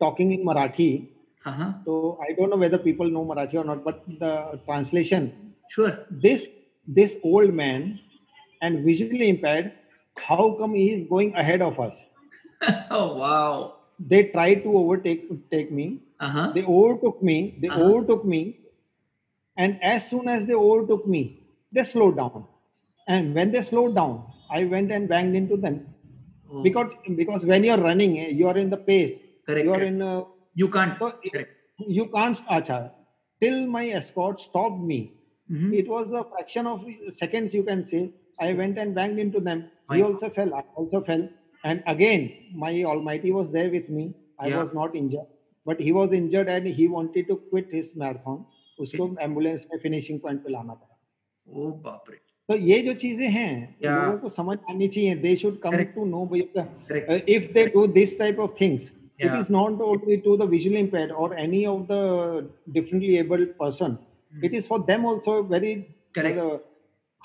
talking 0.00 0.32
in 0.32 0.44
Marathi. 0.44 1.06
Uh 1.44 1.52
huh. 1.52 1.72
So 1.84 2.10
I 2.20 2.32
don't 2.34 2.50
know 2.50 2.56
whether 2.56 2.78
people 2.78 3.10
know 3.10 3.24
Marathi 3.24 3.54
or 3.54 3.64
not, 3.64 3.84
but 3.84 3.96
the 4.06 4.58
translation 4.66 5.32
Sure. 5.68 5.98
this 6.10 6.46
this 6.86 7.16
old 7.24 7.52
man 7.54 7.98
and 8.62 8.84
visually 8.84 9.22
impaired 9.24 9.64
how 10.18 10.50
come 10.58 10.74
he 10.74 10.84
is 10.92 11.02
going 11.08 11.32
ahead 11.34 11.60
of 11.62 11.78
us 11.78 11.96
oh 12.90 13.16
wow. 13.16 13.74
they 14.10 14.22
tried 14.34 14.62
to 14.64 14.70
overtake 14.80 15.22
take 15.50 15.70
me 15.70 15.86
Uh 16.20 16.28
huh. 16.28 16.48
they 16.54 16.62
overtook 16.64 17.20
me 17.30 17.36
they 17.60 17.70
Uh-huh. 17.70 17.80
overtook 17.86 18.24
me 18.24 18.40
and 19.56 19.76
as 19.82 20.08
soon 20.08 20.28
as 20.28 20.46
they 20.46 20.54
overtook 20.54 21.06
me 21.06 21.22
they 21.72 21.84
slowed 21.84 22.16
down 22.16 22.38
and 23.07 23.33
when 23.39 23.51
they 23.55 23.61
slowed 23.71 23.95
down 23.99 24.13
i 24.59 24.63
went 24.75 24.91
and 24.97 25.09
banged 25.15 25.35
into 25.41 25.57
them 25.65 25.77
Oh, 26.55 26.61
because 26.63 26.89
because 27.19 27.43
when 27.51 27.63
you're 27.67 27.81
running 27.89 28.11
eh, 28.23 28.29
you're 28.39 28.57
in 28.63 28.69
the 28.69 28.77
pace 28.89 29.13
Correct, 29.47 29.65
you're 29.65 29.75
correct. 29.75 29.93
in 29.93 30.01
uh, 30.01 30.23
you 30.61 30.67
can't. 30.75 30.99
so 30.99 31.07
Correct. 31.33 31.51
you 31.97 32.05
can't 32.15 32.39
acha, 32.57 32.91
till 33.41 33.57
my 33.75 33.83
escort 33.99 34.41
stopped 34.47 34.81
me 34.91 34.99
Mhm. 35.51 35.71
it 35.79 35.87
was 35.93 36.11
a 36.19 36.23
fraction 36.33 36.67
of 36.73 36.83
seconds 37.21 37.55
you 37.57 37.63
can 37.69 37.81
say 37.93 38.01
i 38.47 38.53
went 38.59 38.77
and 38.83 38.93
banged 38.99 39.19
into 39.25 39.39
them 39.47 39.63
My 39.89 39.95
he 39.95 40.01
God. 40.03 40.11
also 40.11 40.29
fell 40.37 40.53
i 40.59 40.63
also 40.81 41.01
fell 41.09 41.23
and 41.71 41.83
again 41.95 42.21
my 42.65 42.71
almighty 42.91 43.31
was 43.39 43.49
there 43.57 43.71
with 43.77 43.89
me 43.97 44.05
i 44.45 44.47
Yeah. 44.49 44.59
was 44.61 44.71
not 44.79 44.95
injured 45.01 45.29
but 45.71 45.81
he 45.87 45.91
was 45.99 46.13
injured 46.21 46.49
and 46.57 46.69
he 46.81 46.87
wanted 46.97 47.27
to 47.31 47.37
quit 47.51 47.73
his 47.79 47.95
marathon. 48.03 48.39
उसको 48.83 49.05
ambulance 49.23 49.65
में 49.71 49.77
finishing 49.81 50.19
point 50.21 50.39
पे 50.43 50.51
लाना 50.51 50.73
पड़ा 50.73 50.95
ओ 51.63 51.71
बाप 51.87 52.05
रे 52.13 52.17
तो 52.48 52.56
ये 52.56 52.80
जो 52.82 52.92
चीज़ें 53.00 53.28
हैं 53.28 53.50
Yeah. 53.84 53.96
लोगों 54.04 54.18
को 54.18 54.28
समझ 54.36 54.56
आनी 54.70 54.88
चाहिए 54.94 55.14
they 55.24 55.34
should 55.36 55.58
come 55.64 55.82
to 55.96 56.04
know 56.12 56.20
if 57.36 57.52
they 57.56 57.66
do 57.74 57.86
this 57.98 58.14
type 58.22 58.38
of 58.46 58.56
things 58.60 58.86
it 59.18 59.26
Yeah. 59.26 59.40
is 59.40 59.48
not 59.54 59.80
only 59.90 60.16
to 60.24 60.36
the 60.40 60.46
visually 60.54 60.80
impaired 60.86 61.12
or 61.22 61.28
any 61.44 61.60
of 61.72 61.78
the 61.92 62.00
differently 62.76 63.12
abled 63.22 63.52
person 63.62 63.98
it 64.48 64.54
is 64.58 64.66
for 64.72 64.78
them 64.90 65.06
also 65.12 65.34
very 65.52 65.72
Correct. 66.18 66.38
uh, 66.44 66.58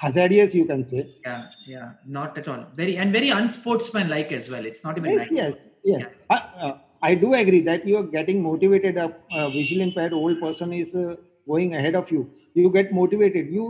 hazardous 0.03 0.55
you 0.59 0.65
can 0.71 0.83
say 0.91 1.05
yeah 1.27 1.43
yeah 1.73 1.89
not 2.17 2.37
at 2.43 2.47
all 2.53 2.63
very 2.81 2.97
and 3.03 3.17
very 3.19 3.29
unsportsmanlike 3.39 4.31
as 4.39 4.49
well 4.55 4.69
it's 4.71 4.83
not 4.87 4.97
even 5.01 5.11
yes 5.13 5.21
nice 5.23 5.35
yes, 5.39 5.53
yes. 5.91 6.05
I, 6.29 6.39
uh, 6.67 6.73
I 7.09 7.15
do 7.25 7.33
agree 7.41 7.61
that 7.71 7.87
you 7.87 7.97
are 8.03 8.07
getting 8.19 8.41
motivated 8.51 8.97
a, 8.97 9.09
a 9.31 9.49
visually 9.57 9.83
impaired 9.89 10.13
old 10.21 10.39
person 10.45 10.73
is 10.83 10.95
uh, 10.95 11.15
going 11.47 11.75
ahead 11.81 11.95
of 12.01 12.11
you 12.17 12.29
you 12.61 12.69
get 12.79 12.91
motivated 13.01 13.53
you 13.59 13.67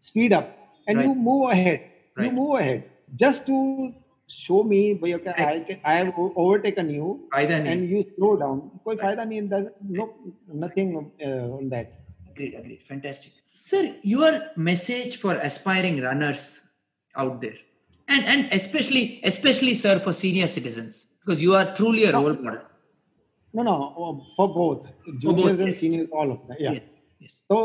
speed 0.00 0.32
up 0.32 0.52
and 0.87 1.01
you 1.05 1.07
Right. 1.13 1.23
move 1.29 1.43
ahead 1.55 1.79
you 1.79 2.23
Right. 2.23 2.33
move 2.41 2.53
ahead 2.59 2.83
just 3.23 3.45
to 3.49 3.57
show 4.39 4.59
me 4.71 4.79
भैया 5.03 5.17
क्या 5.25 5.33
I, 5.45 5.59
can- 5.67 5.81
I 5.91 5.95
have 5.99 6.11
overtaken 6.45 6.89
you 6.95 7.07
फायदा 7.35 7.59
नहीं 7.59 7.73
and 7.73 7.89
you 7.93 8.01
slow 8.15 8.31
down 8.43 8.61
कोई 8.85 8.95
फायदा 9.03 9.23
नहीं 9.31 9.49
there's 9.53 9.69
no 9.99 10.07
nothing 10.65 10.91
uh, 10.99 11.57
on 11.59 11.69
that 11.75 11.95
agreed 12.31 12.55
agreed 12.61 12.83
fantastic 12.91 13.33
sir 13.71 13.83
your 14.15 14.31
message 14.69 15.17
for 15.23 15.35
aspiring 15.49 15.97
runners 16.07 16.43
out 17.15 17.35
there 17.45 17.57
and 18.15 18.29
and 18.33 18.53
especially 18.59 19.03
especially 19.31 19.73
sir 19.83 19.95
for 20.07 20.13
senior 20.23 20.47
citizens 20.57 20.99
because 21.21 21.43
you 21.47 21.55
are 21.61 21.65
truly 21.81 22.05
a 22.11 22.13
role 22.17 22.37
model 22.45 22.61
no 23.57 23.63
no 23.69 23.75
uh, 24.05 24.13
for 24.37 24.47
both 24.61 24.87
juniors 25.25 25.51
and 25.59 25.67
yes. 25.67 25.77
seniors 25.83 26.09
all 26.21 26.31
of 26.35 26.39
that 26.49 26.59
yeah 26.65 26.77
yes 26.77 26.87
yes 27.25 27.35
तो 27.51 27.57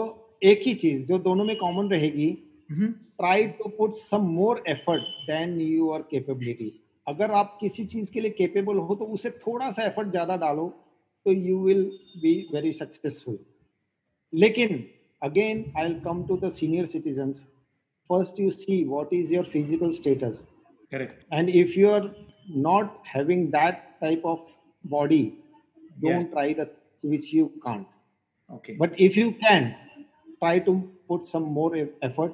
एक 0.51 0.63
ही 0.67 0.75
चीज 0.83 1.07
जो 1.09 1.19
दोनों 1.29 1.45
में 1.51 1.57
common 1.57 1.89
रहेगी 1.97 2.29
try 2.70 3.46
to 3.58 3.70
put 3.70 3.96
some 3.96 4.22
more 4.32 4.64
effort 4.68 5.04
then 5.28 5.60
you 5.62 5.90
are 5.92 6.02
capability 6.12 6.72
अगर 7.08 7.32
आप 7.32 7.58
किसी 7.62 7.86
चीज़ 7.86 8.12
के 8.12 8.22
लिए 8.22 8.32
केपेबल 8.32 8.78
हो 8.80 8.96
तो 8.96 9.06
उसे 9.14 9.30
थोड़ा 9.38 9.70
सा 9.72 9.84
एफर्ट 9.84 10.10
ज़्यादा 10.10 10.36
डालो 10.38 10.68
तो 11.26 11.32
you 11.32 11.60
will 11.64 11.84
be 12.22 12.34
very 12.54 12.74
successful 12.74 13.40
लेकिन 14.34 14.84
again 15.22 15.64
I 15.78 15.94
come 16.06 16.24
to 16.28 16.38
the 16.38 16.52
senior 16.52 16.86
citizen 16.86 17.32
first 18.10 18.40
you 18.40 18.52
see 18.52 18.84
what 18.86 19.14
is 19.14 19.34
your 19.34 19.50
physical 19.54 19.92
status 19.94 20.44
and 21.34 21.50
if 21.50 21.80
you 21.80 21.90
are 21.90 22.10
not 22.60 22.98
having 23.08 23.48
that 23.48 23.84
type 24.02 24.26
of 24.26 24.40
body 24.84 25.24
don't 26.00 26.30
try 26.32 26.54
which 26.54 27.34
you 27.34 27.46
can't 27.64 27.86
okay 28.52 28.78
but 28.78 28.96
if 29.02 29.20
you 29.20 29.32
can 29.40 29.72
try 30.42 30.58
to 30.68 30.74
put 31.08 31.28
some 31.34 31.48
more 31.60 31.70
e- 31.76 31.88
effort 32.10 32.34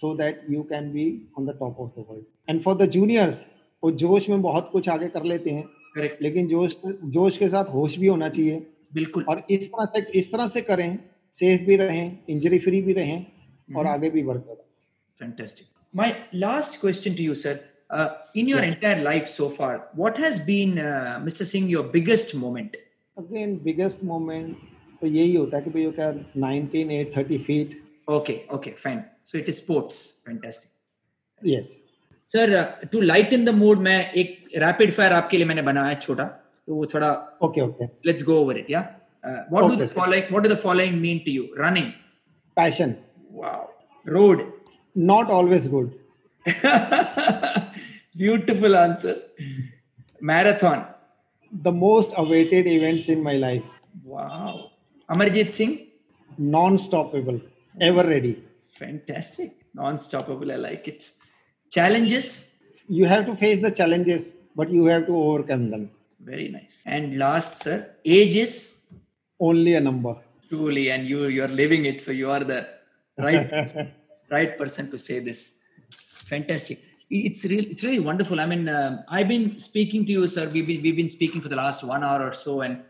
so 0.00 0.14
that 0.16 0.44
you 0.48 0.64
can 0.72 0.92
be 0.92 1.06
on 1.38 1.46
the 1.50 1.54
top 1.62 1.80
of 1.84 1.90
the 1.96 2.04
world 2.08 2.24
and 2.48 2.62
for 2.66 2.74
the 2.82 2.88
juniors 2.96 3.36
वो 3.82 3.90
जोश 4.02 4.28
में 4.28 4.42
बहुत 4.42 4.68
कुछ 4.72 4.88
आगे 4.88 5.08
कर 5.16 5.24
लेते 5.32 5.50
हैं 5.50 5.64
correct 5.96 6.22
लेकिन 6.22 6.48
जोश 6.48 6.74
जोश 7.16 7.36
के 7.38 7.48
साथ 7.48 7.72
होश 7.74 7.96
भी 7.98 8.06
होना 8.06 8.28
चाहिए 8.36 8.66
बिल्कुल 8.94 9.24
और 9.28 9.42
इस 9.50 9.68
तरह 9.72 9.86
से 9.94 10.18
इस 10.18 10.30
तरह 10.32 10.48
से 10.56 10.60
करें 10.70 10.98
सेफ़ 11.40 11.62
भी 11.66 11.76
रहें 11.76 12.18
इंजरी 12.30 12.58
फ्री 12.66 12.80
भी 12.82 12.92
रहें 13.00 13.26
और 13.76 13.86
आगे 13.86 14.10
भी 14.10 14.22
बढ़ते 14.22 14.52
रहें 14.52 14.62
Fantastic. 15.20 15.66
My 15.94 16.06
last 16.32 16.80
question 16.80 17.14
to 17.14 17.22
you, 17.22 17.34
sir. 17.34 17.60
Uh, 17.90 18.08
in 18.34 18.48
your 18.48 18.58
yeah. 18.58 18.72
entire 18.72 19.02
life 19.02 19.28
so 19.28 19.48
far, 19.48 19.88
what 19.94 20.16
has 20.18 20.40
been, 20.40 20.78
uh, 20.78 21.20
Mr. 21.22 21.44
Singh, 21.46 21.68
your 21.68 21.84
biggest 21.84 22.34
moment? 22.34 22.76
Again 23.16 23.56
biggest 23.64 24.02
moment 24.04 24.56
तो 25.00 25.06
यही 25.06 25.34
होता 25.34 25.56
है 25.56 25.62
कि 25.62 25.70
भैया 25.70 25.90
क्या 25.98 26.12
19 26.42 26.92
8 26.98 27.18
30 27.18 27.42
feet 27.46 27.82
Okay, 28.08 28.44
okay, 28.50 28.72
fine. 28.72 29.04
So 29.24 29.38
it 29.38 29.48
is 29.48 29.58
sports. 29.58 30.00
Fantastic. 30.26 30.70
Yes 31.42 31.64
sir 32.30 32.52
to 32.92 33.00
lighten 33.00 33.44
the 33.44 33.48
mood 33.54 33.78
मैं 33.86 33.98
एक 34.12 34.36
rapid 34.58 34.92
fire 34.92 35.12
आपके 35.12 35.36
लिए 35.36 35.46
मैंने 35.46 35.62
बनाया 35.62 35.88
है 35.88 35.94
छोटा 36.00 36.24
तो 36.24 36.74
वो 36.74 36.86
थोड़ा 36.94 37.10
okay 37.44 37.60
okay 37.60 37.84
let's 38.06 38.24
go 38.24 38.38
over 38.42 38.58
it 38.58 38.70
या 38.70 38.80
what 39.24 39.68
do 39.70 39.76
the 39.76 39.86
following 39.88 40.30
what 40.30 40.42
do 40.42 40.54
the 40.54 40.56
following 40.62 41.00
mean 41.00 41.18
to 41.26 41.32
you 41.32 41.44
running 41.58 41.90
passion 42.56 42.94
wow 43.32 43.66
road 44.06 44.42
not 44.96 45.28
always 45.38 45.68
good 45.70 45.92
beautiful 48.16 48.76
answer 48.76 49.22
marathon 50.22 50.84
the 51.52 51.72
most 51.72 52.14
awaited 52.20 52.66
events 52.68 53.08
in 53.08 53.20
my 53.22 53.34
life. 53.40 53.66
Wow 54.06 54.54
Amarjit 55.10 55.50
Singh? 55.52 55.86
Non-stoppable, 56.38 57.42
ever 57.80 58.04
ready. 58.04 58.42
Fantastic. 58.78 59.52
Non-stoppable, 59.74 60.52
I 60.52 60.56
like 60.56 60.88
it. 60.88 61.10
Challenges? 61.70 62.48
You 62.88 63.06
have 63.06 63.26
to 63.26 63.36
face 63.36 63.60
the 63.60 63.70
challenges, 63.70 64.22
but 64.56 64.70
you 64.70 64.86
have 64.86 65.06
to 65.06 65.16
overcome 65.16 65.70
them. 65.70 65.90
Very 66.20 66.48
nice. 66.48 66.82
And 66.86 67.18
last, 67.18 67.62
sir, 67.62 67.90
age 68.04 68.36
is? 68.36 68.82
Only 69.38 69.74
a 69.74 69.80
number. 69.80 70.16
Truly, 70.48 70.90
and 70.90 71.06
you 71.06 71.26
you're 71.26 71.48
living 71.48 71.84
it, 71.86 72.00
so 72.00 72.12
you 72.12 72.30
are 72.30 72.44
the 72.52 72.68
right 73.18 73.92
right 74.30 74.56
person 74.56 74.90
to 74.90 74.98
say 74.98 75.18
this. 75.18 75.58
Fantastic 76.32 76.78
it's 77.10 77.44
really 77.44 77.66
it's 77.66 77.84
really 77.84 78.00
wonderful 78.00 78.40
i 78.40 78.46
mean 78.46 78.68
uh, 78.68 79.02
i've 79.08 79.28
been 79.28 79.58
speaking 79.58 80.04
to 80.06 80.12
you 80.12 80.26
sir 80.26 80.48
we've 80.48 80.66
been, 80.66 80.82
we've 80.82 80.96
been 80.96 81.08
speaking 81.08 81.40
for 81.40 81.48
the 81.48 81.56
last 81.56 81.84
one 81.84 82.02
hour 82.02 82.26
or 82.26 82.32
so 82.32 82.62
and 82.62 82.82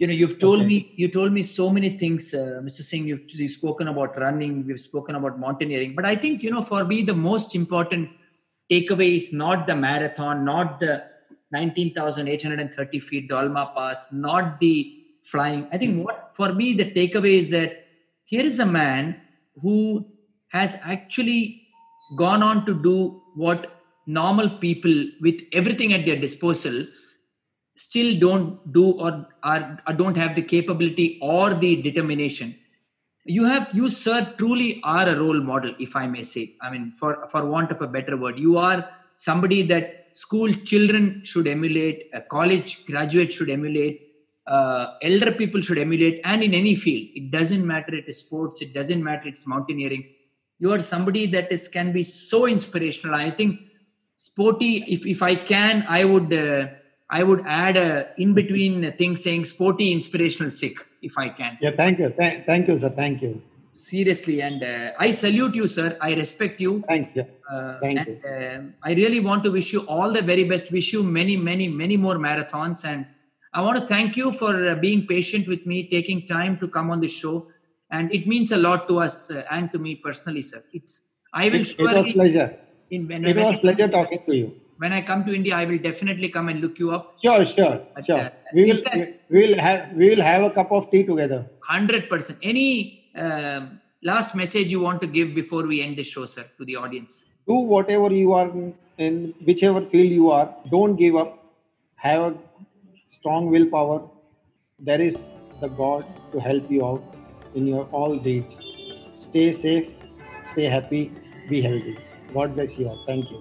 you 0.00 0.06
know 0.08 0.16
you've 0.20 0.38
told 0.44 0.60
Okay. 0.60 0.68
me 0.70 0.76
you 1.00 1.08
told 1.16 1.32
me 1.38 1.42
so 1.42 1.64
many 1.76 1.90
things 2.02 2.32
uh, 2.34 2.60
mr 2.66 2.82
singh. 2.90 3.06
You've, 3.10 3.24
you've 3.40 3.50
spoken 3.60 3.88
about 3.92 4.18
running 4.24 4.54
we've 4.66 4.80
spoken 4.90 5.14
about 5.20 5.38
mountaineering. 5.44 5.94
But 5.98 6.06
i 6.12 6.14
think 6.22 6.42
you 6.42 6.50
know 6.54 6.62
for 6.72 6.82
me 6.92 7.02
the 7.12 7.18
most 7.30 7.54
important 7.60 8.08
takeaway 8.72 9.10
is 9.20 9.28
not 9.42 9.66
the 9.70 9.76
marathon 9.86 10.44
not 10.52 10.80
the 10.84 10.94
19830 11.52 13.00
feet 13.08 13.28
dolma 13.30 13.64
pass 13.76 14.08
not 14.12 14.58
the 14.60 14.74
flying. 15.30 15.66
I 15.72 15.78
think 15.78 16.04
what 16.06 16.30
for 16.38 16.52
me 16.60 16.72
the 16.74 16.86
takeaway 16.98 17.34
is 17.42 17.50
that 17.50 17.72
here 18.24 18.44
is 18.44 18.58
a 18.58 18.66
man 18.66 19.16
who 19.62 20.06
has 20.48 20.78
actually 20.82 21.62
gone 22.16 22.42
on 22.42 22.64
to 22.66 22.74
do 22.82 22.96
what 23.34 23.66
normal 24.06 24.48
people 24.64 24.94
with 25.20 25.40
everything 25.52 25.92
at 25.92 26.06
their 26.06 26.16
disposal 26.16 26.76
still 27.84 28.10
don't 28.24 28.72
do 28.72 28.84
or, 29.04 29.26
are, 29.42 29.78
or 29.86 29.92
don't 29.94 30.16
have 30.16 30.34
the 30.34 30.42
capability 30.42 31.18
or 31.22 31.54
the 31.54 31.80
determination. 31.82 32.54
You 33.24 33.44
have 33.44 33.68
you 33.72 33.88
sir 33.88 34.34
truly 34.38 34.80
are 34.82 35.06
a 35.08 35.16
role 35.22 35.40
model 35.50 35.72
if 35.78 35.94
i 35.94 36.06
may 36.06 36.22
say. 36.22 36.44
I 36.60 36.70
mean 36.72 36.92
for 37.00 37.12
for 37.32 37.42
want 37.54 37.70
of 37.74 37.80
a 37.86 37.88
better 37.96 38.16
word 38.22 38.38
you 38.46 38.58
are 38.58 38.78
somebody 39.28 39.60
that 39.72 39.86
school 40.12 40.52
children 40.70 41.04
should 41.30 41.46
emulate 41.56 41.98
a 42.20 42.22
college 42.36 42.70
graduate 42.86 43.32
should 43.32 43.50
emulate 43.56 43.96
uh, 44.46 44.84
elder 45.08 45.32
people 45.40 45.60
should 45.60 45.78
emulate 45.86 46.20
and 46.24 46.42
in 46.42 46.54
any 46.62 46.74
field 46.84 47.04
it 47.20 47.30
doesn't 47.36 47.64
matter 47.72 47.94
it 48.00 48.08
is 48.12 48.18
sports 48.24 48.62
it 48.66 48.72
doesn't 48.78 49.04
matter 49.08 49.28
it's 49.32 49.46
mountaineering 49.46 50.04
you 50.58 50.72
are 50.72 50.80
somebody 50.94 51.26
that 51.34 51.52
is 51.52 51.68
can 51.68 51.92
be 51.92 52.02
so 52.02 52.46
inspirational. 52.46 53.14
I 53.14 53.30
think 53.30 53.60
sporty 54.28 54.72
if, 54.94 55.06
if 55.06 55.22
i 55.22 55.34
can 55.34 55.76
i 55.98 56.04
would 56.04 56.30
uh, 56.34 56.66
i 57.10 57.22
would 57.22 57.42
add 57.46 57.76
a 57.76 58.08
in 58.24 58.32
between 58.34 58.92
thing 58.98 59.16
saying 59.16 59.44
sporty 59.44 59.92
inspirational 59.92 60.50
Sikh 60.50 60.78
if 61.02 61.14
i 61.18 61.28
can. 61.28 61.58
Yeah 61.60 61.72
thank 61.76 61.98
you. 61.98 62.12
Thank, 62.16 62.46
thank 62.46 62.68
you 62.68 62.80
sir. 62.80 62.90
Thank 62.90 63.22
you. 63.22 63.42
Seriously 63.72 64.42
and 64.42 64.62
uh, 64.62 64.90
i 65.06 65.10
salute 65.10 65.54
you 65.54 65.66
sir. 65.66 65.96
I 66.00 66.14
respect 66.14 66.60
you. 66.60 66.72
Thank 66.88 67.16
you. 67.16 67.24
Uh, 67.50 67.78
Thank 67.80 67.98
and 67.98 68.58
um 68.58 68.74
i 68.82 68.94
really 68.94 69.20
want 69.28 69.44
to 69.44 69.50
wish 69.58 69.72
you 69.72 69.80
all 69.96 70.12
the 70.18 70.22
very 70.22 70.44
best. 70.44 70.72
Wish 70.72 70.92
you 70.92 71.02
many 71.02 71.36
many 71.36 71.68
many 71.68 71.96
more 71.96 72.16
marathons. 72.26 72.84
And 72.92 73.06
i 73.52 73.62
want 73.66 73.78
to 73.80 73.86
thank 73.94 74.16
you 74.16 74.32
for 74.32 74.52
uh, 74.68 74.74
being 74.86 75.06
patient 75.14 75.48
with 75.48 75.66
me 75.66 75.78
taking 75.96 76.26
time 76.26 76.58
to 76.58 76.68
come 76.68 76.90
on 76.90 77.00
the 77.00 77.12
show. 77.20 77.36
And 77.92 78.12
it 78.14 78.26
means 78.32 78.52
a 78.52 78.56
lot 78.56 78.88
to 78.88 79.00
us 79.00 79.32
uh, 79.32 79.42
and 79.50 79.72
to 79.72 79.78
me 79.78 79.96
personally 79.96 80.42
sir. 80.42 80.62
It's 80.72 81.02
i 81.32 81.48
will 81.48 81.60
it, 81.60 81.70
it 81.70 81.80
was 81.80 81.92
surely 81.92 82.12
pleasure. 82.12 82.50
in, 82.90 83.06
when, 83.08 83.24
it 83.24 83.36
was 83.36 83.58
pleasure 83.58 83.88
talking 83.88 84.22
to 84.26 84.34
you 84.34 84.59
when 84.82 84.92
i 84.98 85.00
come 85.10 85.22
to 85.28 85.32
india 85.38 85.54
i 85.62 85.64
will 85.70 85.80
definitely 85.90 86.28
come 86.36 86.48
and 86.52 86.60
look 86.64 86.78
you 86.82 86.90
up. 86.96 87.04
Sure 87.24 87.44
sure 87.54 87.76
But, 87.96 88.06
sure. 88.08 88.18
uh, 88.18 88.28
we 88.56 88.62
will 88.68 88.80
that- 88.86 89.16
we 89.34 89.40
will 89.46 89.58
have 89.66 89.80
we 90.00 90.06
will 90.12 90.24
have 90.30 90.42
a 90.48 90.50
cup 90.58 90.70
of 90.78 90.86
tea 90.92 91.02
together. 91.10 91.40
100% 91.70 92.48
any 92.52 92.68
um, 93.24 93.64
last 94.10 94.34
message 94.42 94.68
you 94.74 94.80
want 94.86 95.00
to 95.04 95.08
give 95.16 95.28
before 95.40 95.62
we 95.72 95.76
end 95.86 95.96
the 96.02 96.06
show 96.12 96.24
sir 96.34 96.44
to 96.58 96.64
the 96.70 96.76
audience? 96.84 97.12
Do 97.52 97.58
whatever 97.74 98.08
you 98.22 98.32
are 98.40 98.48
in 99.06 99.14
whichever 99.50 99.82
field 99.92 100.12
you 100.20 100.30
are 100.38 100.48
don't 100.76 100.96
give 101.04 101.16
up. 101.22 101.30
Have 102.06 102.22
a 102.28 102.32
strong 103.18 103.50
willpower. 103.54 104.00
There 104.90 105.02
is 105.10 105.16
the 105.62 105.70
god 105.84 106.04
to 106.32 106.40
help 106.48 106.70
you 106.76 106.82
out 106.90 107.16
in 107.60 107.66
your 107.74 107.84
all 108.00 108.14
deeds 108.28 108.54
stay 109.28 109.48
safe 109.64 109.88
stay 110.52 110.68
happy 110.76 111.02
be 111.54 111.60
healthy. 111.70 111.96
God 112.36 112.54
bless 112.58 112.78
you 112.78 112.88
all. 112.92 113.00
Thank 113.10 113.30
you 113.34 113.40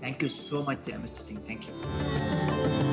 thank 0.00 0.22
you 0.22 0.28
so 0.28 0.62
much 0.62 0.82
mr 0.82 1.16
singh. 1.16 1.42
Thank 1.46 1.66
you 1.66 2.89